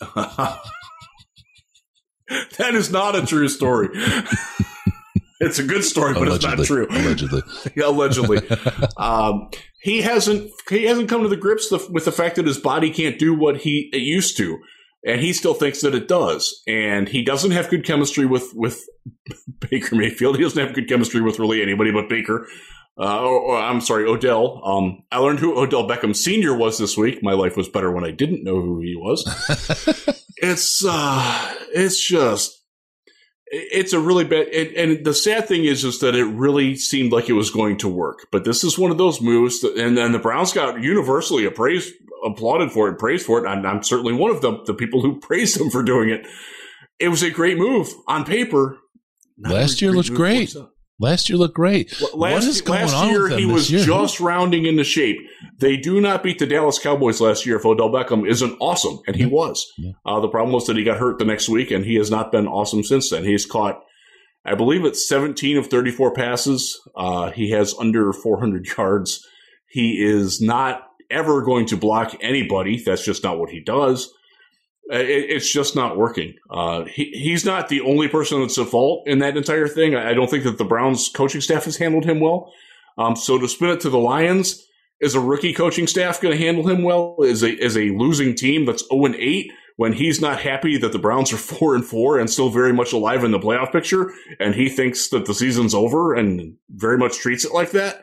that 2.58 2.74
is 2.74 2.90
not 2.90 3.16
a 3.16 3.24
true 3.26 3.48
story. 3.48 3.88
it's 5.40 5.58
a 5.58 5.64
good 5.64 5.84
story, 5.84 6.14
but 6.14 6.28
it's 6.28 6.44
not 6.44 6.58
true. 6.64 6.86
Allegedly. 6.90 7.42
Allegedly, 7.82 8.40
um, 8.96 9.48
he 9.80 10.02
hasn't 10.02 10.50
he 10.68 10.84
hasn't 10.84 11.08
come 11.08 11.22
to 11.22 11.28
the 11.28 11.36
grips 11.36 11.68
the, 11.68 11.86
with 11.90 12.04
the 12.04 12.12
fact 12.12 12.36
that 12.36 12.46
his 12.46 12.58
body 12.58 12.90
can't 12.90 13.18
do 13.18 13.34
what 13.34 13.58
he 13.58 13.88
it 13.92 14.02
used 14.02 14.36
to, 14.38 14.58
and 15.04 15.20
he 15.20 15.32
still 15.32 15.54
thinks 15.54 15.80
that 15.82 15.94
it 15.94 16.08
does. 16.08 16.62
And 16.66 17.08
he 17.08 17.22
doesn't 17.22 17.50
have 17.52 17.70
good 17.70 17.84
chemistry 17.84 18.26
with 18.26 18.52
with 18.54 18.82
Baker 19.70 19.96
Mayfield. 19.96 20.36
He 20.36 20.42
doesn't 20.42 20.64
have 20.64 20.74
good 20.74 20.88
chemistry 20.88 21.20
with 21.20 21.38
really 21.38 21.62
anybody 21.62 21.92
but 21.92 22.08
Baker. 22.08 22.46
Uh, 23.00 23.20
or, 23.20 23.38
or, 23.38 23.56
I'm 23.56 23.80
sorry, 23.80 24.06
Odell. 24.06 24.60
Um, 24.64 25.04
I 25.12 25.18
learned 25.18 25.38
who 25.38 25.56
Odell 25.56 25.86
Beckham 25.86 26.16
Sr. 26.16 26.52
was 26.52 26.78
this 26.78 26.96
week. 26.96 27.22
My 27.22 27.32
life 27.32 27.56
was 27.56 27.68
better 27.68 27.92
when 27.92 28.02
I 28.02 28.10
didn't 28.10 28.42
know 28.42 28.60
who 28.60 28.80
he 28.80 28.96
was. 28.96 29.24
it's 30.38 30.84
uh, 30.84 31.54
it's 31.72 32.04
just 32.04 32.57
it's 33.50 33.92
a 33.92 34.00
really 34.00 34.24
bad 34.24 34.48
and, 34.48 34.76
and 34.76 35.04
the 35.04 35.14
sad 35.14 35.46
thing 35.48 35.64
is 35.64 35.84
is 35.84 36.00
that 36.00 36.14
it 36.14 36.24
really 36.24 36.76
seemed 36.76 37.12
like 37.12 37.28
it 37.28 37.34
was 37.34 37.50
going 37.50 37.78
to 37.78 37.88
work. 37.88 38.26
But 38.30 38.44
this 38.44 38.64
is 38.64 38.78
one 38.78 38.90
of 38.90 38.98
those 38.98 39.20
moves 39.20 39.60
that, 39.60 39.76
and 39.76 39.96
then 39.96 40.12
the 40.12 40.18
browns 40.18 40.52
got 40.52 40.82
universally 40.82 41.44
appraised 41.44 41.94
applauded 42.24 42.72
for 42.72 42.88
it 42.88 42.98
praised 42.98 43.26
for 43.26 43.38
it. 43.44 43.50
And 43.50 43.66
i'm 43.66 43.82
certainly 43.82 44.12
one 44.12 44.30
of 44.30 44.40
the, 44.40 44.62
the 44.64 44.74
people 44.74 45.02
who 45.02 45.20
praised 45.20 45.58
them 45.58 45.70
for 45.70 45.82
doing 45.82 46.10
it. 46.10 46.26
It 46.98 47.08
was 47.08 47.22
a 47.22 47.30
great 47.30 47.58
move. 47.58 47.92
On 48.06 48.24
paper 48.24 48.78
Not 49.36 49.52
Last 49.52 49.80
year 49.80 49.92
looked 49.92 50.12
great. 50.14 50.54
Last 51.00 51.28
year 51.28 51.38
looked 51.38 51.54
great. 51.54 51.92
Last, 52.00 52.14
what 52.14 52.42
is 52.44 52.60
going 52.60 52.80
last 52.80 52.94
on 52.94 53.08
year 53.10 53.28
he 53.28 53.46
was 53.46 53.70
year? 53.70 53.84
just 53.84 54.18
rounding 54.18 54.66
into 54.66 54.82
shape. 54.82 55.18
They 55.58 55.76
do 55.76 56.00
not 56.00 56.22
beat 56.24 56.38
the 56.40 56.46
Dallas 56.46 56.78
Cowboys 56.78 57.20
last 57.20 57.46
year 57.46 57.56
if 57.56 57.64
Odell 57.64 57.90
Beckham 57.90 58.28
isn't 58.28 58.56
awesome, 58.60 58.98
and 59.06 59.14
he 59.14 59.22
Yeah. 59.22 59.28
was. 59.28 59.66
Yeah. 59.78 59.92
Uh, 60.04 60.18
the 60.20 60.28
problem 60.28 60.52
was 60.52 60.66
that 60.66 60.76
he 60.76 60.82
got 60.84 60.98
hurt 60.98 61.18
the 61.18 61.24
next 61.24 61.48
week, 61.48 61.70
and 61.70 61.84
he 61.84 61.94
has 61.96 62.10
not 62.10 62.32
been 62.32 62.48
awesome 62.48 62.82
since 62.82 63.10
then. 63.10 63.24
He's 63.24 63.46
caught, 63.46 63.80
I 64.44 64.54
believe 64.56 64.84
it's 64.84 65.08
17 65.08 65.56
of 65.56 65.68
34 65.68 66.12
passes. 66.14 66.80
Uh, 66.96 67.30
he 67.30 67.50
has 67.50 67.74
under 67.78 68.12
400 68.12 68.66
yards. 68.76 69.24
He 69.70 70.02
is 70.04 70.40
not 70.40 70.82
ever 71.10 71.42
going 71.42 71.66
to 71.66 71.76
block 71.76 72.16
anybody. 72.20 72.82
That's 72.84 73.04
just 73.04 73.22
not 73.22 73.38
what 73.38 73.50
he 73.50 73.60
does. 73.60 74.12
It, 74.90 75.30
it's 75.30 75.50
just 75.50 75.76
not 75.76 75.96
working. 75.96 76.34
Uh, 76.50 76.84
he, 76.84 77.10
he's 77.12 77.44
not 77.44 77.68
the 77.68 77.80
only 77.82 78.08
person 78.08 78.40
that's 78.40 78.58
at 78.58 78.68
fault 78.68 79.06
in 79.06 79.18
that 79.20 79.36
entire 79.36 79.68
thing. 79.68 79.94
I, 79.94 80.10
I 80.10 80.14
don't 80.14 80.30
think 80.30 80.44
that 80.44 80.58
the 80.58 80.64
Browns 80.64 81.08
coaching 81.08 81.40
staff 81.40 81.64
has 81.64 81.76
handled 81.76 82.04
him 82.04 82.20
well. 82.20 82.52
Um, 82.96 83.14
so 83.14 83.38
to 83.38 83.48
spin 83.48 83.70
it 83.70 83.80
to 83.80 83.90
the 83.90 83.98
Lions, 83.98 84.64
is 85.00 85.14
a 85.14 85.20
rookie 85.20 85.52
coaching 85.52 85.86
staff 85.86 86.20
going 86.20 86.36
to 86.36 86.44
handle 86.44 86.68
him 86.68 86.82
well? 86.82 87.16
Is 87.20 87.42
a 87.42 87.56
is 87.56 87.76
a 87.76 87.90
losing 87.90 88.34
team 88.34 88.64
that's 88.64 88.86
zero 88.88 89.04
and 89.04 89.14
eight 89.16 89.52
when 89.76 89.92
he's 89.92 90.20
not 90.20 90.40
happy 90.40 90.76
that 90.76 90.90
the 90.90 90.98
Browns 90.98 91.32
are 91.32 91.36
four 91.38 91.74
and 91.74 91.84
four 91.84 92.18
and 92.18 92.28
still 92.28 92.50
very 92.50 92.72
much 92.72 92.92
alive 92.92 93.24
in 93.24 93.30
the 93.30 93.38
playoff 93.38 93.72
picture, 93.72 94.12
and 94.40 94.54
he 94.54 94.68
thinks 94.68 95.08
that 95.08 95.26
the 95.26 95.34
season's 95.34 95.74
over 95.74 96.14
and 96.14 96.56
very 96.70 96.98
much 96.98 97.18
treats 97.18 97.44
it 97.44 97.52
like 97.52 97.70
that? 97.72 98.02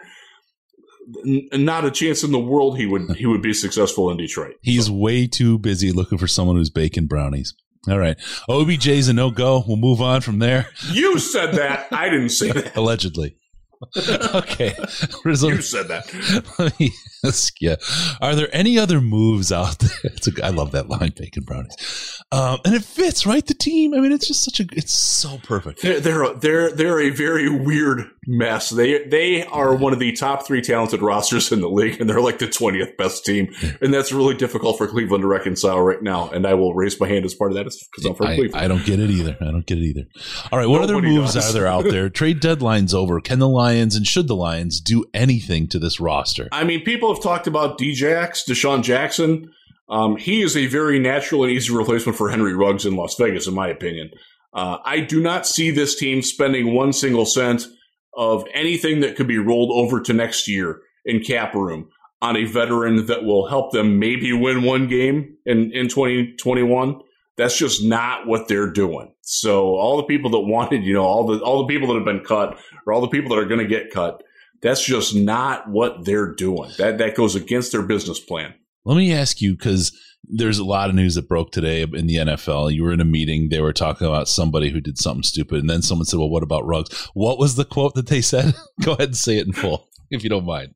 Not 1.24 1.86
a 1.86 1.92
chance 1.92 2.24
in 2.24 2.32
the 2.32 2.40
world 2.40 2.78
he 2.78 2.86
would 2.86 3.16
he 3.16 3.26
would 3.26 3.42
be 3.42 3.54
successful 3.54 4.10
in 4.10 4.18
Detroit. 4.18 4.56
He's 4.62 4.88
so. 4.88 4.94
way 4.94 5.28
too 5.28 5.58
busy 5.58 5.92
looking 5.92 6.18
for 6.18 6.28
someone 6.28 6.56
who's 6.56 6.70
baking 6.70 7.08
brownies. 7.08 7.54
All 7.88 8.00
right. 8.00 8.18
OBJ's 8.50 9.10
a 9.10 9.14
no 9.14 9.30
go. 9.30 9.64
We'll 9.68 9.78
move 9.78 10.02
on 10.02 10.22
from 10.22 10.40
there. 10.40 10.70
You 10.92 11.20
said 11.20 11.54
that. 11.54 11.88
I 11.92 12.10
didn't 12.10 12.30
say 12.30 12.52
that. 12.52 12.76
Allegedly. 12.76 13.38
okay. 14.34 14.74
you 15.26 15.62
said 15.62 15.88
that. 15.90 16.56
Let 16.58 16.80
me 16.80 16.92
ask 17.24 17.62
you, 17.62 17.76
are 18.22 18.36
there 18.36 18.50
any 18.52 18.80
other 18.80 19.02
moves 19.02 19.52
out 19.52 19.80
there? 19.80 20.12
A, 20.40 20.46
I 20.46 20.50
love 20.50 20.72
that 20.72 20.90
line, 20.90 21.14
bacon 21.16 21.44
brownies. 21.44 22.22
Um, 22.32 22.60
and 22.66 22.74
it 22.74 22.84
fits, 22.84 23.26
right? 23.26 23.46
The 23.46 23.54
team. 23.54 23.94
I 23.94 24.00
mean, 24.00 24.12
it's 24.12 24.28
just 24.28 24.44
such 24.44 24.60
a, 24.60 24.66
it's 24.72 24.94
so 24.94 25.40
perfect. 25.44 25.82
They're, 25.82 26.00
they're, 26.00 26.34
they're, 26.34 26.72
they're 26.72 27.02
a 27.02 27.10
very 27.10 27.50
weird 27.50 28.10
mess. 28.28 28.70
They, 28.70 29.04
they 29.06 29.44
are 29.46 29.76
one 29.76 29.94
of 29.94 30.00
the 30.00 30.12
top 30.14 30.46
three 30.46 30.62
talented 30.62 31.02
rosters 31.02 31.52
in 31.52 31.62
the 31.62 31.70
league, 31.70 32.00
and 32.00 32.10
they're 32.10 32.22
like 32.22 32.40
the 32.40 32.48
20th 32.48 32.98
best 32.98 33.26
team. 33.26 33.54
And 33.82 33.94
that's 33.94 34.12
really 34.12 34.36
difficult 34.36 34.78
for 34.78 34.88
Cleveland 34.88 35.22
to 35.24 35.28
reconcile 35.28 35.80
right 35.82 36.02
now. 36.02 36.30
And 36.30 36.46
I 36.46 36.54
will 36.54 36.74
raise 36.74 37.00
my 37.00 37.08
hand 37.08 37.26
as 37.26 37.34
part 37.34 37.52
of 37.52 37.56
that 37.56 37.66
because 37.66 38.06
I'm 38.06 38.16
from 38.16 38.28
I, 38.28 38.36
Cleveland. 38.36 38.64
I 38.64 38.68
don't 38.68 38.86
get 38.86 39.00
it 39.00 39.10
either. 39.10 39.38
I 39.42 39.46
don't 39.46 39.66
get 39.66 39.78
it 39.78 39.84
either. 39.84 40.06
All 40.52 40.60
right. 40.60 40.68
What 40.68 40.82
Nobody 40.82 41.08
other 41.10 41.20
moves 41.20 41.34
does. 41.34 41.50
are 41.50 41.54
there 41.54 41.68
out 41.68 41.86
there? 41.86 42.10
Trade 42.16 42.40
deadline's 42.40 42.94
over. 42.94 43.20
Can 43.22 43.40
the 43.40 43.50
Lions 43.50 43.96
and 43.96 44.06
should 44.06 44.28
the 44.28 44.36
Lions 44.36 44.80
do 44.80 45.06
anything 45.14 45.68
to 45.70 45.80
this 45.80 46.00
roster? 46.00 46.48
I 46.52 46.64
mean, 46.64 46.84
people 46.84 47.14
have 47.14 47.22
talked 47.22 47.48
about 47.48 47.80
Djax, 47.80 48.48
DeSean 48.48 48.84
Jackson. 48.84 49.52
Um, 49.90 50.18
he 50.18 50.42
is 50.42 50.58
a 50.58 50.66
very 50.66 51.00
natural 51.00 51.44
and 51.44 51.52
easy 51.52 51.74
replacement 51.74 52.18
for 52.18 52.30
Henry 52.30 52.56
Ruggs 52.56 52.86
in 52.86 52.96
Las 52.96 53.16
Vegas, 53.20 53.48
in 53.48 53.54
my 53.54 53.68
opinion. 53.68 54.10
Uh, 54.54 54.78
I 54.84 55.02
do 55.02 55.22
not 55.22 55.46
see 55.46 55.70
this 55.70 55.96
team 55.96 56.22
spending 56.22 56.74
one 56.74 56.94
single 56.94 57.26
cent 57.26 57.68
of 58.16 58.46
anything 58.54 59.02
that 59.02 59.16
could 59.16 59.28
be 59.28 59.38
rolled 59.38 59.72
over 59.72 60.02
to 60.02 60.14
next 60.14 60.48
year 60.48 60.82
in 61.06 61.22
cap 61.22 61.54
room 61.54 61.90
on 62.22 62.36
a 62.36 62.46
veteran 62.46 63.06
that 63.06 63.24
will 63.24 63.48
help 63.48 63.72
them 63.72 64.00
maybe 64.00 64.34
win 64.34 64.64
one 64.64 64.88
game 64.88 65.38
in, 65.46 65.72
in 65.74 65.88
2021. 65.88 67.00
That's 67.38 67.58
just 67.58 67.84
not 67.84 68.28
what 68.28 68.48
they're 68.48 68.72
doing. 68.72 69.14
So 69.22 69.76
all 69.76 69.98
the 69.98 70.04
people 70.04 70.32
that 70.32 70.40
wanted, 70.40 70.84
you 70.84 70.94
know, 70.94 71.04
all 71.04 71.28
the 71.28 71.40
all 71.40 71.66
the 71.66 71.74
people 71.74 71.90
that 71.90 71.96
have 71.96 72.06
been 72.06 72.24
cut 72.24 72.58
or 72.86 72.94
all 72.94 73.02
the 73.02 73.10
people 73.10 73.30
that 73.30 73.42
are 73.42 73.46
going 73.46 73.60
to 73.60 73.68
get 73.68 73.92
cut, 73.92 74.24
that's 74.62 74.84
just 74.84 75.14
not 75.14 75.70
what 75.70 76.06
they're 76.06 76.34
doing. 76.34 76.72
That 76.78 76.98
that 77.00 77.16
goes 77.16 77.36
against 77.36 77.74
their 77.74 77.82
business 77.82 78.20
plan. 78.20 78.54
Let 78.86 78.96
me 78.96 79.12
ask 79.12 79.42
you 79.42 79.54
because 79.54 79.92
there's 80.30 80.60
a 80.60 80.66
lot 80.66 80.90
of 80.90 80.96
news 80.96 81.16
that 81.16 81.28
broke 81.28 81.52
today 81.52 81.82
in 81.82 82.08
the 82.08 82.16
NFL. 82.16 82.74
You 82.74 82.84
were 82.84 82.94
in 82.94 83.02
a 83.02 83.06
meeting, 83.06 83.50
they 83.50 83.62
were 83.62 83.74
talking 83.74 84.08
about 84.08 84.28
somebody 84.28 84.70
who 84.70 84.82
did 84.82 84.98
something 84.98 85.24
stupid, 85.24 85.60
and 85.60 85.70
then 85.70 85.82
someone 85.82 86.06
said, 86.06 86.20
"Well, 86.20 86.30
what 86.30 86.44
about 86.44 86.66
Ruggs? 86.66 87.10
What 87.14 87.40
was 87.40 87.56
the 87.56 87.66
quote 87.66 87.96
that 87.96 88.08
they 88.08 88.22
said? 88.22 88.54
Go 88.84 88.94
ahead 88.94 89.10
and 89.10 89.18
say 89.18 89.38
it 89.38 89.48
in 89.48 89.54
full, 89.54 89.88
if 90.10 90.24
you 90.24 90.30
don't 90.30 90.46
mind. 90.46 90.74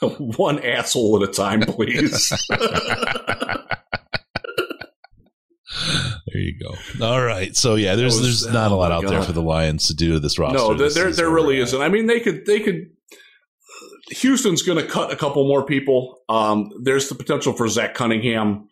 One 0.18 0.64
asshole 0.64 1.22
at 1.22 1.28
a 1.28 1.32
time, 1.32 1.60
please. 1.60 2.30
there 6.26 6.34
you 6.34 6.58
go. 6.58 7.04
All 7.04 7.22
right. 7.22 7.56
So 7.56 7.76
yeah, 7.76 7.94
there's 7.94 8.18
was, 8.18 8.42
there's 8.42 8.52
not 8.52 8.70
oh 8.70 8.74
a 8.74 8.76
lot 8.76 8.92
out 8.92 9.02
God. 9.02 9.12
there 9.12 9.22
for 9.22 9.32
the 9.32 9.42
Lions 9.42 9.88
to 9.88 9.94
do 9.94 10.18
this 10.18 10.38
roster. 10.38 10.58
No, 10.58 10.74
there 10.74 11.12
there 11.12 11.30
really 11.30 11.58
isn't. 11.58 11.80
I 11.80 11.88
mean, 11.88 12.06
they 12.06 12.20
could 12.20 12.46
they 12.46 12.60
could. 12.60 12.90
Houston's 14.12 14.62
going 14.62 14.78
to 14.78 14.90
cut 14.90 15.12
a 15.12 15.16
couple 15.16 15.46
more 15.46 15.64
people. 15.64 16.20
Um, 16.28 16.70
there's 16.82 17.08
the 17.08 17.14
potential 17.14 17.52
for 17.52 17.68
Zach 17.68 17.94
Cunningham. 17.94 18.68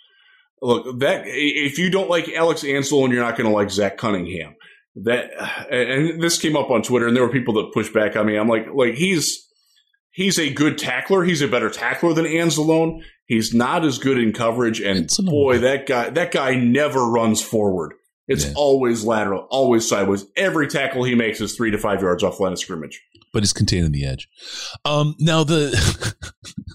Look, 0.63 1.01
that 1.01 1.23
if 1.27 1.79
you 1.79 1.91
don't 1.91 2.11
like 2.11 2.29
Alex 2.29 2.63
Anzalone, 2.63 3.13
you're 3.13 3.25
not 3.25 3.37
going 3.37 3.49
to 3.49 3.55
like 3.55 3.71
Zach 3.71 3.97
Cunningham. 3.97 4.57
That 4.97 5.31
and 5.71 6.21
this 6.23 6.39
came 6.39 6.57
up 6.57 6.71
on 6.71 6.83
Twitter, 6.83 7.07
and 7.07 7.17
there 7.17 7.23
were 7.23 7.33
people 7.33 7.55
that 7.55 7.73
pushed 7.73 7.95
back 7.95 8.17
on 8.17 8.27
me. 8.27 8.37
I'm 8.37 8.49
like, 8.49 8.67
like 8.75 8.95
he's 8.95 9.49
he's 10.11 10.39
a 10.39 10.53
good 10.53 10.77
tackler. 10.77 11.25
He's 11.25 11.43
a 11.43 11.49
better 11.49 11.71
tackler 11.71 12.13
than 12.13 12.25
Anzalone. 12.27 13.03
He's 13.27 13.55
not 13.55 13.85
as 13.85 13.99
good 13.99 14.19
in 14.19 14.33
coverage, 14.33 14.81
and 14.81 15.09
boy, 15.25 15.59
that 15.61 15.87
guy 15.87 16.11
that 16.11 16.33
guy 16.33 16.57
never 16.57 17.07
runs 17.07 17.41
forward. 17.41 17.95
It's 18.27 18.47
yeah. 18.47 18.53
always 18.57 19.05
lateral, 19.05 19.47
always 19.51 19.89
sideways. 19.89 20.25
Every 20.37 20.69
tackle 20.69 21.05
he 21.05 21.15
makes 21.15 21.41
is 21.41 21.57
three 21.57 21.71
to 21.71 21.79
five 21.79 22.03
yards 22.03 22.23
off 22.23 22.41
line 22.41 22.53
of 22.53 22.59
scrimmage. 22.59 23.01
But 23.33 23.43
he's 23.43 23.53
containing 23.53 23.93
the 23.93 24.07
edge. 24.07 24.29
Um, 24.85 25.15
now 25.19 25.45
the 25.45 25.71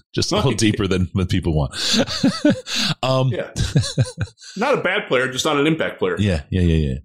just 0.14 0.32
a 0.32 0.36
little 0.36 0.52
deeper 0.52 0.86
than 0.86 1.10
what 1.12 1.28
people 1.28 1.54
want. 1.54 1.74
um, 3.02 3.28
yeah, 3.28 3.50
not 4.56 4.78
a 4.78 4.80
bad 4.80 5.08
player, 5.08 5.30
just 5.30 5.44
not 5.44 5.58
an 5.58 5.66
impact 5.66 5.98
player. 5.98 6.16
Yeah, 6.18 6.42
yeah, 6.50 6.62
yeah, 6.62 6.88
yeah. 6.88 6.98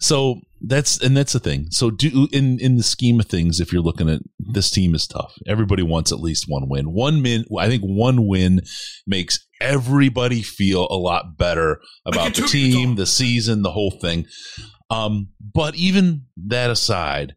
So 0.00 0.40
that's 0.60 1.00
and 1.00 1.16
that's 1.16 1.32
the 1.32 1.38
thing. 1.38 1.66
So 1.70 1.90
do 1.90 2.28
in 2.32 2.58
in 2.58 2.76
the 2.76 2.82
scheme 2.82 3.20
of 3.20 3.26
things, 3.26 3.60
if 3.60 3.72
you're 3.72 3.82
looking 3.82 4.08
at 4.08 4.22
this 4.38 4.70
team 4.70 4.94
is 4.94 5.06
tough. 5.06 5.34
Everybody 5.46 5.82
wants 5.82 6.12
at 6.12 6.20
least 6.20 6.46
one 6.48 6.68
win. 6.68 6.92
One 6.92 7.22
win, 7.22 7.44
I 7.58 7.68
think 7.68 7.82
one 7.82 8.26
win 8.26 8.62
makes 9.06 9.38
everybody 9.60 10.42
feel 10.42 10.86
a 10.90 10.96
lot 10.96 11.36
better 11.36 11.80
about 12.04 12.34
the 12.34 12.42
team, 12.42 12.96
the 12.96 13.06
season, 13.06 13.62
the 13.62 13.72
whole 13.72 13.98
thing. 14.00 14.26
Um, 14.90 15.28
but 15.40 15.74
even 15.74 16.26
that 16.46 16.70
aside, 16.70 17.34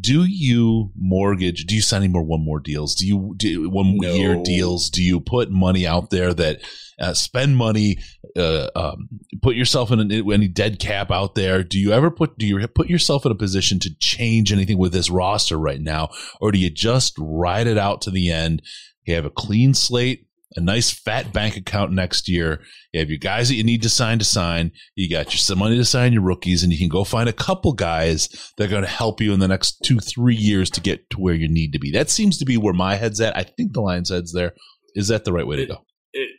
do 0.00 0.24
you 0.24 0.90
mortgage 0.96 1.64
do 1.64 1.74
you 1.74 1.80
sign 1.80 2.02
any 2.02 2.12
more 2.12 2.22
one 2.22 2.44
more 2.44 2.58
deals? 2.58 2.94
Do 2.94 3.06
you 3.06 3.34
do 3.36 3.70
one 3.70 3.96
no. 3.96 4.14
year 4.14 4.42
deals? 4.42 4.90
Do 4.90 5.02
you 5.02 5.20
put 5.20 5.50
money 5.50 5.86
out 5.86 6.10
there 6.10 6.34
that 6.34 6.60
uh, 6.98 7.14
spend 7.14 7.56
money 7.56 7.98
uh, 8.36 8.68
um, 8.74 9.08
put 9.42 9.54
yourself 9.54 9.92
in 9.92 10.00
an, 10.00 10.10
any 10.10 10.48
dead 10.48 10.80
cap 10.80 11.12
out 11.12 11.36
there? 11.36 11.62
Do 11.62 11.78
you 11.78 11.92
ever 11.92 12.10
put 12.10 12.36
do 12.36 12.46
you 12.46 12.66
put 12.66 12.90
yourself 12.90 13.24
in 13.26 13.32
a 13.32 13.36
position 13.36 13.78
to 13.80 13.94
change 13.98 14.52
anything 14.52 14.78
with 14.78 14.92
this 14.92 15.08
roster 15.08 15.56
right 15.56 15.80
now? 15.80 16.08
Or 16.40 16.50
do 16.50 16.58
you 16.58 16.70
just 16.70 17.14
ride 17.18 17.68
it 17.68 17.78
out 17.78 18.02
to 18.02 18.10
the 18.10 18.30
end? 18.30 18.62
You 19.04 19.14
have 19.14 19.24
a 19.24 19.30
clean 19.30 19.72
slate 19.72 20.25
a 20.54 20.60
nice 20.60 20.90
fat 20.90 21.32
bank 21.32 21.56
account 21.56 21.92
next 21.92 22.28
year. 22.28 22.60
You 22.92 23.00
have 23.00 23.10
your 23.10 23.18
guys 23.18 23.48
that 23.48 23.56
you 23.56 23.64
need 23.64 23.82
to 23.82 23.88
sign 23.88 24.18
to 24.20 24.24
sign. 24.24 24.72
You 24.94 25.10
got 25.10 25.32
your 25.32 25.38
some 25.38 25.58
money 25.58 25.76
to 25.76 25.84
sign 25.84 26.12
your 26.12 26.22
rookies, 26.22 26.62
and 26.62 26.72
you 26.72 26.78
can 26.78 26.88
go 26.88 27.04
find 27.04 27.28
a 27.28 27.32
couple 27.32 27.72
guys 27.72 28.28
that 28.56 28.64
are 28.66 28.70
going 28.70 28.82
to 28.82 28.88
help 28.88 29.20
you 29.20 29.32
in 29.32 29.40
the 29.40 29.48
next 29.48 29.80
two, 29.82 29.98
three 29.98 30.36
years 30.36 30.70
to 30.70 30.80
get 30.80 31.10
to 31.10 31.16
where 31.16 31.34
you 31.34 31.48
need 31.48 31.72
to 31.72 31.78
be. 31.78 31.90
That 31.90 32.10
seems 32.10 32.38
to 32.38 32.44
be 32.44 32.56
where 32.56 32.74
my 32.74 32.94
head's 32.94 33.20
at. 33.20 33.36
I 33.36 33.42
think 33.42 33.72
the 33.72 33.80
Lions' 33.80 34.10
head's 34.10 34.32
there. 34.32 34.54
Is 34.94 35.08
that 35.08 35.24
the 35.24 35.32
right 35.32 35.46
way 35.46 35.56
to 35.56 35.66
go? 35.66 35.86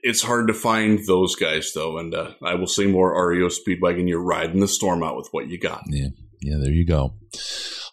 it's 0.01 0.23
hard 0.23 0.47
to 0.47 0.53
find 0.53 0.99
those 1.05 1.35
guys 1.35 1.71
though, 1.73 1.97
and 1.97 2.13
uh, 2.13 2.31
I 2.43 2.55
will 2.55 2.67
say 2.67 2.87
more 2.87 3.27
REO 3.27 3.49
Speedwagon. 3.49 4.07
You're 4.07 4.23
riding 4.23 4.59
the 4.59 4.67
storm 4.67 5.03
out 5.03 5.15
with 5.15 5.27
what 5.31 5.49
you 5.49 5.59
got. 5.59 5.83
Yeah, 5.87 6.07
yeah. 6.41 6.57
There 6.57 6.71
you 6.71 6.85
go. 6.85 7.13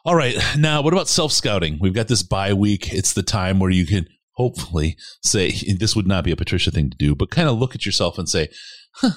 All 0.04 0.14
right. 0.14 0.36
Now, 0.58 0.82
what 0.82 0.92
about 0.92 1.08
self 1.08 1.32
scouting? 1.32 1.78
We've 1.80 1.94
got 1.94 2.08
this 2.08 2.22
bye 2.22 2.54
week. 2.54 2.92
It's 2.92 3.12
the 3.12 3.22
time 3.22 3.58
where 3.58 3.70
you 3.70 3.86
can 3.86 4.06
hopefully 4.34 4.96
say 5.22 5.50
this 5.78 5.96
would 5.96 6.06
not 6.06 6.24
be 6.24 6.30
a 6.32 6.36
Patricia 6.36 6.70
thing 6.70 6.90
to 6.90 6.96
do, 6.96 7.14
but 7.14 7.30
kind 7.30 7.48
of 7.48 7.58
look 7.58 7.74
at 7.74 7.86
yourself 7.86 8.18
and 8.18 8.28
say, 8.28 8.48
huh, 8.96 9.10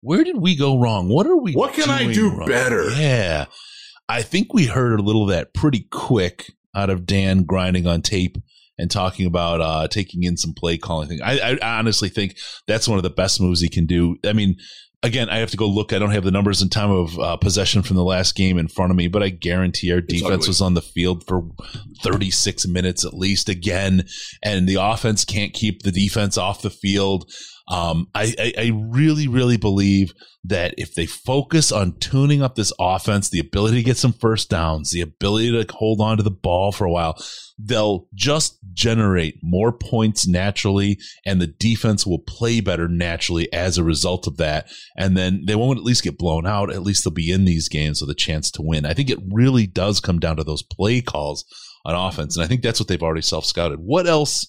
where 0.00 0.24
did 0.24 0.38
we 0.38 0.56
go 0.56 0.78
wrong? 0.80 1.08
What 1.08 1.26
are 1.26 1.36
we 1.36 1.52
What 1.52 1.74
can 1.74 1.90
I 1.90 2.12
do 2.12 2.30
wrong? 2.30 2.48
better? 2.48 2.90
Yeah. 2.90 3.46
I 4.08 4.22
think 4.22 4.52
we 4.52 4.66
heard 4.66 4.98
a 4.98 5.02
little 5.02 5.22
of 5.24 5.28
that 5.30 5.54
pretty 5.54 5.86
quick 5.90 6.52
out 6.74 6.90
of 6.90 7.06
Dan 7.06 7.44
grinding 7.44 7.86
on 7.86 8.02
tape 8.02 8.36
and 8.78 8.90
talking 8.90 9.26
about 9.26 9.60
uh, 9.60 9.86
taking 9.88 10.24
in 10.24 10.36
some 10.36 10.54
play 10.54 10.76
calling 10.76 11.08
thing. 11.08 11.20
I, 11.22 11.58
I 11.62 11.78
honestly 11.78 12.08
think 12.08 12.36
that's 12.66 12.88
one 12.88 12.98
of 12.98 13.04
the 13.04 13.10
best 13.10 13.40
moves 13.40 13.60
he 13.60 13.68
can 13.68 13.86
do. 13.86 14.16
I 14.26 14.32
mean, 14.32 14.56
again, 15.02 15.28
I 15.28 15.38
have 15.38 15.50
to 15.50 15.56
go 15.56 15.66
look. 15.66 15.92
I 15.92 15.98
don't 15.98 16.10
have 16.10 16.24
the 16.24 16.30
numbers 16.30 16.62
in 16.62 16.68
time 16.68 16.90
of 16.90 17.18
uh, 17.18 17.36
possession 17.36 17.82
from 17.82 17.96
the 17.96 18.04
last 18.04 18.34
game 18.34 18.58
in 18.58 18.68
front 18.68 18.90
of 18.90 18.96
me, 18.96 19.08
but 19.08 19.22
I 19.22 19.30
guarantee 19.30 19.92
our 19.92 20.00
defense 20.00 20.46
was 20.46 20.60
on 20.60 20.74
the 20.74 20.82
field 20.82 21.26
for 21.26 21.44
36 22.02 22.66
minutes 22.66 23.04
at 23.04 23.14
least 23.14 23.48
again, 23.48 24.06
and 24.42 24.68
the 24.68 24.76
offense 24.76 25.24
can't 25.24 25.52
keep 25.52 25.82
the 25.82 25.92
defense 25.92 26.38
off 26.38 26.62
the 26.62 26.70
field. 26.70 27.30
Um, 27.68 28.08
I, 28.14 28.34
I, 28.38 28.52
I 28.58 28.72
really, 28.74 29.28
really 29.28 29.56
believe 29.56 30.12
that 30.44 30.74
if 30.76 30.94
they 30.94 31.06
focus 31.06 31.70
on 31.70 31.96
tuning 31.98 32.42
up 32.42 32.56
this 32.56 32.72
offense, 32.80 33.28
the 33.28 33.38
ability 33.38 33.76
to 33.76 33.82
get 33.82 33.96
some 33.96 34.12
first 34.12 34.50
downs, 34.50 34.90
the 34.90 35.00
ability 35.00 35.52
to 35.52 35.72
hold 35.72 36.00
on 36.00 36.16
to 36.16 36.22
the 36.22 36.30
ball 36.30 36.72
for 36.72 36.84
a 36.84 36.90
while, 36.90 37.16
they'll 37.58 38.08
just 38.14 38.58
generate 38.72 39.38
more 39.42 39.72
points 39.72 40.26
naturally, 40.26 40.98
and 41.24 41.40
the 41.40 41.46
defense 41.46 42.04
will 42.04 42.18
play 42.18 42.60
better 42.60 42.88
naturally 42.88 43.52
as 43.52 43.78
a 43.78 43.84
result 43.84 44.26
of 44.26 44.36
that. 44.38 44.68
And 44.96 45.16
then 45.16 45.44
they 45.46 45.54
won't 45.54 45.78
at 45.78 45.84
least 45.84 46.02
get 46.02 46.18
blown 46.18 46.46
out. 46.46 46.72
At 46.72 46.82
least 46.82 47.04
they'll 47.04 47.12
be 47.12 47.30
in 47.30 47.44
these 47.44 47.68
games 47.68 48.00
with 48.00 48.10
a 48.10 48.14
chance 48.14 48.50
to 48.52 48.62
win. 48.62 48.84
I 48.84 48.94
think 48.94 49.10
it 49.10 49.20
really 49.30 49.66
does 49.66 50.00
come 50.00 50.18
down 50.18 50.36
to 50.36 50.44
those 50.44 50.62
play 50.62 51.00
calls 51.00 51.44
on 51.84 51.94
offense, 51.94 52.36
and 52.36 52.44
I 52.44 52.48
think 52.48 52.62
that's 52.62 52.80
what 52.80 52.88
they've 52.88 53.02
already 53.02 53.22
self 53.22 53.44
scouted. 53.44 53.78
What 53.80 54.06
else? 54.08 54.48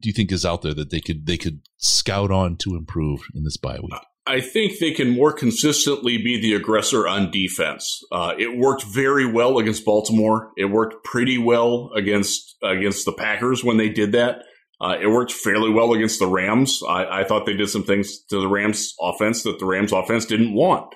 Do 0.00 0.08
you 0.08 0.12
think 0.12 0.30
is 0.30 0.44
out 0.44 0.62
there 0.62 0.74
that 0.74 0.90
they 0.90 1.00
could 1.00 1.26
they 1.26 1.36
could 1.36 1.60
scout 1.76 2.30
on 2.30 2.56
to 2.58 2.76
improve 2.76 3.20
in 3.34 3.44
this 3.44 3.56
bye 3.56 3.78
week? 3.80 4.00
I 4.28 4.40
think 4.42 4.78
they 4.78 4.92
can 4.92 5.08
more 5.10 5.32
consistently 5.32 6.18
be 6.18 6.38
the 6.38 6.52
aggressor 6.52 7.08
on 7.08 7.30
defense. 7.30 8.02
Uh, 8.12 8.34
it 8.38 8.58
worked 8.58 8.84
very 8.84 9.24
well 9.24 9.56
against 9.58 9.86
Baltimore. 9.86 10.52
It 10.56 10.66
worked 10.66 11.02
pretty 11.02 11.38
well 11.38 11.90
against 11.96 12.56
against 12.62 13.06
the 13.06 13.12
Packers 13.12 13.64
when 13.64 13.78
they 13.78 13.88
did 13.88 14.12
that. 14.12 14.42
Uh, 14.80 14.96
it 15.00 15.08
worked 15.08 15.32
fairly 15.32 15.70
well 15.70 15.94
against 15.94 16.18
the 16.18 16.26
Rams. 16.26 16.80
I, 16.88 17.20
I, 17.20 17.24
thought 17.24 17.46
they 17.46 17.56
did 17.56 17.68
some 17.68 17.82
things 17.82 18.22
to 18.30 18.40
the 18.40 18.46
Rams 18.46 18.94
offense 19.00 19.42
that 19.42 19.58
the 19.58 19.66
Rams 19.66 19.92
offense 19.92 20.24
didn't 20.24 20.54
want. 20.54 20.94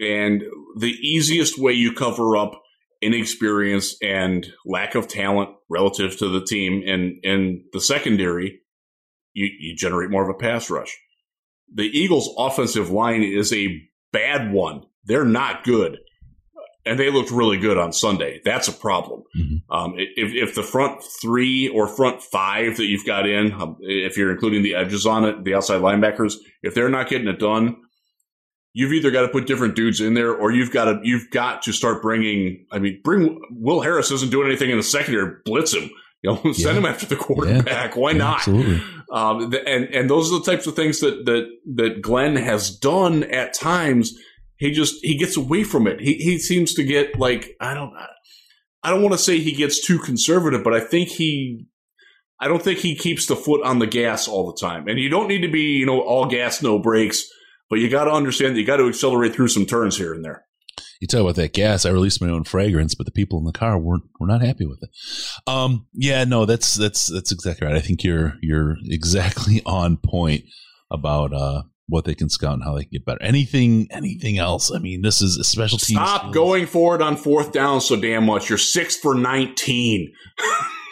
And 0.00 0.42
the 0.76 0.90
easiest 0.90 1.56
way 1.56 1.72
you 1.72 1.92
cover 1.92 2.36
up 2.36 2.60
inexperience 3.04 3.96
and 4.02 4.46
lack 4.64 4.94
of 4.94 5.08
talent 5.08 5.50
relative 5.68 6.16
to 6.18 6.28
the 6.28 6.44
team 6.44 6.82
and 6.86 7.18
in 7.22 7.64
the 7.72 7.80
secondary, 7.80 8.60
you, 9.32 9.48
you 9.58 9.76
generate 9.76 10.10
more 10.10 10.22
of 10.22 10.28
a 10.28 10.38
pass 10.38 10.70
rush. 10.70 10.96
The 11.72 11.84
Eagles' 11.84 12.30
offensive 12.38 12.90
line 12.90 13.22
is 13.22 13.52
a 13.52 13.82
bad 14.12 14.52
one. 14.52 14.82
They're 15.04 15.24
not 15.24 15.64
good 15.64 15.98
and 16.86 16.98
they 16.98 17.10
looked 17.10 17.30
really 17.30 17.56
good 17.56 17.78
on 17.78 17.92
Sunday. 17.92 18.40
That's 18.44 18.68
a 18.68 18.72
problem. 18.72 19.22
Mm-hmm. 19.36 19.72
Um, 19.72 19.94
if, 19.96 20.32
if, 20.34 20.54
the 20.54 20.62
front 20.62 21.02
three 21.22 21.68
or 21.68 21.88
front 21.88 22.22
five 22.22 22.76
that 22.76 22.84
you've 22.84 23.06
got 23.06 23.26
in, 23.26 23.52
um, 23.52 23.76
if 23.80 24.16
you're 24.16 24.32
including 24.32 24.62
the 24.62 24.74
edges 24.74 25.06
on 25.06 25.24
it, 25.24 25.44
the 25.44 25.54
outside 25.54 25.80
linebackers, 25.80 26.34
if 26.62 26.74
they're 26.74 26.90
not 26.90 27.08
getting 27.08 27.28
it 27.28 27.38
done, 27.38 27.76
you've 28.74 28.92
either 28.92 29.10
got 29.10 29.22
to 29.22 29.28
put 29.28 29.46
different 29.46 29.74
dudes 29.74 30.00
in 30.00 30.12
there, 30.12 30.34
or 30.34 30.52
you've 30.52 30.72
got 30.72 30.84
to 30.84 31.00
you've 31.02 31.30
got 31.30 31.62
to 31.62 31.72
start 31.72 32.02
bringing. 32.02 32.66
I 32.70 32.78
mean, 32.78 33.00
bring 33.02 33.40
Will 33.50 33.80
Harris 33.80 34.10
isn't 34.10 34.30
doing 34.30 34.48
anything 34.48 34.70
in 34.70 34.76
the 34.76 34.82
secondary. 34.82 35.36
Blitz 35.44 35.72
him. 35.72 35.90
You 36.22 36.32
know, 36.32 36.36
send 36.52 36.58
yeah. 36.58 36.72
him 36.74 36.86
after 36.86 37.06
the 37.06 37.16
quarterback. 37.16 37.94
Yeah. 37.94 38.00
Why 38.00 38.12
not? 38.12 38.38
Absolutely. 38.38 38.82
Um, 39.10 39.54
and 39.66 39.84
and 39.86 40.10
those 40.10 40.30
are 40.30 40.38
the 40.38 40.44
types 40.44 40.66
of 40.66 40.76
things 40.76 41.00
that 41.00 41.24
that 41.24 41.48
that 41.76 42.02
Glenn 42.02 42.36
has 42.36 42.70
done 42.70 43.22
at 43.24 43.54
times 43.54 44.18
he 44.56 44.70
just 44.70 44.96
he 45.02 45.16
gets 45.16 45.36
away 45.36 45.64
from 45.64 45.86
it. 45.86 46.00
He 46.00 46.14
he 46.14 46.38
seems 46.38 46.74
to 46.74 46.84
get 46.84 47.18
like 47.18 47.56
I 47.60 47.74
don't 47.74 47.92
I 48.82 48.90
don't 48.90 49.02
want 49.02 49.12
to 49.12 49.18
say 49.18 49.38
he 49.38 49.52
gets 49.52 49.84
too 49.84 49.98
conservative, 49.98 50.62
but 50.62 50.74
I 50.74 50.80
think 50.80 51.08
he 51.08 51.66
I 52.40 52.48
don't 52.48 52.62
think 52.62 52.80
he 52.80 52.94
keeps 52.94 53.26
the 53.26 53.36
foot 53.36 53.64
on 53.64 53.78
the 53.78 53.86
gas 53.86 54.28
all 54.28 54.50
the 54.50 54.58
time. 54.58 54.88
And 54.88 54.98
you 54.98 55.08
don't 55.08 55.28
need 55.28 55.42
to 55.42 55.50
be, 55.50 55.78
you 55.78 55.86
know, 55.86 56.00
all 56.00 56.26
gas 56.26 56.62
no 56.62 56.78
brakes, 56.78 57.24
but 57.70 57.78
you 57.78 57.88
got 57.88 58.04
to 58.04 58.12
understand 58.12 58.54
that 58.54 58.60
you 58.60 58.66
got 58.66 58.76
to 58.76 58.88
accelerate 58.88 59.34
through 59.34 59.48
some 59.48 59.66
turns 59.66 59.96
here 59.96 60.12
and 60.14 60.24
there. 60.24 60.44
You 61.00 61.08
talk 61.08 61.20
about 61.20 61.36
that 61.36 61.52
gas. 61.52 61.84
I 61.84 61.90
released 61.90 62.22
my 62.22 62.28
own 62.28 62.44
fragrance, 62.44 62.94
but 62.94 63.04
the 63.06 63.12
people 63.12 63.38
in 63.38 63.44
the 63.44 63.52
car 63.52 63.78
weren't 63.78 64.04
were 64.18 64.26
not 64.26 64.42
happy 64.42 64.64
with 64.64 64.78
it. 64.82 64.90
Um, 65.46 65.86
yeah, 65.92 66.24
no, 66.24 66.46
that's 66.46 66.74
that's 66.74 67.12
that's 67.12 67.32
exactly 67.32 67.66
right. 67.66 67.76
I 67.76 67.80
think 67.80 68.02
you're 68.04 68.34
you're 68.40 68.76
exactly 68.84 69.60
on 69.66 69.98
point 69.98 70.44
about 70.90 71.32
uh, 71.34 71.64
what 71.88 72.04
they 72.04 72.14
can 72.14 72.30
scout 72.30 72.54
and 72.54 72.64
how 72.64 72.74
they 72.74 72.84
can 72.84 72.90
get 72.92 73.04
better. 73.04 73.22
Anything, 73.22 73.88
anything 73.90 74.38
else? 74.38 74.72
I 74.74 74.78
mean, 74.78 75.02
this 75.02 75.20
is 75.20 75.36
a 75.36 75.44
special 75.44 75.78
team. 75.78 75.96
Stop 75.96 76.20
skills. 76.20 76.34
going 76.34 76.66
forward 76.66 77.02
on 77.02 77.16
fourth 77.16 77.52
down 77.52 77.80
so 77.80 77.96
damn 77.96 78.24
much. 78.24 78.48
You're 78.48 78.58
six 78.58 78.96
for 78.96 79.14
nineteen. 79.14 80.12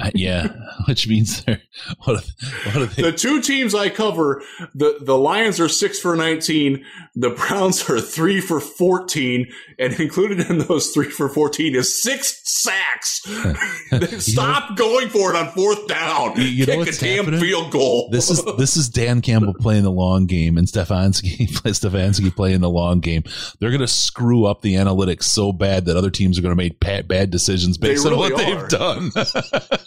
uh, 0.00 0.10
yeah, 0.14 0.48
which 0.88 1.08
means 1.08 1.44
they're 1.44 1.60
what 2.04 2.16
are, 2.16 2.26
what 2.66 2.76
are 2.76 2.86
they? 2.86 3.02
The 3.02 3.12
two 3.12 3.40
teams 3.40 3.74
I 3.74 3.88
cover, 3.88 4.42
the 4.74 4.98
the 5.00 5.16
Lions 5.16 5.60
are 5.60 5.68
six 5.68 5.98
for 5.98 6.16
nineteen. 6.16 6.84
The 7.14 7.30
Browns 7.30 7.88
are 7.88 8.00
three 8.00 8.40
for 8.40 8.60
fourteen, 8.60 9.50
and 9.78 9.92
included 10.00 10.48
in 10.50 10.58
those 10.58 10.90
three 10.90 11.10
for 11.10 11.28
fourteen 11.28 11.74
is 11.74 12.02
six 12.02 12.40
sacks. 12.44 13.22
Stop 14.24 14.70
know, 14.70 14.76
going 14.76 15.08
for 15.08 15.30
it 15.30 15.36
on 15.36 15.50
fourth 15.52 15.86
down. 15.86 16.36
You, 16.36 16.44
you 16.44 16.66
Kick 16.66 16.74
know 16.74 16.78
what's 16.80 16.98
a 17.02 17.04
damn 17.04 17.24
happening? 17.24 17.40
field 17.40 17.72
goal. 17.72 18.08
This 18.10 18.30
is 18.30 18.44
this 18.56 18.76
is 18.76 18.88
Dan 18.88 19.20
Campbell 19.20 19.54
playing 19.54 19.84
the 19.84 19.92
long 19.92 20.26
game 20.26 20.58
and 20.58 20.66
Stefanski 20.66 21.48
Stefanski 21.48 22.34
playing 22.34 22.60
the 22.60 22.70
long 22.70 23.00
game. 23.00 23.22
They're 23.58 23.70
going 23.70 23.80
to 23.80 23.88
screw 23.88 24.44
up 24.44 24.62
the 24.62 24.74
analytics 24.74 25.24
so 25.24 25.52
bad 25.52 25.86
that 25.86 25.96
other 25.96 26.10
teams 26.10 26.38
are 26.38 26.42
going 26.42 26.52
to 26.52 26.56
make 26.56 26.80
bad 26.80 27.30
decisions 27.30 27.78
based 27.78 28.04
really 28.04 28.32
on 28.32 28.32
what 28.32 28.32
are. 28.32 28.44
they've 28.44 28.68
done. 28.68 29.10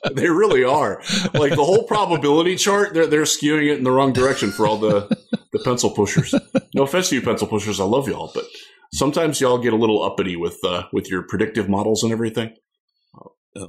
they 0.13 0.29
really 0.29 0.63
are. 0.63 1.01
Like 1.33 1.55
the 1.55 1.63
whole 1.63 1.83
probability 1.83 2.55
chart, 2.55 2.93
they're 2.93 3.07
they're 3.07 3.23
skewing 3.23 3.71
it 3.71 3.77
in 3.77 3.83
the 3.83 3.91
wrong 3.91 4.13
direction 4.13 4.51
for 4.51 4.67
all 4.67 4.77
the 4.77 5.07
the 5.51 5.59
pencil 5.59 5.91
pushers. 5.91 6.33
No 6.73 6.83
offense 6.83 7.09
to 7.09 7.15
you, 7.15 7.21
pencil 7.21 7.47
pushers. 7.47 7.79
I 7.79 7.85
love 7.85 8.07
y'all, 8.07 8.31
but 8.33 8.45
sometimes 8.93 9.41
y'all 9.41 9.57
get 9.57 9.73
a 9.73 9.77
little 9.77 10.03
uppity 10.03 10.35
with 10.35 10.57
uh, 10.63 10.83
with 10.91 11.09
your 11.09 11.23
predictive 11.23 11.69
models 11.69 12.03
and 12.03 12.11
everything. 12.11 12.53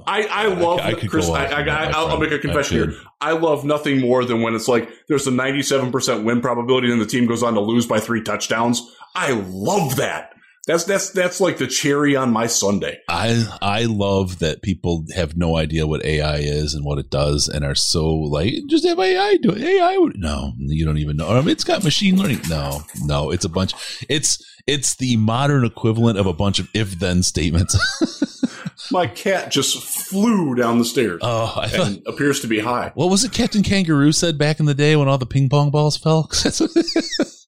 I, 0.05 0.23
I 0.29 0.45
love 0.47 0.79
I, 0.79 0.89
I 0.89 0.93
Chris. 0.93 1.29
I, 1.29 1.45
I, 1.45 2.13
will 2.13 2.19
make 2.19 2.31
a 2.31 2.39
confession 2.39 2.77
here. 2.77 2.99
I 3.21 3.31
love 3.31 3.65
nothing 3.65 3.99
more 3.99 4.23
than 4.23 4.41
when 4.41 4.53
it's 4.53 4.67
like 4.67 4.89
there's 5.07 5.25
a 5.27 5.31
97% 5.31 6.23
win 6.23 6.41
probability 6.41 6.91
and 6.91 7.01
the 7.01 7.05
team 7.05 7.25
goes 7.25 7.43
on 7.43 7.55
to 7.55 7.59
lose 7.59 7.87
by 7.87 7.99
three 7.99 8.21
touchdowns. 8.21 8.81
I 9.15 9.31
love 9.31 9.95
that. 9.95 10.33
That's 10.69 10.83
that's 10.83 11.09
that's 11.09 11.41
like 11.41 11.57
the 11.57 11.65
cherry 11.65 12.15
on 12.15 12.31
my 12.31 12.45
Sunday. 12.45 12.99
I 13.07 13.43
I 13.59 13.85
love 13.85 14.37
that 14.37 14.61
people 14.61 15.03
have 15.15 15.35
no 15.35 15.57
idea 15.57 15.87
what 15.87 16.05
AI 16.05 16.37
is 16.37 16.75
and 16.75 16.85
what 16.85 16.99
it 16.99 17.09
does, 17.09 17.49
and 17.49 17.65
are 17.65 17.73
so 17.73 18.07
like 18.13 18.53
just 18.69 18.85
have 18.85 18.99
AI 18.99 19.37
do 19.37 19.49
it. 19.49 19.63
AI 19.63 19.97
would 19.97 20.19
no, 20.19 20.53
you 20.59 20.85
don't 20.85 20.99
even 20.99 21.17
know. 21.17 21.27
I 21.27 21.39
mean, 21.39 21.49
it's 21.49 21.63
got 21.63 21.83
machine 21.83 22.19
learning. 22.19 22.41
No, 22.47 22.83
no, 23.03 23.31
it's 23.31 23.45
a 23.45 23.49
bunch. 23.49 23.73
It's 24.09 24.45
it's 24.67 24.93
the 24.97 25.17
modern 25.17 25.65
equivalent 25.65 26.19
of 26.19 26.27
a 26.27 26.33
bunch 26.33 26.59
of 26.59 26.69
if 26.75 26.99
then 26.99 27.23
statements. 27.23 27.75
my 28.91 29.07
cat 29.07 29.49
just 29.49 29.81
flew 29.81 30.53
down 30.53 30.77
the 30.77 30.85
stairs. 30.85 31.19
Oh, 31.23 31.51
I 31.57 31.67
thought, 31.67 31.97
appears 32.05 32.41
to 32.41 32.47
be 32.47 32.59
high. 32.59 32.91
What 32.93 33.09
was 33.09 33.23
it 33.23 33.31
Captain 33.31 33.63
Kangaroo 33.63 34.11
said 34.11 34.37
back 34.37 34.59
in 34.59 34.67
the 34.67 34.75
day 34.75 34.95
when 34.95 35.07
all 35.07 35.17
the 35.17 35.25
ping 35.25 35.49
pong 35.49 35.71
balls 35.71 35.97
fell? 35.97 36.29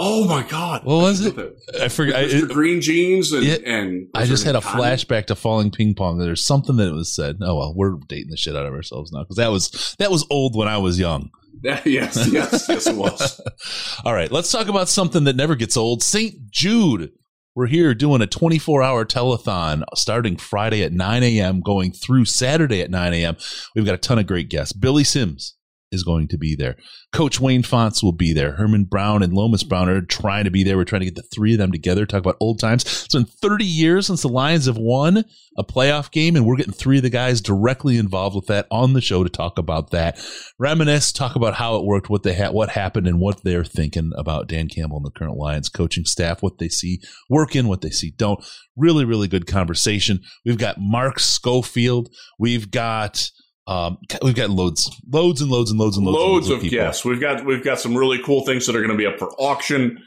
Oh 0.00 0.28
my 0.28 0.42
God! 0.44 0.84
What 0.84 1.02
was 1.02 1.26
it? 1.26 1.36
I 1.80 1.88
forgot. 1.88 2.22
It, 2.22 2.48
green 2.48 2.80
jeans 2.80 3.32
and, 3.32 3.44
it, 3.44 3.64
and 3.64 4.08
I 4.14 4.26
just 4.26 4.44
had 4.44 4.54
a 4.54 4.60
flashback 4.60 5.26
to 5.26 5.34
falling 5.34 5.72
ping 5.72 5.94
pong. 5.94 6.18
There's 6.18 6.44
something 6.44 6.76
that 6.76 6.92
was 6.92 7.12
said. 7.12 7.38
Oh 7.42 7.56
well, 7.56 7.74
we're 7.74 7.96
dating 8.06 8.30
the 8.30 8.36
shit 8.36 8.54
out 8.54 8.64
of 8.64 8.72
ourselves 8.72 9.10
now 9.10 9.24
because 9.24 9.36
that 9.36 9.50
was 9.50 9.96
that 9.98 10.12
was 10.12 10.24
old 10.30 10.54
when 10.54 10.68
I 10.68 10.78
was 10.78 11.00
young. 11.00 11.30
yes, 11.62 11.84
yes, 12.30 12.66
yes, 12.68 12.86
it 12.86 12.94
was. 12.94 13.40
All 14.04 14.14
right, 14.14 14.30
let's 14.30 14.52
talk 14.52 14.68
about 14.68 14.88
something 14.88 15.24
that 15.24 15.34
never 15.36 15.56
gets 15.56 15.76
old. 15.76 16.02
St. 16.02 16.50
Jude. 16.50 17.12
We're 17.56 17.66
here 17.66 17.92
doing 17.92 18.22
a 18.22 18.26
24 18.28 18.84
hour 18.84 19.04
telethon 19.04 19.82
starting 19.96 20.36
Friday 20.36 20.84
at 20.84 20.92
9 20.92 21.24
a.m., 21.24 21.60
going 21.60 21.90
through 21.90 22.26
Saturday 22.26 22.82
at 22.82 22.90
9 22.90 23.12
a.m. 23.14 23.36
We've 23.74 23.84
got 23.84 23.96
a 23.96 23.98
ton 23.98 24.20
of 24.20 24.28
great 24.28 24.48
guests. 24.48 24.72
Billy 24.72 25.02
Sims, 25.02 25.56
is 25.90 26.04
going 26.04 26.28
to 26.28 26.38
be 26.38 26.54
there. 26.54 26.76
Coach 27.12 27.40
Wayne 27.40 27.62
Fontes 27.62 28.02
will 28.02 28.12
be 28.12 28.32
there. 28.32 28.52
Herman 28.52 28.84
Brown 28.84 29.22
and 29.22 29.32
Lomas 29.32 29.62
Brown 29.62 29.88
are 29.88 30.00
trying 30.00 30.44
to 30.44 30.50
be 30.50 30.62
there. 30.62 30.76
We're 30.76 30.84
trying 30.84 31.00
to 31.00 31.06
get 31.06 31.14
the 31.14 31.22
three 31.34 31.52
of 31.52 31.58
them 31.58 31.72
together, 31.72 32.04
talk 32.04 32.20
about 32.20 32.36
old 32.40 32.60
times. 32.60 32.84
It's 32.84 33.14
been 33.14 33.24
30 33.24 33.64
years 33.64 34.06
since 34.06 34.22
the 34.22 34.28
Lions 34.28 34.66
have 34.66 34.76
won 34.76 35.24
a 35.56 35.64
playoff 35.64 36.10
game, 36.10 36.36
and 36.36 36.46
we're 36.46 36.56
getting 36.56 36.72
three 36.72 36.98
of 36.98 37.02
the 37.02 37.10
guys 37.10 37.40
directly 37.40 37.96
involved 37.96 38.36
with 38.36 38.46
that 38.46 38.66
on 38.70 38.92
the 38.92 39.00
show 39.00 39.24
to 39.24 39.30
talk 39.30 39.58
about 39.58 39.90
that. 39.90 40.20
Reminisce, 40.58 41.12
talk 41.12 41.34
about 41.36 41.54
how 41.54 41.76
it 41.76 41.84
worked, 41.84 42.10
what 42.10 42.22
they 42.22 42.34
had, 42.34 42.52
what 42.52 42.70
happened, 42.70 43.06
and 43.06 43.20
what 43.20 43.42
they're 43.42 43.64
thinking 43.64 44.12
about 44.16 44.48
Dan 44.48 44.68
Campbell 44.68 44.98
and 44.98 45.06
the 45.06 45.10
current 45.10 45.36
Lions 45.36 45.68
coaching 45.68 46.04
staff, 46.04 46.42
what 46.42 46.58
they 46.58 46.68
see 46.68 47.00
working, 47.28 47.66
what 47.66 47.80
they 47.80 47.90
see 47.90 48.12
don't. 48.16 48.44
Really, 48.76 49.04
really 49.04 49.26
good 49.26 49.46
conversation. 49.46 50.20
We've 50.44 50.58
got 50.58 50.76
Mark 50.78 51.18
Schofield. 51.18 52.10
We've 52.38 52.70
got 52.70 53.30
um, 53.68 53.98
we've 54.22 54.34
got 54.34 54.48
loads, 54.48 54.90
loads 55.06 55.42
and 55.42 55.50
loads 55.50 55.70
and 55.70 55.78
loads 55.78 55.98
and 55.98 56.06
loads, 56.06 56.48
loads, 56.48 56.50
of, 56.50 56.64
of 56.64 56.70
guests. 56.70 57.04
We've 57.04 57.20
got 57.20 57.44
we've 57.44 57.62
got 57.62 57.78
some 57.78 57.94
really 57.94 58.20
cool 58.22 58.44
things 58.46 58.66
that 58.66 58.74
are 58.74 58.80
going 58.80 58.92
to 58.92 58.96
be 58.96 59.06
up 59.06 59.18
for 59.18 59.30
auction 59.32 60.02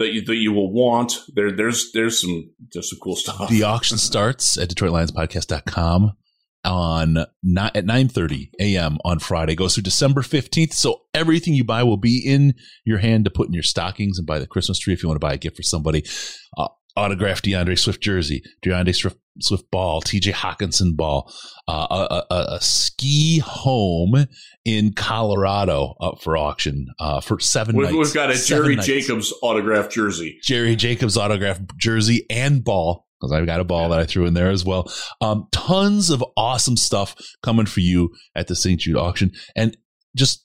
that 0.00 0.12
you 0.12 0.22
that 0.22 0.34
you 0.34 0.52
will 0.52 0.72
want. 0.72 1.20
There 1.32 1.52
there's 1.52 1.92
there's 1.92 2.20
some 2.20 2.50
there's 2.72 2.90
some 2.90 2.98
cool 3.00 3.14
stuff. 3.14 3.48
The 3.48 3.62
auction 3.62 3.98
starts 3.98 4.58
at 4.58 4.68
DetroitLionsPodcast.com 4.68 6.12
on 6.64 7.18
not 7.44 7.76
at 7.76 7.84
9:30 7.84 8.50
a.m. 8.58 8.98
on 9.04 9.20
Friday. 9.20 9.54
Goes 9.54 9.74
through 9.74 9.84
December 9.84 10.22
15th. 10.22 10.72
So 10.72 11.02
everything 11.14 11.54
you 11.54 11.62
buy 11.62 11.84
will 11.84 11.96
be 11.96 12.18
in 12.18 12.54
your 12.84 12.98
hand 12.98 13.26
to 13.26 13.30
put 13.30 13.46
in 13.46 13.54
your 13.54 13.62
stockings 13.62 14.18
and 14.18 14.26
buy 14.26 14.40
the 14.40 14.48
Christmas 14.48 14.80
tree 14.80 14.92
if 14.92 15.04
you 15.04 15.08
want 15.08 15.20
to 15.20 15.24
buy 15.24 15.34
a 15.34 15.38
gift 15.38 15.56
for 15.56 15.62
somebody. 15.62 16.04
Uh, 16.56 16.68
autographed 16.96 17.44
D'Andre 17.44 17.76
Swift 17.76 18.00
jersey, 18.02 18.42
D'Andre 18.62 18.92
Swift, 18.92 19.18
Swift 19.40 19.70
ball, 19.70 20.00
TJ 20.00 20.32
Hockenson 20.32 20.96
ball, 20.96 21.32
uh, 21.68 21.86
a, 21.90 22.34
a, 22.34 22.46
a, 22.56 22.60
ski 22.60 23.38
home 23.38 24.26
in 24.64 24.92
Colorado 24.92 25.94
up 26.00 26.22
for 26.22 26.36
auction 26.36 26.86
uh, 26.98 27.20
for 27.20 27.40
7 27.40 27.76
we've, 27.76 27.86
nights. 27.86 27.96
We've 27.96 28.14
got 28.14 28.30
a 28.30 28.34
Jerry 28.34 28.76
nights. 28.76 28.86
Jacobs 28.86 29.34
autographed 29.42 29.92
jersey. 29.92 30.38
Jerry 30.42 30.76
Jacobs 30.76 31.16
autographed 31.16 31.76
jersey 31.76 32.26
and 32.30 32.62
ball. 32.64 33.06
Because 33.20 33.32
I've 33.32 33.46
got 33.46 33.60
a 33.60 33.64
ball 33.64 33.88
that 33.88 33.98
I 34.00 34.04
threw 34.04 34.26
in 34.26 34.34
there 34.34 34.50
as 34.50 34.66
well. 34.66 34.92
Um, 35.22 35.48
tons 35.50 36.10
of 36.10 36.22
awesome 36.36 36.76
stuff 36.76 37.16
coming 37.42 37.64
for 37.64 37.80
you 37.80 38.10
at 38.34 38.48
the 38.48 38.56
St. 38.56 38.78
Jude 38.78 38.96
auction. 38.96 39.32
And 39.56 39.76
just 40.14 40.44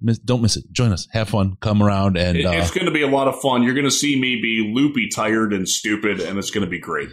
Miss, 0.00 0.18
don't 0.18 0.42
miss 0.42 0.56
it. 0.56 0.70
Join 0.70 0.92
us. 0.92 1.08
Have 1.12 1.30
fun. 1.30 1.56
Come 1.60 1.82
around 1.82 2.18
and 2.18 2.44
uh, 2.44 2.50
it's 2.50 2.70
going 2.70 2.84
to 2.84 2.92
be 2.92 3.02
a 3.02 3.08
lot 3.08 3.28
of 3.28 3.40
fun. 3.40 3.62
You're 3.62 3.74
going 3.74 3.86
to 3.86 3.90
see 3.90 4.20
me 4.20 4.40
be 4.40 4.72
loopy, 4.74 5.08
tired, 5.08 5.54
and 5.54 5.66
stupid, 5.66 6.20
and 6.20 6.38
it's 6.38 6.50
going 6.50 6.64
to 6.64 6.70
be 6.70 6.78
great. 6.78 7.08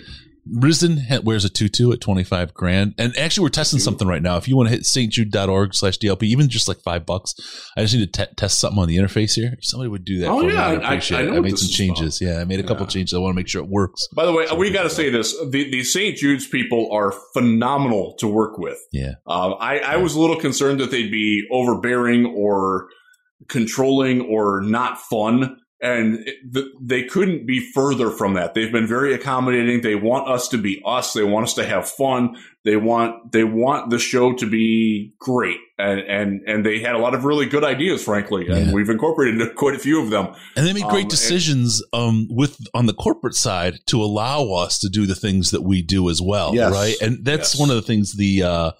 Risdon 0.51 1.23
wears 1.23 1.45
a 1.45 1.49
tutu 1.49 1.91
at 1.93 2.01
25 2.01 2.53
grand. 2.53 2.95
And 2.97 3.17
actually, 3.17 3.43
we're 3.43 3.49
testing 3.49 3.79
something 3.79 4.07
right 4.07 4.21
now. 4.21 4.35
If 4.37 4.47
you 4.47 4.57
want 4.57 4.67
to 4.69 4.75
hit 4.75 4.83
stjude.org 4.83 5.73
slash 5.73 5.97
DLP, 5.99 6.23
even 6.23 6.49
just 6.49 6.67
like 6.67 6.81
five 6.81 7.05
bucks, 7.05 7.33
I 7.77 7.81
just 7.81 7.93
need 7.95 8.11
to 8.11 8.25
te- 8.25 8.33
test 8.35 8.59
something 8.59 8.79
on 8.81 8.87
the 8.89 8.97
interface 8.97 9.35
here. 9.35 9.53
If 9.57 9.65
somebody 9.65 9.89
would 9.89 10.03
do 10.03 10.19
that 10.19 10.27
Oh, 10.29 10.41
for 10.41 10.47
me, 10.47 10.53
yeah, 10.53 10.65
I'd 10.67 10.79
I- 10.79 10.81
I 10.81 10.93
appreciate 10.95 11.25
know 11.27 11.33
it. 11.33 11.37
I 11.37 11.39
made 11.39 11.57
some 11.57 11.69
changes. 11.69 12.19
Yeah, 12.21 12.39
I 12.39 12.43
made 12.43 12.59
a 12.59 12.63
couple 12.63 12.85
Yeah. 12.85 12.89
changes. 12.89 13.13
I 13.13 13.19
want 13.19 13.31
to 13.31 13.35
make 13.35 13.47
sure 13.47 13.63
it 13.63 13.69
works. 13.69 14.05
By 14.13 14.25
the 14.25 14.33
way, 14.33 14.45
we 14.57 14.69
got 14.71 14.83
to 14.83 14.89
say 14.89 15.09
this: 15.09 15.33
the 15.49 15.69
the 15.71 15.83
St. 15.83 16.17
Jude's 16.17 16.47
people 16.47 16.89
are 16.91 17.13
phenomenal 17.33 18.15
to 18.19 18.27
work 18.27 18.57
with. 18.57 18.79
Yeah. 18.91 19.13
Um, 19.27 19.55
I, 19.59 19.79
I 19.79 19.95
was 19.97 20.15
a 20.15 20.19
little 20.19 20.39
concerned 20.39 20.79
that 20.81 20.91
they'd 20.91 21.11
be 21.11 21.47
overbearing 21.51 22.25
or 22.25 22.87
controlling 23.47 24.21
or 24.21 24.61
not 24.61 24.97
fun. 24.99 25.57
And 25.83 26.25
it, 26.25 26.37
th- 26.53 26.67
they 26.81 27.03
couldn't 27.03 27.45
be 27.45 27.59
further 27.59 28.09
from 28.09 28.35
that. 28.35 28.53
They've 28.53 28.71
been 28.71 28.87
very 28.87 29.13
accommodating. 29.13 29.81
They 29.81 29.95
want 29.95 30.29
us 30.29 30.47
to 30.49 30.57
be 30.57 30.81
us. 30.85 31.11
They 31.11 31.23
want 31.25 31.43
us 31.43 31.53
to 31.55 31.65
have 31.65 31.89
fun. 31.89 32.37
They 32.63 32.77
want 32.77 33.33
they 33.33 33.43
want 33.43 33.89
the 33.89 33.99
show 33.99 34.31
to 34.33 34.45
be 34.49 35.13
great. 35.19 35.57
And 35.77 35.99
and 35.99 36.41
and 36.47 36.65
they 36.65 36.79
had 36.79 36.95
a 36.95 36.99
lot 36.99 37.13
of 37.13 37.25
really 37.25 37.45
good 37.45 37.65
ideas, 37.65 38.01
frankly. 38.01 38.47
And 38.47 38.67
Yeah. 38.67 38.73
we've 38.73 38.89
incorporated 38.89 39.55
quite 39.55 39.75
a 39.75 39.79
few 39.79 40.01
of 40.01 40.09
them. 40.09 40.29
And 40.55 40.65
they 40.65 40.71
made 40.71 40.83
Um, 40.85 40.89
great 40.89 41.01
and- 41.01 41.09
decisions 41.11 41.83
um, 41.91 42.27
with 42.29 42.57
on 42.73 42.85
the 42.85 42.93
corporate 42.93 43.35
side 43.35 43.79
to 43.87 44.01
allow 44.01 44.53
us 44.53 44.79
to 44.79 44.87
do 44.89 45.05
the 45.05 45.15
things 45.15 45.51
that 45.51 45.63
we 45.63 45.81
do 45.81 46.09
as 46.09 46.21
well, 46.21 46.55
Yes. 46.55 46.71
right? 46.71 46.95
And 47.01 47.25
that's 47.25 47.53
Yes. 47.55 47.59
one 47.59 47.69
of 47.69 47.75
the 47.75 47.81
things 47.81 48.15
the 48.15 48.43
uh, 48.43 48.71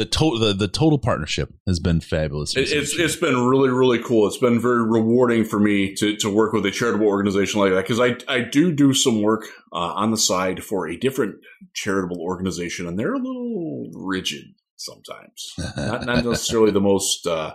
the 0.00 0.06
total 0.06 0.38
the, 0.38 0.54
the 0.54 0.66
total 0.66 0.98
partnership 0.98 1.52
has 1.66 1.78
been 1.78 2.00
fabulous. 2.00 2.56
It, 2.56 2.72
it's 2.72 2.98
it's 2.98 3.16
been 3.16 3.46
really 3.46 3.68
really 3.68 3.98
cool. 4.02 4.26
It's 4.26 4.38
been 4.38 4.58
very 4.58 4.82
rewarding 4.82 5.44
for 5.44 5.60
me 5.60 5.94
to, 5.96 6.16
to 6.16 6.30
work 6.30 6.54
with 6.54 6.64
a 6.64 6.70
charitable 6.70 7.06
organization 7.06 7.60
like 7.60 7.72
that 7.72 7.86
because 7.86 8.00
I 8.00 8.16
I 8.26 8.40
do 8.40 8.72
do 8.72 8.94
some 8.94 9.20
work 9.20 9.44
uh, 9.74 9.92
on 9.92 10.10
the 10.10 10.16
side 10.16 10.64
for 10.64 10.88
a 10.88 10.96
different 10.96 11.34
charitable 11.74 12.16
organization 12.18 12.86
and 12.88 12.98
they're 12.98 13.12
a 13.12 13.18
little 13.18 13.90
rigid 13.94 14.44
sometimes. 14.76 15.52
not 15.76 16.06
not 16.06 16.24
necessarily 16.24 16.70
the 16.70 16.80
most 16.80 17.26
uh, 17.26 17.54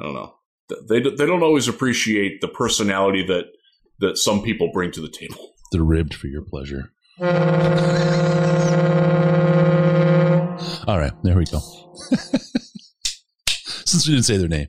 I 0.00 0.02
don't 0.02 0.14
know. 0.14 0.34
They 0.88 0.98
they 1.00 1.24
don't 1.24 1.44
always 1.44 1.68
appreciate 1.68 2.40
the 2.40 2.48
personality 2.48 3.24
that 3.28 3.44
that 4.00 4.18
some 4.18 4.42
people 4.42 4.72
bring 4.72 4.90
to 4.90 5.00
the 5.00 5.08
table. 5.08 5.54
They're 5.70 5.84
ribbed 5.84 6.14
for 6.14 6.26
your 6.26 6.42
pleasure. 6.42 6.90
All 10.90 10.98
right, 10.98 11.12
there 11.22 11.36
we 11.36 11.44
go. 11.44 11.60
Since 13.86 14.08
we 14.08 14.14
didn't 14.14 14.24
say 14.26 14.36
their 14.38 14.48
name. 14.48 14.66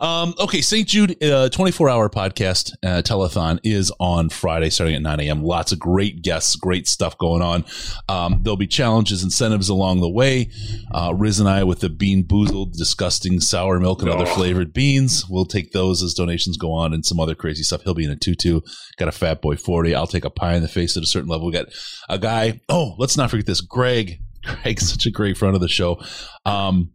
Um, 0.00 0.34
okay, 0.38 0.60
St. 0.60 0.86
Jude, 0.86 1.22
uh, 1.24 1.48
24 1.48 1.88
hour 1.88 2.10
podcast, 2.10 2.72
uh, 2.84 3.00
telethon 3.02 3.58
is 3.64 3.90
on 3.98 4.28
Friday 4.28 4.68
starting 4.68 4.94
at 4.94 5.00
9 5.00 5.20
a.m. 5.20 5.42
Lots 5.42 5.72
of 5.72 5.78
great 5.78 6.20
guests, 6.20 6.56
great 6.56 6.86
stuff 6.86 7.16
going 7.16 7.40
on. 7.40 7.64
Um, 8.10 8.40
there'll 8.42 8.58
be 8.58 8.66
challenges, 8.66 9.22
incentives 9.22 9.70
along 9.70 10.00
the 10.00 10.10
way. 10.10 10.50
Uh, 10.94 11.14
Riz 11.16 11.40
and 11.40 11.48
I 11.48 11.64
with 11.64 11.80
the 11.80 11.88
BeanBoozled, 11.88 12.72
disgusting 12.76 13.40
sour 13.40 13.80
milk 13.80 14.02
and 14.02 14.10
other 14.10 14.26
Oh. 14.28 14.34
flavored 14.34 14.74
beans. 14.74 15.24
We'll 15.26 15.46
take 15.46 15.72
those 15.72 16.02
as 16.02 16.12
donations 16.12 16.58
go 16.58 16.70
on 16.72 16.92
and 16.92 17.04
some 17.06 17.18
other 17.18 17.34
crazy 17.34 17.62
stuff. 17.62 17.82
He'll 17.84 17.94
be 17.94 18.04
in 18.04 18.10
a 18.10 18.16
tutu. 18.16 18.60
Got 18.98 19.08
a 19.08 19.12
fat 19.12 19.40
boy 19.40 19.56
40. 19.56 19.94
I'll 19.94 20.06
take 20.06 20.26
a 20.26 20.30
pie 20.30 20.54
in 20.54 20.62
the 20.62 20.68
face 20.68 20.98
at 20.98 21.02
a 21.02 21.06
certain 21.06 21.30
level. 21.30 21.46
We 21.46 21.54
got 21.54 21.68
a 22.10 22.18
guy. 22.18 22.60
Oh, 22.68 22.94
let's 22.98 23.16
not 23.16 23.30
forget 23.30 23.46
this. 23.46 23.62
Greg. 23.62 24.20
Greg's 24.44 24.88
such 24.92 25.06
a 25.06 25.10
great 25.10 25.36
friend 25.36 25.54
of 25.54 25.60
the 25.60 25.68
show. 25.68 26.00
Um, 26.46 26.92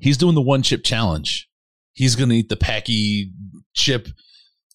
he's 0.00 0.16
doing 0.16 0.34
the 0.34 0.42
one 0.42 0.62
chip 0.62 0.84
challenge. 0.84 1.48
He's 1.92 2.14
going 2.16 2.28
to 2.30 2.36
eat 2.36 2.48
the 2.48 2.56
Paqui 2.56 3.30
chip 3.74 4.08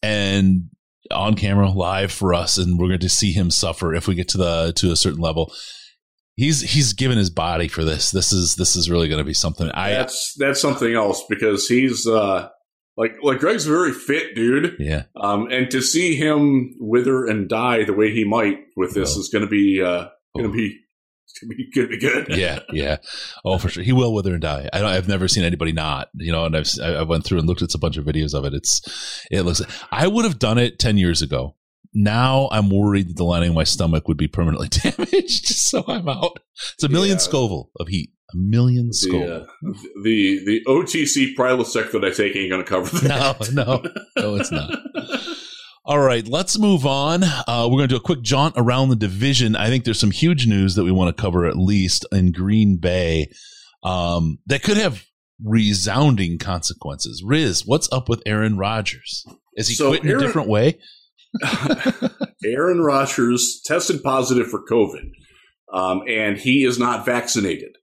and 0.01 0.69
on 1.11 1.35
camera 1.35 1.69
live 1.69 2.11
for 2.11 2.33
us, 2.33 2.57
and 2.57 2.77
we're 2.79 2.87
going 2.87 2.99
to 2.99 3.09
see 3.09 3.31
him 3.31 3.51
suffer 3.51 3.93
if 3.93 4.07
we 4.07 4.15
get 4.15 4.27
to 4.29 4.37
the 4.37 4.73
to 4.77 4.91
a 4.91 4.95
certain 4.95 5.19
level. 5.21 5.53
He's 6.35 6.61
he's 6.61 6.93
given 6.93 7.17
his 7.17 7.29
body 7.29 7.67
for 7.67 7.83
this. 7.83 8.11
This 8.11 8.31
is 8.33 8.55
this 8.55 8.75
is 8.75 8.89
really 8.89 9.07
going 9.07 9.19
to 9.19 9.23
be 9.23 9.33
something. 9.35 9.69
I 9.69 9.91
that's 9.91 10.33
that's 10.37 10.59
something 10.61 10.93
else 10.93 11.23
because 11.29 11.67
he's 11.67 12.07
uh, 12.07 12.49
like 12.97 13.11
like 13.21 13.39
Greg's 13.39 13.67
a 13.67 13.69
very 13.69 13.91
fit 13.93 14.33
dude. 14.35 14.75
yeah 14.79 15.03
Um, 15.15 15.47
and 15.51 15.69
to 15.71 15.81
see 15.81 16.15
him 16.15 16.75
wither 16.79 17.25
and 17.25 17.47
die 17.47 17.83
the 17.85 17.93
way 17.93 18.11
he 18.11 18.23
might 18.25 18.57
with 18.75 18.93
this 18.95 19.15
Oh. 19.15 19.19
is 19.19 19.29
going 19.31 19.43
to 19.45 19.49
be 19.49 19.81
uh, 19.81 20.07
going 20.35 20.49
to 20.51 20.55
be 20.57 20.79
it's 21.25 21.39
going 21.39 21.49
to 21.49 21.55
be 21.55 21.71
to 21.71 21.87
be 21.87 21.97
good. 21.99 22.37
yeah 22.37 22.59
yeah 22.71 22.97
oh 23.45 23.57
for 23.57 23.69
sure 23.69 23.83
he 23.83 23.91
will 23.93 24.13
wither 24.13 24.33
and 24.33 24.41
die. 24.41 24.69
I 24.73 24.79
don't, 24.79 24.89
I've 24.89 25.07
never 25.07 25.27
seen 25.27 25.43
anybody 25.43 25.71
not 25.71 26.09
you 26.15 26.31
know, 26.31 26.45
and 26.45 26.55
I've 26.55 26.67
I 26.81 26.95
I 26.95 27.03
went 27.03 27.23
through 27.25 27.39
and 27.39 27.47
looked 27.47 27.61
at 27.61 27.73
a 27.73 27.77
bunch 27.77 27.97
of 27.97 28.05
videos 28.05 28.33
of 28.33 28.45
it. 28.45 28.53
It's 28.53 29.25
it 29.31 29.41
looks. 29.41 29.61
I 29.91 30.07
would 30.07 30.25
have 30.25 30.39
done 30.39 30.57
it 30.57 30.79
ten 30.79 30.97
years 30.97 31.21
ago. 31.21 31.55
Now 31.95 32.49
I'm 32.51 32.69
worried 32.69 33.09
that 33.09 33.17
the 33.17 33.23
lining 33.23 33.49
of 33.49 33.55
my 33.55 33.63
stomach 33.65 34.07
would 34.07 34.17
be 34.17 34.27
permanently 34.27 34.67
damaged, 34.69 35.47
so 35.47 35.83
I'm 35.87 36.09
out. 36.09 36.39
It's 36.73 36.83
a 36.83 36.89
million 36.89 37.15
Yeah. 37.15 37.19
Scoville 37.19 37.69
of 37.79 37.87
heat. 37.87 38.11
A 38.33 38.35
million 38.37 38.87
The, 38.87 38.93
Scoville. 38.93 39.43
uh, 39.43 39.73
the 40.03 40.43
the 40.43 40.61
OTC 40.67 41.35
Prilosec 41.35 41.91
that 41.91 42.03
I 42.03 42.09
take 42.09 42.35
ain't 42.35 42.49
going 42.49 42.63
to 42.63 42.67
cover 42.69 42.97
that. 43.07 43.51
No, 43.53 43.63
no, 43.63 43.83
no, 44.17 44.35
it's 44.35 44.51
not. 44.51 44.71
All 45.85 45.99
right, 45.99 46.25
let's 46.25 46.57
move 46.57 46.85
on. 46.85 47.23
Uh, 47.23 47.67
we're 47.69 47.77
going 47.79 47.89
to 47.89 47.95
do 47.95 47.97
a 47.97 48.01
quick 48.01 48.21
jaunt 48.21 48.53
around 48.57 48.87
the 48.89 48.95
division. 48.95 49.55
I 49.57 49.67
think 49.67 49.83
there's 49.83 49.99
some 49.99 50.11
huge 50.11 50.47
news 50.47 50.75
that 50.75 50.85
we 50.85 50.91
want 50.93 51.15
to 51.15 51.21
cover 51.21 51.45
at 51.45 51.57
least 51.57 52.05
in 52.13 52.31
Green 52.31 52.77
Bay 52.77 53.29
um, 53.83 54.39
that 54.45 54.63
could 54.63 54.77
have 54.77 55.03
resounding 55.43 56.37
consequences. 56.37 57.21
Riz, 57.25 57.63
what's 57.65 57.91
up 57.91 58.07
with 58.07 58.21
Aaron 58.25 58.57
Rodgers? 58.57 59.25
Is 59.55 59.67
he 59.67 59.75
So 59.75 59.89
quitting 59.89 60.09
Aaron- 60.09 60.23
a 60.23 60.25
different 60.25 60.47
way? 60.47 60.79
Aaron 62.45 62.79
Rodgers 62.81 63.61
tested 63.65 64.01
positive 64.03 64.47
for 64.47 64.63
COVID, 64.65 65.09
um, 65.73 66.01
and 66.07 66.37
he 66.37 66.63
is 66.63 66.79
not 66.79 67.05
vaccinated. 67.05 67.75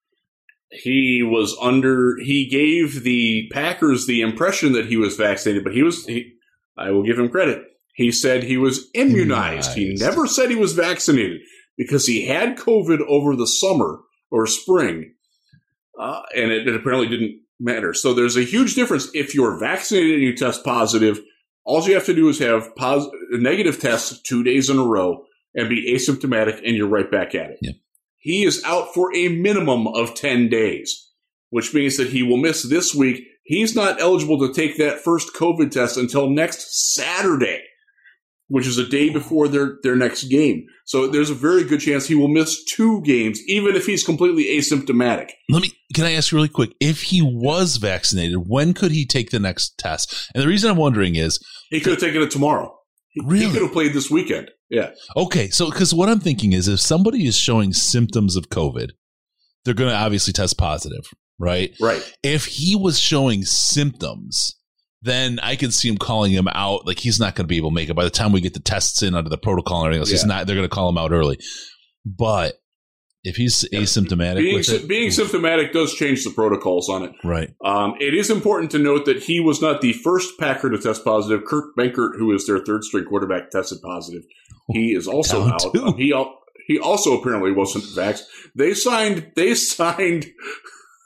He 0.71 1.23
was 1.23 1.55
under. 1.61 2.17
He 2.23 2.49
gave 2.49 3.03
the 3.03 3.51
Packers 3.53 4.07
the 4.07 4.21
impression 4.23 4.73
that 4.73 4.87
he 4.87 4.97
was 4.97 5.17
vaccinated, 5.17 5.65
but 5.65 5.75
he 5.75 5.83
was. 5.83 6.07
He, 6.07 6.35
I 6.79 6.93
will 6.93 7.03
give 7.03 7.19
him 7.19 7.29
credit. 7.29 7.65
He 8.01 8.13
said 8.13 8.43
he 8.43 8.57
was 8.57 8.89
immunized. 8.95 9.75
He 9.75 9.95
never 9.95 10.27
said 10.27 10.49
he 10.49 10.57
was 10.57 10.73
vaccinated 10.73 11.43
because 11.77 12.07
he 12.07 12.25
had 12.27 12.57
COVID 12.57 13.01
over 13.07 13.37
the 13.37 13.47
summer 13.47 14.01
or 14.31 14.47
spring, 14.47 15.17
uh, 16.01 16.23
and 16.35 16.51
it, 16.51 16.67
it 16.67 16.75
apparently 16.75 17.09
didn't 17.09 17.43
matter. 17.61 17.93
So 17.93 18.15
there's 18.15 18.39
a 18.39 18.43
huge 18.43 18.75
difference 18.75 19.11
if 19.13 19.35
you're 19.35 19.61
vaccinated 19.61 20.15
and 20.15 20.23
you 20.23 20.35
test 20.35 20.65
positive. 20.65 21.21
All 21.67 21.87
you 21.87 21.93
have 21.93 22.07
to 22.07 22.15
do 22.15 22.31
is 22.31 22.39
have 22.39 22.75
pos- 22.75 23.11
negative 23.33 23.79
tests 23.79 24.19
two 24.23 24.43
days 24.43 24.71
in 24.71 24.79
a 24.79 24.83
row 24.83 25.27
and 25.55 25.69
be 25.69 25.95
asymptomatic, 25.95 26.67
and 26.67 26.75
you're 26.75 26.89
right 26.89 27.11
back 27.11 27.35
at 27.35 27.51
it. 27.51 27.59
Yeah. 27.61 27.73
He 28.17 28.45
is 28.45 28.63
out 28.65 28.95
for 28.95 29.15
a 29.15 29.29
minimum 29.29 29.87
of 29.87 30.15
10 30.15 30.49
days, 30.49 31.11
which 31.51 31.75
means 31.75 31.99
that 31.99 32.09
he 32.09 32.23
will 32.23 32.39
miss 32.39 32.63
this 32.63 32.95
week. 32.95 33.27
He's 33.43 33.77
not 33.77 34.01
eligible 34.01 34.39
to 34.39 34.55
take 34.55 34.79
that 34.79 35.01
first 35.01 35.35
COVID 35.35 35.71
test 35.71 35.99
until 35.99 36.31
next 36.31 36.95
Saturday, 36.95 37.65
which 38.51 38.67
is 38.67 38.79
a 38.79 38.87
day 38.87 39.09
before 39.11 39.47
their, 39.47 39.79
their 39.85 39.95
next 39.95 40.25
game. 40.25 40.67
So 40.85 41.07
there's 41.07 41.31
a 41.31 41.35
very 41.35 41.63
good 41.63 41.81
chance 41.81 42.07
he 42.07 42.17
will 42.17 42.29
miss 42.29 42.63
two 42.65 43.01
games, 43.03 43.41
even 43.47 43.77
if 43.77 43.87
he's 43.87 44.03
completely 44.03 44.45
asymptomatic. 44.45 45.31
Let 45.49 45.63
me. 45.63 45.73
Can 45.95 46.05
I 46.05 46.13
ask 46.13 46.33
you 46.33 46.37
really 46.37 46.49
quick? 46.49 46.75
If 46.81 47.03
he 47.03 47.23
was 47.23 47.77
vaccinated, 47.77 48.49
when 48.49 48.75
could 48.75 48.91
he 48.91 49.07
take 49.07 49.31
the 49.31 49.39
next 49.39 49.79
test? 49.79 50.31
And 50.35 50.43
the 50.43 50.49
reason 50.49 50.71
I'm 50.71 50.77
wondering 50.77 51.15
is 51.15 51.39
He 51.71 51.81
could 51.81 51.93
have 51.93 52.01
taken 52.01 52.23
it 52.23 52.31
tomorrow. 52.31 52.77
Really? 53.25 53.47
he 53.47 53.53
could 53.53 53.63
have 53.63 53.73
played 53.73 53.93
this 53.93 54.11
weekend. 54.11 54.51
Yeah. 54.69 54.91
Okay, 55.17 55.49
so 55.51 55.71
because 55.71 55.95
what 55.95 56.09
I'm 56.09 56.21
thinking 56.21 56.53
is 56.53 56.69
if 56.69 56.81
somebody 56.81 57.27
is 57.27 57.37
showing 57.37 57.73
symptoms 57.73 58.37
of 58.37 58.51
COVID, 58.51 58.91
they're 59.65 59.75
going 59.75 59.91
to 59.91 59.97
obviously 59.97 60.33
test 60.33 60.59
positive, 60.59 61.05
right? 61.39 61.75
Right. 61.81 62.03
If 62.23 62.47
he 62.47 62.77
was 62.77 62.99
showing 62.99 63.45
symptoms, 63.45 64.57
then 65.03 65.39
I 65.41 65.57
could 65.57 65.73
see 65.73 65.89
him 65.89 65.97
calling 65.99 66.33
him 66.33 66.49
out. 66.49 66.87
Like 66.87 66.99
he's 66.99 67.19
not 67.19 67.35
going 67.35 67.45
to 67.45 67.49
be 67.49 67.57
able 67.57 67.71
to 67.71 67.75
make 67.75 67.89
it 67.89 67.95
by 67.95 68.05
the 68.05 68.11
time 68.11 68.33
we 68.33 68.41
get 68.41 68.55
the 68.55 68.61
tests 68.61 69.03
in 69.03 69.15
under 69.15 69.31
the 69.31 69.39
protocol 69.39 69.79
and 69.79 69.87
everything 69.87 70.01
else. 70.03 70.11
He's 70.11 70.25
not. 70.25 70.47
They're 70.47 70.57
going 70.57 70.69
to 70.69 70.75
call 70.75 70.89
him 70.89 70.99
out 70.99 71.13
early. 71.13 71.39
But 72.05 72.55
if 73.23 73.37
he's 73.37 73.65
asymptomatic, 73.71 74.37
Being, 74.39 74.59
it, 74.61 74.89
being 74.89 75.11
symptomatic 75.11 75.73
does 75.73 75.95
change 75.95 76.25
the 76.25 76.31
protocols 76.31 76.89
on 76.89 77.05
it. 77.05 77.13
right? 77.23 77.51
Um, 77.65 77.95
it 78.01 78.15
is 78.15 78.31
important 78.31 78.71
to 78.73 78.79
note 78.79 79.05
that 79.07 79.23
he 79.23 79.41
was 79.41 79.61
not 79.61 79.81
the 79.81 79.93
first 79.93 80.39
Packer 80.39 80.71
to 80.71 80.79
test 80.79 81.05
positive. 81.05 81.45
Kurt 81.47 81.77
Benkert, 81.77 82.17
who 82.17 82.33
is 82.33 82.47
their 82.47 82.65
third 82.65 82.85
string 82.85 83.05
quarterback, 83.05 83.51
tested 83.51 83.79
positive. 83.83 84.23
He 84.73 84.95
is 84.95 85.07
also 85.07 85.41
Down 85.41 85.53
out. 85.53 85.77
Um, 85.77 85.97
he 85.97 86.15
he 86.67 86.79
also 86.79 87.21
apparently 87.21 87.53
wasn't 87.53 87.85
vaxxed. 87.85 88.23
They 88.55 88.75
signed 88.75 89.33
they 89.35 89.55
signed 89.55 90.27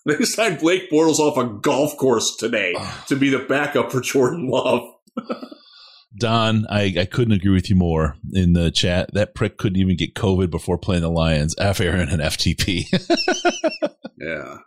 they 0.19 0.25
signed 0.25 0.61
Blake 0.61 0.91
Bortles 0.91 1.19
off 1.19 1.37
a 1.37 1.47
golf 1.61 1.97
course 1.97 2.37
today 2.37 2.75
to 3.09 3.17
be 3.17 3.31
the 3.31 3.39
backup 3.41 3.93
for 3.93 4.01
Jordan 4.01 4.49
Love. 4.49 4.83
Don, 6.17 6.65
I, 6.71 6.95
I 6.97 7.05
couldn't 7.07 7.35
agree 7.35 7.51
with 7.51 7.69
you 7.69 7.77
more 7.77 8.17
in 8.33 8.53
the 8.53 8.71
chat. 8.71 9.13
That 9.15 9.35
prick 9.35 9.59
couldn't 9.59 9.81
even 9.81 9.97
get 9.97 10.15
COVID 10.15 10.49
before 10.49 10.79
playing 10.79 11.03
the 11.03 11.11
Lions. 11.11 11.57
F 11.59 11.81
Aaron 11.81 12.09
and 12.09 12.23
FTP. 12.23 12.87
Yeah. 14.25 14.59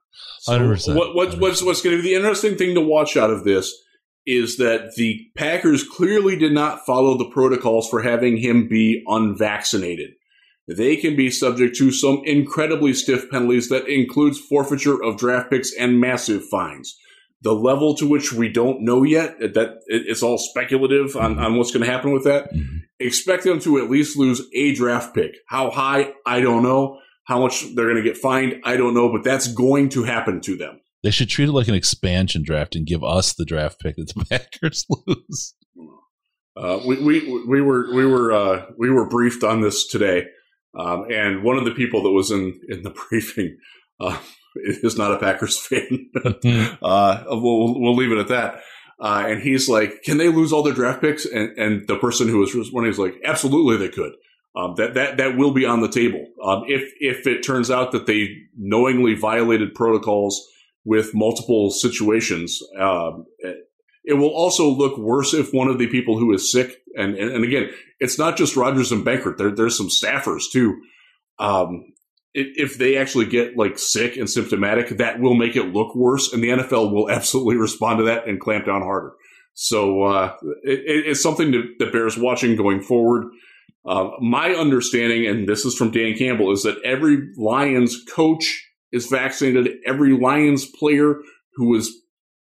100%. 0.48 0.96
What, 0.96 1.16
what, 1.16 1.40
what's 1.40 1.62
what's 1.62 1.82
going 1.82 1.98
to 1.98 2.02
be 2.02 2.10
the 2.10 2.16
interesting 2.16 2.56
thing 2.56 2.76
to 2.76 2.82
watch 2.82 3.18
out 3.18 3.32
of 3.32 3.44
this 3.44 3.74
is 4.26 4.58
that 4.58 4.94
the 4.96 5.26
Packers 5.36 5.84
clearly 5.84 6.38
did 6.38 6.52
not 6.52 6.86
follow 6.86 7.18
the 7.18 7.30
protocols 7.30 7.90
for 7.90 8.02
having 8.02 8.38
him 8.38 8.68
be 8.68 9.04
unvaccinated. 9.08 10.12
They 10.68 10.96
can 10.98 11.16
be 11.16 11.30
subject 11.32 11.76
to 11.78 11.92
some 11.92 12.22
incredibly 12.26 12.94
stiff 12.94 13.30
penalties 13.30 13.70
that 13.70 13.88
includes 13.88 14.40
forfeiture 14.40 15.02
of 15.02 15.18
draft 15.18 15.50
picks 15.50 15.72
and 15.74 16.00
massive 16.00 16.44
fines. 16.48 16.98
The 17.42 17.54
level 17.54 17.96
to 17.96 18.08
which 18.08 18.34
we 18.34 18.50
don't 18.50 18.82
know 18.82 19.04
yet, 19.04 19.40
that 19.40 19.78
it's 19.88 20.24
all 20.24 20.38
speculative 20.40 21.16
on, 21.16 21.38
on 21.40 21.56
what's 21.56 21.72
going 21.72 21.86
to 21.86 21.92
happen 21.92 22.12
with 22.12 22.24
that. 22.24 22.52
Mhm. 22.54 22.80
Expect 23.00 23.44
them 23.44 23.60
to 23.60 23.78
at 23.78 23.92
least 23.92 24.18
lose 24.18 24.42
a 24.56 24.74
draft 24.74 25.14
pick. 25.14 25.36
How 25.48 25.70
high? 25.70 26.14
I 26.26 26.42
don't 26.42 26.64
know. 26.64 27.00
How 27.26 27.40
much 27.40 27.64
they're 27.76 27.86
going 27.86 27.98
to 27.98 28.02
get 28.02 28.18
fined? 28.18 28.56
I 28.64 28.76
don't 28.76 28.96
know, 28.96 29.12
but 29.12 29.24
that's 29.24 29.48
going 29.54 29.90
to 29.90 30.04
happen 30.04 30.42
to 30.42 30.58
them. 30.58 30.82
They 31.04 31.12
should 31.12 31.30
treat 31.30 31.48
it 31.48 31.52
like 31.52 31.68
an 31.68 31.76
expansion 31.76 32.42
draft 32.44 32.76
and 32.76 32.88
give 32.88 33.04
us 33.04 33.34
the 33.36 33.46
draft 33.46 33.80
pick 33.80 33.98
that 33.98 34.08
the 34.16 34.26
Packers 34.30 34.86
lose. 35.06 35.54
Uh, 36.56 36.80
we, 36.88 37.00
we 37.04 37.44
we 37.48 37.62
were 37.62 37.94
we 37.94 38.06
were 38.06 38.34
uh, 38.34 38.66
we 38.80 38.90
were 38.90 39.08
briefed 39.08 39.44
on 39.44 39.62
this 39.62 39.86
today, 39.88 40.26
um, 40.76 41.06
and 41.12 41.44
one 41.44 41.58
of 41.58 41.66
the 41.66 41.72
people 41.72 42.04
that 42.04 42.12
was 42.12 42.32
in 42.32 42.60
in 42.70 42.84
the 42.84 42.90
briefing 43.10 43.58
uh, 44.00 44.18
is 44.56 44.98
not 44.98 45.14
a 45.14 45.20
Packers 45.20 45.60
fan. 45.60 46.10
uh, 46.82 47.24
we'll 47.28 47.80
we'll 47.80 47.96
leave 47.96 48.12
it 48.12 48.20
at 48.20 48.28
that. 48.30 48.62
Uh, 49.00 49.26
and 49.28 49.42
he's 49.42 49.70
like, 49.70 50.02
"Can 50.04 50.18
they 50.18 50.30
lose 50.30 50.52
all 50.52 50.64
their 50.64 50.74
draft 50.74 51.02
picks?" 51.02 51.26
And 51.26 51.58
and 51.58 51.88
the 51.88 51.98
person 51.98 52.28
who 52.28 52.40
was 52.40 52.56
responding 52.56 52.92
is 52.92 53.00
like, 53.00 53.16
"Absolutely, 53.24 53.78
they 53.78 53.94
could. 53.94 54.14
Um, 54.56 54.74
that 54.78 54.96
that 54.96 55.18
that 55.18 55.38
will 55.38 55.52
be 55.52 55.66
on 55.66 55.82
the 55.82 55.90
table. 55.90 56.26
Um, 56.44 56.64
if 56.68 56.92
if 57.00 57.28
it 57.28 57.44
turns 57.44 57.70
out 57.70 57.92
that 57.92 58.08
they 58.08 58.30
knowingly 58.58 59.14
violated 59.14 59.76
protocols 59.76 60.44
with 60.84 61.14
multiple 61.14 61.70
situations." 61.70 62.60
Um, 62.80 63.26
it 64.08 64.14
will 64.14 64.30
also 64.30 64.68
look 64.70 64.98
worse 64.98 65.34
if 65.34 65.54
one 65.54 65.68
of 65.68 65.78
the 65.78 65.88
people 65.88 66.18
who 66.18 66.34
is 66.34 66.52
sick, 66.52 66.78
and 66.96 67.16
and, 67.16 67.32
and 67.32 67.44
again, 67.44 67.70
it's 68.00 68.18
not 68.18 68.38
just 68.38 68.56
Rodgers 68.56 68.92
and 68.92 69.06
Benkert. 69.06 69.38
There, 69.38 69.52
there's 69.54 69.78
some 69.78 69.90
staffers 69.90 70.44
too. 70.52 70.82
Um, 71.40 71.94
if 72.34 72.78
they 72.78 72.98
actually 72.98 73.26
get 73.26 73.58
like 73.58 73.80
sick 73.80 74.16
and 74.18 74.30
symptomatic, 74.30 74.98
that 74.98 75.20
will 75.20 75.34
make 75.36 75.56
it 75.56 75.74
look 75.74 75.96
worse, 75.96 76.32
and 76.34 76.44
the 76.44 76.50
NFL 76.50 76.92
will 76.92 77.10
absolutely 77.18 77.58
respond 77.58 78.00
to 78.00 78.06
that 78.06 78.28
and 78.28 78.40
clamp 78.40 78.66
down 78.66 78.82
harder. 78.82 79.12
So 79.54 80.04
uh, 80.04 80.36
it, 80.64 80.80
it- 80.80 81.08
it's 81.08 81.22
something 81.24 81.52
that, 81.52 81.64
that 81.80 81.92
bears 81.92 82.18
watching 82.18 82.56
going 82.56 82.82
forward. 82.82 83.26
Uh, 83.86 84.10
my 84.20 84.50
understanding, 84.52 85.26
and 85.26 85.48
this 85.48 85.66
is 85.66 85.76
from 85.76 85.92
Dan 85.92 86.16
Campbell, 86.18 86.52
is 86.52 86.64
that 86.64 86.78
every 86.84 87.30
Lions 87.38 88.04
coach 88.14 88.64
is 88.92 89.08
vaccinated. 89.08 89.78
Every 89.86 90.12
Lions 90.18 90.66
player 90.66 91.16
who 91.56 91.70
was 91.70 91.92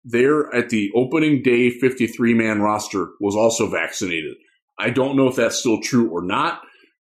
there 0.03 0.53
at 0.53 0.69
the 0.69 0.91
opening 0.95 1.41
day 1.41 1.69
53 1.69 2.33
man 2.33 2.61
roster 2.61 3.09
was 3.19 3.35
also 3.35 3.67
vaccinated. 3.69 4.35
I 4.77 4.89
don't 4.89 5.15
know 5.15 5.27
if 5.27 5.35
that's 5.35 5.57
still 5.57 5.81
true 5.81 6.09
or 6.09 6.23
not, 6.23 6.61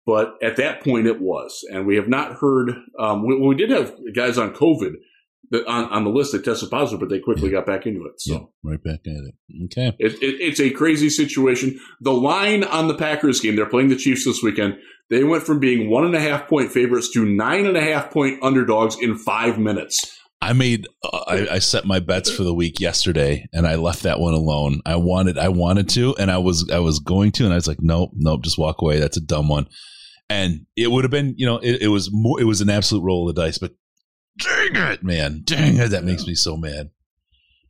but 0.05 0.35
at 0.43 0.57
that 0.57 0.83
point 0.83 1.07
it 1.07 1.21
was. 1.21 1.65
And 1.73 1.87
we 1.87 1.97
have 1.97 2.09
not 2.09 2.35
heard, 2.35 2.73
um, 2.99 3.27
we, 3.27 3.39
we 3.39 3.55
did 3.55 3.71
have 3.71 3.95
guys 4.15 4.37
on 4.37 4.53
COVID 4.53 4.95
that 5.51 5.67
on, 5.67 5.85
on 5.91 6.05
the 6.05 6.11
list 6.11 6.33
that 6.33 6.45
tested 6.45 6.71
positive, 6.71 7.01
but 7.01 7.09
they 7.09 7.21
quickly 7.21 7.51
got 7.51 7.67
back 7.67 7.87
into 7.87 8.05
it. 8.07 8.21
So 8.21 8.33
Yeah, 8.33 8.71
right 8.71 8.83
back 8.83 9.01
at 9.07 9.13
it. 9.13 9.35
Okay. 9.65 9.97
it, 9.99 10.15
it, 10.15 10.41
it's 10.41 10.61
a 10.61 10.71
crazy 10.71 11.11
situation. 11.11 11.79
The 12.01 12.13
line 12.13 12.65
on 12.65 12.89
the 12.89 12.95
Packers 12.95 13.41
game, 13.41 13.55
they're 13.55 13.67
playing 13.67 13.89
the 13.89 13.97
Chiefs 13.97 14.25
this 14.25 14.43
weekend. 14.43 14.79
They 15.11 15.25
went 15.25 15.45
from 15.45 15.61
being 15.61 15.91
one 15.91 16.05
and 16.05 16.15
a 16.15 16.21
half 16.21 16.49
point 16.49 16.73
favorites 16.73 17.11
to 17.13 17.25
nine 17.25 17.67
and 17.67 17.77
a 17.77 17.83
half 17.83 18.11
point 18.11 18.43
underdogs 18.43 18.97
in 19.01 19.17
five 19.19 19.59
minutes. 19.59 20.19
I 20.43 20.53
made 20.55 20.89
uh, 21.05 21.25
I, 21.29 21.49
I 21.53 21.59
set 21.61 21.85
my 21.85 22.01
bets 22.01 22.29
for 22.31 22.43
the 22.43 22.53
week 22.53 22.81
yesterday, 22.81 23.47
and 23.53 23.65
I 23.65 23.77
left 23.77 24.03
that 24.03 24.19
one 24.19 24.35
alone. 24.35 24.81
I 24.85 24.97
wanted 24.97 25.39
I 25.39 25.49
wanted 25.49 25.89
to, 25.91 26.17
and 26.17 26.33
I 26.33 26.39
was 26.39 26.69
I 26.69 26.81
was 26.81 26.99
going 26.99 27.31
to, 27.33 27.45
and 27.45 27.53
I 27.53 27.57
was 27.57 27.69
like, 27.69 27.81
nope, 27.81 28.11
nope, 28.15 28.43
just 28.43 28.59
walk 28.59 28.83
away. 28.83 28.99
That's 28.99 29.17
a 29.17 29.21
dumb 29.21 29.49
one. 29.49 29.69
And 30.29 30.67
it 30.77 30.91
would 30.91 31.05
have 31.05 31.13
been, 31.13 31.35
you 31.37 31.47
know, 31.47 31.59
it, 31.59 31.83
it 31.83 31.89
was 31.89 32.11
more, 32.11 32.41
it 32.41 32.45
was 32.45 32.61
an 32.61 32.71
absolute 32.71 33.05
roll 33.05 33.29
of 33.29 33.35
the 33.35 33.43
dice. 33.43 33.59
But 33.59 33.75
dang 34.39 34.75
it, 34.75 35.05
man, 35.05 35.43
dang 35.45 35.77
it, 35.77 35.89
that 35.91 36.05
makes 36.05 36.27
me 36.27 36.35
so 36.35 36.57
mad. 36.57 36.91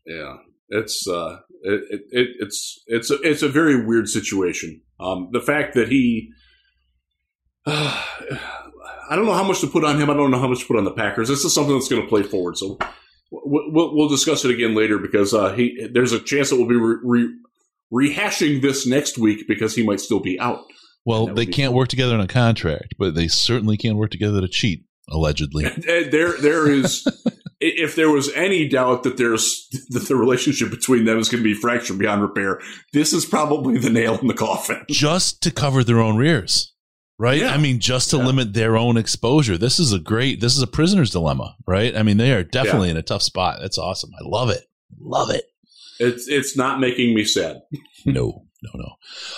Yeah, 0.07 0.37
it's 0.70 1.07
uh, 1.07 1.41
it, 1.62 1.83
it, 1.91 2.01
it 2.11 2.29
it's 2.41 2.83
it's 2.87 3.11
a, 3.11 3.20
it's 3.20 3.43
a 3.43 3.49
very 3.49 3.85
weird 3.85 4.09
situation. 4.09 4.81
Um, 4.99 5.29
the 5.33 5.43
fact 5.43 5.75
that 5.75 5.89
he, 5.89 6.31
I 9.09 9.16
don't 9.16 9.26
know 9.26 9.34
how 9.34 9.44
much 9.44 9.61
to 9.61 9.66
put 9.66 9.84
on 9.84 10.00
him. 10.00 10.11
I 10.11 10.14
don't 10.14 10.30
know 10.30 10.38
how 10.38 10.48
much 10.48 10.61
to 10.61 10.66
put 10.66 10.76
on 10.76 10.84
the 10.84 10.92
Packers. 10.92 11.28
This 11.28 11.44
is 11.44 11.55
something 11.55 11.74
that's 11.74 11.88
going 11.88 12.03
to 12.03 12.09
play 12.09 12.22
forward. 12.22 12.57
So 12.57 12.78
we'll, 13.30 13.94
we'll, 13.94 14.09
discuss 14.09 14.44
it 14.44 14.50
again 14.50 14.74
later 14.74 14.98
because 14.98 15.34
uh, 15.34 15.53
he 15.53 15.88
there's 15.92 16.12
a 16.12 16.20
chance 16.20 16.50
that 16.50 16.57
we'll 16.57 16.68
be 16.68 16.76
re- 16.76 16.98
re- 17.03 17.34
rehashing 17.92 18.62
this 18.62 18.86
next 18.86 19.18
week 19.18 19.46
because 19.48 19.74
he 19.74 19.84
might 19.84 20.00
still 20.00 20.20
be 20.20 20.38
out. 20.38 20.64
Well, 21.05 21.26
they 21.26 21.46
can't 21.46 21.72
work 21.72 21.88
together 21.88 22.14
on 22.14 22.20
a 22.20 22.28
contract, 22.28 22.94
but 22.98 23.14
they 23.14 23.26
certainly 23.28 23.76
can 23.76 23.96
work 23.96 24.11
together 24.11 24.40
to 24.40 24.48
cheat. 24.48 24.84
Allegedly, 25.11 25.64
there 25.84 26.40
there 26.40 26.70
is 26.70 27.05
if 27.61 27.96
there 27.96 28.11
was 28.11 28.30
any 28.34 28.68
doubt 28.68 29.03
that 29.03 29.16
there's 29.16 29.68
that 29.90 30.07
the 30.09 30.16
relationship 30.16 30.70
between 30.70 31.05
them 31.05 31.18
is 31.18 31.28
going 31.28 31.42
to 31.42 31.48
be 31.48 31.59
fractured 31.59 31.98
beyond 31.98 32.22
repair, 32.22 32.61
this 32.92 33.12
is 33.12 33.26
probably 33.26 33.78
the 33.78 33.90
nail 33.90 34.18
in 34.18 34.28
the 34.28 34.34
coffin. 34.34 34.84
just 34.88 35.42
to 35.42 35.50
cover 35.50 35.82
their 35.82 36.00
own 36.00 36.16
rears, 36.16 36.72
right? 37.18 37.40
Yeah. 37.40 37.52
I 37.54 37.58
mean, 37.58 37.78
just 37.80 38.10
to 38.10 38.16
Yeah. 38.18 38.26
limit 38.26 38.52
their 38.54 38.76
own 38.76 38.96
exposure. 38.96 39.56
This 39.58 39.78
is 39.78 39.92
a 39.92 39.98
great, 39.98 40.40
this 40.40 40.56
is 40.56 40.62
a 40.62 40.66
prisoner's 40.66 41.10
dilemma, 41.10 41.56
right? 41.66 41.96
I 41.96 42.02
mean, 42.02 42.16
they 42.16 42.32
are 42.32 42.42
definitely 42.44 42.90
in 42.90 42.96
a 42.96 43.02
tough 43.02 43.22
spot. 43.22 43.58
That's 43.60 43.78
awesome. 43.78 44.10
I 44.18 44.22
love 44.24 44.50
it. 44.50 44.64
Love 45.00 45.30
it. 45.30 45.44
It's 45.98 46.26
it's 46.28 46.56
not 46.56 46.80
making 46.80 47.14
me 47.14 47.24
sad. 47.24 47.56
No, 48.04 48.46
no, 48.64 48.70
no. 48.74 48.88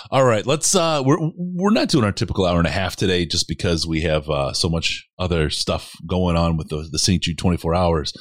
All 0.09 0.23
right, 0.25 0.43
let's. 0.43 0.73
uh 0.73 1.03
We're 1.05 1.19
we're 1.37 1.69
not 1.69 1.89
doing 1.89 2.03
our 2.03 2.11
typical 2.11 2.47
hour 2.47 2.57
and 2.57 2.65
a 2.67 2.71
half 2.71 2.95
today, 2.95 3.23
just 3.27 3.47
because 3.47 3.85
we 3.85 4.01
have 4.01 4.27
uh 4.27 4.53
so 4.53 4.69
much 4.69 5.05
other 5.19 5.51
stuff 5.51 5.91
going 6.07 6.35
on 6.35 6.57
with 6.57 6.69
the 6.69 6.87
the 6.91 6.97
St. 6.97 7.21
Jude 7.21 7.37
twenty 7.37 7.57
four 7.57 7.75
hours, 7.75 8.11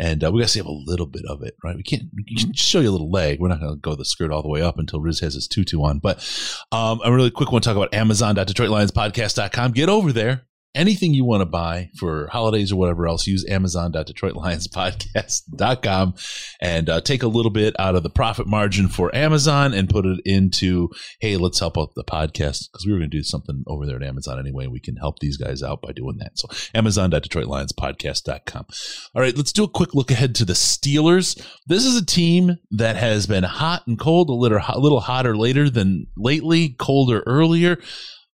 and 0.00 0.24
uh, 0.24 0.32
we 0.32 0.40
got 0.40 0.46
to 0.46 0.52
save 0.52 0.64
a 0.64 0.72
little 0.72 1.04
bit 1.04 1.24
of 1.28 1.42
it, 1.42 1.54
right? 1.62 1.76
We 1.76 1.82
can't 1.82 2.04
we 2.16 2.24
can 2.24 2.54
show 2.54 2.80
you 2.80 2.88
a 2.88 2.90
little 2.90 3.10
leg. 3.10 3.38
We're 3.38 3.48
not 3.48 3.60
going 3.60 3.74
to 3.74 3.80
go 3.80 3.94
the 3.94 4.06
skirt 4.06 4.32
all 4.32 4.40
the 4.40 4.48
way 4.48 4.62
up 4.62 4.78
until 4.78 5.00
Riz 5.00 5.20
has 5.20 5.34
his 5.34 5.46
tutu 5.46 5.82
on. 5.82 5.98
But 5.98 6.18
um, 6.72 7.00
a 7.04 7.12
really 7.12 7.30
quick 7.30 7.52
one: 7.52 7.60
to 7.60 7.68
talk 7.68 7.76
about 7.76 7.92
Amazon.DetroitLionsPodcast.com. 7.92 9.72
Get 9.72 9.90
over 9.90 10.10
there. 10.10 10.46
Anything 10.72 11.14
you 11.14 11.24
want 11.24 11.40
to 11.40 11.46
buy 11.46 11.90
for 11.98 12.28
holidays 12.28 12.70
or 12.70 12.76
whatever 12.76 13.08
else, 13.08 13.26
use 13.26 13.44
Amazon.DetroitLionsPodcast.com 13.48 16.14
and 16.60 16.88
uh, 16.88 17.00
take 17.00 17.24
a 17.24 17.28
little 17.28 17.50
bit 17.50 17.74
out 17.80 17.96
of 17.96 18.04
the 18.04 18.10
profit 18.10 18.46
margin 18.46 18.88
for 18.88 19.12
Amazon 19.12 19.74
and 19.74 19.88
put 19.88 20.06
it 20.06 20.20
into, 20.24 20.88
hey, 21.20 21.36
let's 21.36 21.58
help 21.58 21.76
out 21.76 21.96
the 21.96 22.04
podcast 22.04 22.70
because 22.70 22.86
we 22.86 22.92
were 22.92 22.98
going 22.98 23.10
to 23.10 23.16
do 23.16 23.24
something 23.24 23.64
over 23.66 23.84
there 23.84 23.96
at 23.96 24.04
Amazon 24.04 24.38
anyway. 24.38 24.68
We 24.68 24.78
can 24.78 24.94
help 24.94 25.18
these 25.18 25.36
guys 25.36 25.60
out 25.60 25.82
by 25.82 25.90
doing 25.90 26.18
that. 26.18 26.38
So 26.38 26.48
Amazon.DetroitLionsPodcast.com. 26.72 28.66
All 29.16 29.22
right, 29.22 29.36
let's 29.36 29.52
do 29.52 29.64
a 29.64 29.68
quick 29.68 29.92
look 29.94 30.12
ahead 30.12 30.36
to 30.36 30.44
the 30.44 30.52
Steelers. 30.52 31.36
This 31.66 31.84
is 31.84 31.96
a 31.96 32.06
team 32.06 32.58
that 32.70 32.94
has 32.94 33.26
been 33.26 33.42
hot 33.42 33.88
and 33.88 33.98
cold, 33.98 34.30
a 34.30 34.34
little, 34.34 34.60
a 34.68 34.78
little 34.78 35.00
hotter 35.00 35.36
later 35.36 35.68
than 35.68 36.06
lately, 36.16 36.76
colder 36.78 37.24
earlier. 37.26 37.78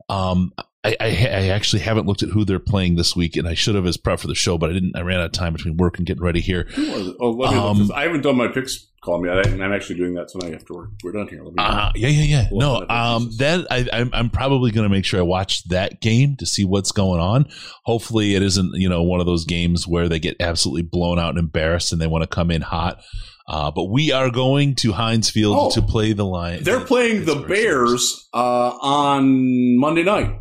Um, 0.08 0.52
I, 0.86 0.96
I, 1.00 1.06
I 1.06 1.48
actually 1.48 1.80
haven't 1.82 2.06
looked 2.06 2.22
at 2.22 2.28
who 2.30 2.44
they're 2.44 2.58
playing 2.58 2.96
this 2.96 3.16
week, 3.16 3.36
and 3.36 3.46
I 3.48 3.54
should 3.54 3.74
have 3.74 3.86
as 3.86 3.96
prep 3.96 4.20
for 4.20 4.28
the 4.28 4.34
show, 4.34 4.56
but 4.58 4.70
I 4.70 4.72
didn't. 4.74 4.96
I 4.96 5.00
ran 5.02 5.18
out 5.20 5.26
of 5.26 5.32
time 5.32 5.52
between 5.52 5.76
work 5.76 5.98
and 5.98 6.06
getting 6.06 6.22
ready 6.22 6.40
here. 6.40 6.68
Oh, 6.76 7.30
let 7.30 7.52
me 7.52 7.58
Um, 7.58 7.90
I 7.94 8.02
haven't 8.04 8.22
done 8.22 8.36
my 8.36 8.48
picks 8.48 8.86
column 9.02 9.24
yet. 9.24 9.46
I, 9.46 9.50
I'm 9.50 9.72
actually 9.72 9.96
doing 9.96 10.14
that 10.14 10.28
tonight 10.28 10.54
after 10.54 10.74
we're, 10.74 10.86
we're 11.04 11.12
done 11.12 11.28
here. 11.28 11.42
Let 11.42 11.54
me 11.54 11.62
Uh, 11.62 11.92
yeah, 11.94 12.08
yeah, 12.08 12.22
yeah. 12.24 12.48
Well, 12.52 12.80
No, 12.88 12.94
um, 12.94 13.30
that 13.38 13.66
I, 13.70 13.86
I'm, 13.92 14.10
I'm 14.12 14.30
probably 14.30 14.70
going 14.70 14.88
to 14.88 14.94
make 14.94 15.04
sure 15.04 15.18
I 15.20 15.22
watch 15.24 15.64
that 15.68 16.00
game 16.00 16.36
to 16.36 16.46
see 16.46 16.64
what's 16.64 16.92
going 16.92 17.20
on. 17.20 17.46
Hopefully, 17.84 18.34
it 18.34 18.42
isn't 18.42 18.72
you 18.74 18.88
know 18.88 19.02
one 19.02 19.20
of 19.20 19.26
those 19.26 19.44
games 19.44 19.86
where 19.86 20.08
they 20.08 20.18
get 20.18 20.36
absolutely 20.40 20.82
blown 20.82 21.18
out 21.18 21.30
and 21.30 21.38
embarrassed 21.38 21.92
and 21.92 22.00
they 22.00 22.06
want 22.06 22.22
to 22.22 22.28
come 22.28 22.50
in 22.50 22.62
hot. 22.62 23.02
Uh, 23.48 23.70
but 23.70 23.84
we 23.84 24.10
are 24.10 24.28
going 24.28 24.74
to 24.74 24.90
Heinz 24.90 25.30
Field 25.30 25.56
Oh. 25.56 25.70
to 25.70 25.80
play 25.80 26.12
the 26.12 26.24
Lions. 26.24 26.64
They're 26.64 26.80
playing 26.84 27.26
the 27.26 27.36
Bears 27.36 28.28
uh, 28.34 28.70
on 28.82 29.78
Monday 29.78 30.02
night. 30.02 30.34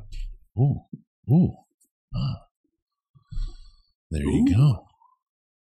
Ooh, 0.57 0.81
ooh. 1.31 1.55
Ah. 2.15 2.45
There 4.11 4.23
you 4.23 4.53
go. 4.53 4.85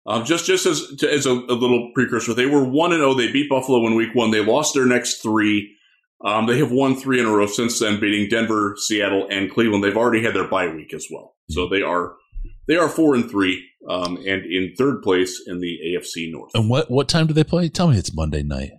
Um, 0.04 0.24
just 0.24 0.46
just 0.46 0.66
as 0.66 0.82
as 1.04 1.26
a, 1.26 1.30
a 1.30 1.54
little 1.54 1.92
precursor, 1.94 2.34
they 2.34 2.46
were 2.46 2.64
one 2.64 2.92
and 2.92 3.00
zero. 3.00 3.14
They 3.14 3.30
beat 3.30 3.48
Buffalo 3.48 3.86
in 3.86 3.94
Week 3.94 4.14
One. 4.14 4.32
They 4.32 4.44
lost 4.44 4.74
their 4.74 4.86
next 4.86 5.22
three. 5.22 5.76
Um, 6.24 6.46
they 6.46 6.58
have 6.58 6.72
won 6.72 6.96
three 6.96 7.20
in 7.20 7.26
a 7.26 7.30
row 7.30 7.46
since 7.46 7.78
then, 7.78 8.00
beating 8.00 8.28
Denver, 8.28 8.74
Seattle, 8.76 9.26
and 9.30 9.50
Cleveland. 9.50 9.82
They've 9.84 9.96
already 9.96 10.22
had 10.22 10.34
their 10.34 10.48
bye 10.48 10.68
week 10.68 10.92
as 10.92 11.06
well, 11.10 11.36
so 11.50 11.68
they 11.68 11.82
are 11.82 12.14
they 12.66 12.76
are 12.76 12.88
four 12.88 13.14
and 13.14 13.30
three, 13.30 13.64
um, 13.88 14.16
and 14.16 14.44
in 14.44 14.74
third 14.76 15.02
place 15.02 15.40
in 15.46 15.60
the 15.60 15.78
AFC 15.86 16.32
North. 16.32 16.50
And 16.54 16.68
what 16.68 16.90
what 16.90 17.08
time 17.08 17.28
do 17.28 17.34
they 17.34 17.44
play? 17.44 17.68
Tell 17.68 17.88
me 17.88 17.96
it's 17.96 18.14
Monday 18.14 18.42
night. 18.42 18.72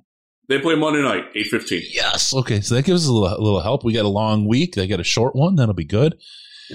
They 0.50 0.60
play 0.60 0.76
Monday 0.76 1.02
night, 1.02 1.26
eight 1.36 1.48
fifteen. 1.48 1.84
Yes. 1.89 2.34
Okay, 2.34 2.60
so 2.62 2.76
that 2.76 2.86
gives 2.86 3.04
us 3.04 3.10
a 3.10 3.14
little, 3.14 3.38
a 3.38 3.41
little 3.41 3.62
help. 3.62 3.84
We 3.84 3.94
got 3.94 4.06
a 4.06 4.10
long 4.10 4.46
week. 4.48 4.76
They 4.76 4.88
got 4.88 5.00
a 5.00 5.04
short 5.04 5.36
one. 5.36 5.56
That'll 5.56 5.74
be 5.74 5.86
good. 5.86 6.18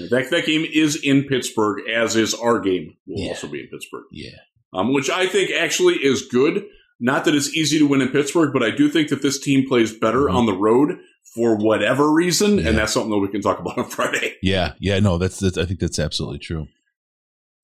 That 0.09 0.29
that 0.31 0.45
game 0.45 0.65
is 0.71 0.95
in 1.03 1.23
Pittsburgh, 1.25 1.87
as 1.89 2.15
is 2.15 2.33
our 2.33 2.59
game. 2.59 2.95
Will 3.05 3.23
Yeah. 3.23 3.29
also 3.29 3.47
be 3.47 3.61
in 3.61 3.67
Pittsburgh. 3.67 4.05
Yeah. 4.11 4.31
um, 4.71 4.93
which 4.93 5.09
I 5.09 5.25
think 5.27 5.49
actually 5.51 5.95
is 5.95 6.27
good. 6.27 6.63
Not 6.99 7.25
that 7.25 7.33
it's 7.33 7.55
easy 7.55 7.79
to 7.79 7.87
win 7.87 8.01
in 8.01 8.09
Pittsburgh, 8.09 8.51
but 8.53 8.61
I 8.61 8.69
do 8.69 8.87
think 8.89 9.09
that 9.09 9.21
this 9.23 9.39
team 9.39 9.67
plays 9.67 9.91
better 9.93 10.25
Mhm. 10.25 10.33
on 10.35 10.45
the 10.45 10.53
road 10.53 10.97
for 11.33 11.55
whatever 11.55 12.11
reason, 12.11 12.57
yeah. 12.59 12.67
and 12.69 12.77
that's 12.77 12.93
something 12.93 13.09
that 13.11 13.17
we 13.19 13.29
can 13.29 13.41
talk 13.41 13.59
about 13.59 13.77
on 13.79 13.85
Friday. 13.89 14.35
Yeah, 14.43 14.73
yeah, 14.79 14.99
no, 14.99 15.17
that's, 15.17 15.39
that's 15.39 15.57
I 15.57 15.65
think 15.65 15.79
that's 15.79 15.97
absolutely 15.99 16.37
true. 16.39 16.67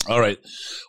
All 0.10 0.20
right, 0.20 0.38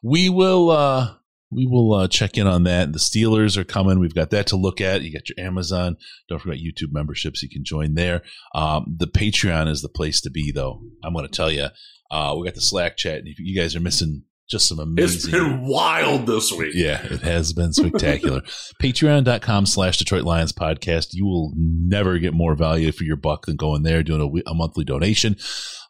we 0.03 0.29
will 0.31 0.71
uh 0.71 1.14
we 1.51 1.66
will 1.66 1.94
uh, 1.94 2.09
check 2.09 2.36
in 2.36 2.47
on 2.47 2.64
that. 2.64 2.92
The 2.92 2.99
Steelers 2.99 3.57
are 3.57 3.64
coming. 3.64 3.99
We've 3.99 4.14
got 4.14 4.30
that 4.30 4.49
to 4.49 4.57
look 4.57 4.80
at. 4.80 5.03
You 5.03 5.12
got 5.12 5.28
your 5.28 5.44
Amazon. 5.44 5.97
Don't 6.28 6.40
forget 6.40 6.59
YouTube 6.59 6.92
memberships. 6.92 7.42
You 7.42 7.49
can 7.49 7.64
join 7.64 7.94
there. 7.94 8.22
Um, 8.55 8.97
the 8.99 9.07
Patreon 9.07 9.68
is 9.68 9.82
the 9.82 9.88
place 9.88 10.20
to 10.22 10.30
be, 10.30 10.51
though. 10.53 10.82
I'm 11.05 11.12
going 11.12 11.26
to 11.26 11.32
tell 11.32 11.51
you. 11.51 11.68
Uh, 12.11 12.34
we 12.38 12.47
got 12.47 12.55
the 12.55 12.61
Slack 12.61 12.97
chat, 12.97 13.18
and 13.18 13.28
if 13.28 13.38
you 13.38 13.59
guys 13.59 13.74
are 13.74 13.80
missing 13.80 14.22
just 14.49 14.68
some 14.68 14.78
amazing. 14.78 15.16
It's 15.16 15.28
been 15.28 15.66
wild 15.66 16.26
this 16.26 16.53
week. 16.53 16.72
Yeah, 16.74 17.03
it 17.05 17.20
has 17.22 17.53
been 17.53 17.72
spectacular. 17.72 18.40
Patreon.com 18.82 19.66
slash 19.66 19.99
Detroit 19.99 20.22
Lions 20.22 20.53
podcast. 20.53 21.09
You 21.12 21.26
will 21.26 21.53
never 21.57 22.18
get 22.18 22.32
more 22.32 22.55
value 22.55 22.92
for 22.92 23.05
your 23.05 23.16
buck 23.16 23.47
than 23.47 23.57
going 23.57 23.82
there, 23.82 24.03
doing 24.03 24.20
a, 24.47 24.51
a 24.51 24.55
monthly 24.55 24.84
donation. 24.84 25.36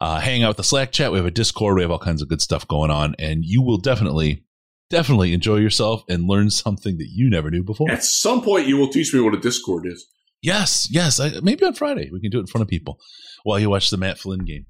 Uh, 0.01 0.19
hang 0.19 0.43
out 0.43 0.49
with 0.49 0.57
the 0.57 0.63
Slack 0.63 0.91
chat. 0.91 1.11
We 1.11 1.17
have 1.17 1.27
a 1.27 1.31
Discord. 1.31 1.75
We 1.75 1.83
have 1.83 1.91
all 1.91 1.99
kinds 1.99 2.21
of 2.21 2.29
good 2.29 2.41
stuff 2.41 2.67
going 2.67 2.89
on, 2.89 3.15
and 3.19 3.45
you 3.45 3.61
will 3.61 3.77
definitely 3.77 4.43
definitely 4.89 5.33
enjoy 5.33 5.57
yourself 5.57 6.03
and 6.09 6.27
learn 6.27 6.49
something 6.49 6.97
that 6.97 7.09
you 7.09 7.29
never 7.29 7.51
knew 7.51 7.63
before. 7.63 7.89
At 7.91 8.03
some 8.03 8.41
point, 8.41 8.67
you 8.67 8.77
will 8.77 8.89
teach 8.89 9.13
me 9.13 9.19
what 9.19 9.33
a 9.33 9.39
Discord 9.39 9.85
is. 9.87 10.07
Yes, 10.41 10.87
yes. 10.91 11.19
I, 11.19 11.31
maybe 11.41 11.65
on 11.65 11.73
Friday 11.73 12.09
we 12.11 12.21
can 12.21 12.29
do 12.29 12.37
it 12.37 12.41
in 12.41 12.47
front 12.47 12.61
of 12.61 12.67
people 12.67 12.99
while 13.43 13.59
you 13.59 13.69
watch 13.69 13.89
the 13.89 13.97
Matt 13.97 14.19
Flynn 14.19 14.45
game. 14.45 14.65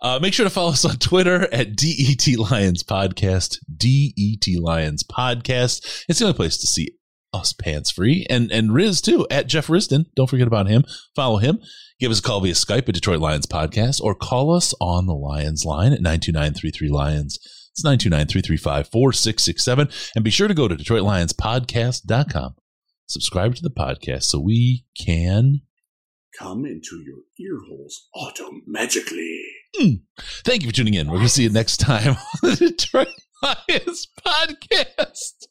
Uh, 0.00 0.18
make 0.20 0.32
sure 0.32 0.44
to 0.44 0.50
follow 0.50 0.70
us 0.70 0.84
on 0.84 0.96
Twitter 0.96 1.48
at 1.52 1.76
DET 1.76 2.38
Lions 2.38 2.82
Podcast. 2.82 3.58
DET 3.74 4.60
Lions 4.60 5.02
Podcast. 5.02 6.04
It's 6.08 6.20
the 6.20 6.26
only 6.26 6.36
place 6.36 6.56
to 6.58 6.66
see 6.66 6.96
us 7.32 7.52
pants 7.52 7.92
free 7.92 8.26
and 8.28 8.50
and 8.50 8.74
Riz 8.74 9.00
too 9.00 9.26
at 9.30 9.46
Jeff 9.46 9.68
Risdon. 9.68 10.06
Don't 10.16 10.28
forget 10.28 10.46
about 10.46 10.68
him. 10.68 10.84
Follow 11.14 11.38
him. 11.38 11.60
Give 12.00 12.10
us 12.10 12.18
a 12.18 12.22
call 12.22 12.40
via 12.40 12.54
Skype 12.54 12.88
at 12.88 12.94
Detroit 12.94 13.20
Lions 13.20 13.46
Podcast 13.46 14.00
or 14.00 14.14
call 14.14 14.54
us 14.54 14.74
on 14.80 15.06
the 15.06 15.14
Lions 15.14 15.64
line 15.64 15.92
at 15.92 16.00
929 16.00 16.90
Lions. 16.90 17.38
It's 17.72 17.84
929-335-4667. 17.84 20.12
And 20.14 20.24
be 20.24 20.30
sure 20.30 20.48
to 20.48 20.54
go 20.54 20.68
to 20.68 20.76
DetroitLionsPodcast.com. 20.76 22.54
Subscribe 23.06 23.54
to 23.56 23.62
the 23.62 23.70
podcast 23.70 24.22
so 24.24 24.40
we 24.40 24.84
can 24.96 25.60
come 26.38 26.64
into 26.64 27.02
your 27.04 27.18
ear 27.38 27.58
holes 27.68 28.08
automagically. 28.14 29.40
Mm. 29.80 30.02
Thank 30.44 30.62
you 30.62 30.68
for 30.68 30.74
tuning 30.74 30.94
in. 30.94 31.08
We're 31.08 31.16
going 31.16 31.26
to 31.26 31.32
see 31.32 31.42
you 31.44 31.50
next 31.50 31.78
time 31.78 32.16
on 32.42 32.50
the 32.50 32.56
Detroit 32.56 33.08
Lions 33.42 34.08
podcast. 34.24 35.46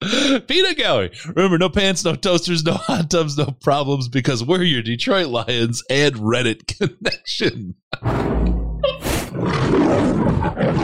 Peanut 0.46 0.78
Gallery. 0.78 1.10
Remember, 1.34 1.58
no 1.58 1.68
pants, 1.68 2.04
no 2.04 2.14
toasters, 2.14 2.64
no 2.64 2.72
hot 2.72 3.10
tubs, 3.10 3.36
no 3.36 3.54
problems 3.60 4.08
because 4.08 4.42
we're 4.42 4.62
your 4.62 4.82
Detroit 4.82 5.26
Lions 5.26 5.82
and 5.90 6.14
Reddit 6.14 6.66
connection. 6.78 7.74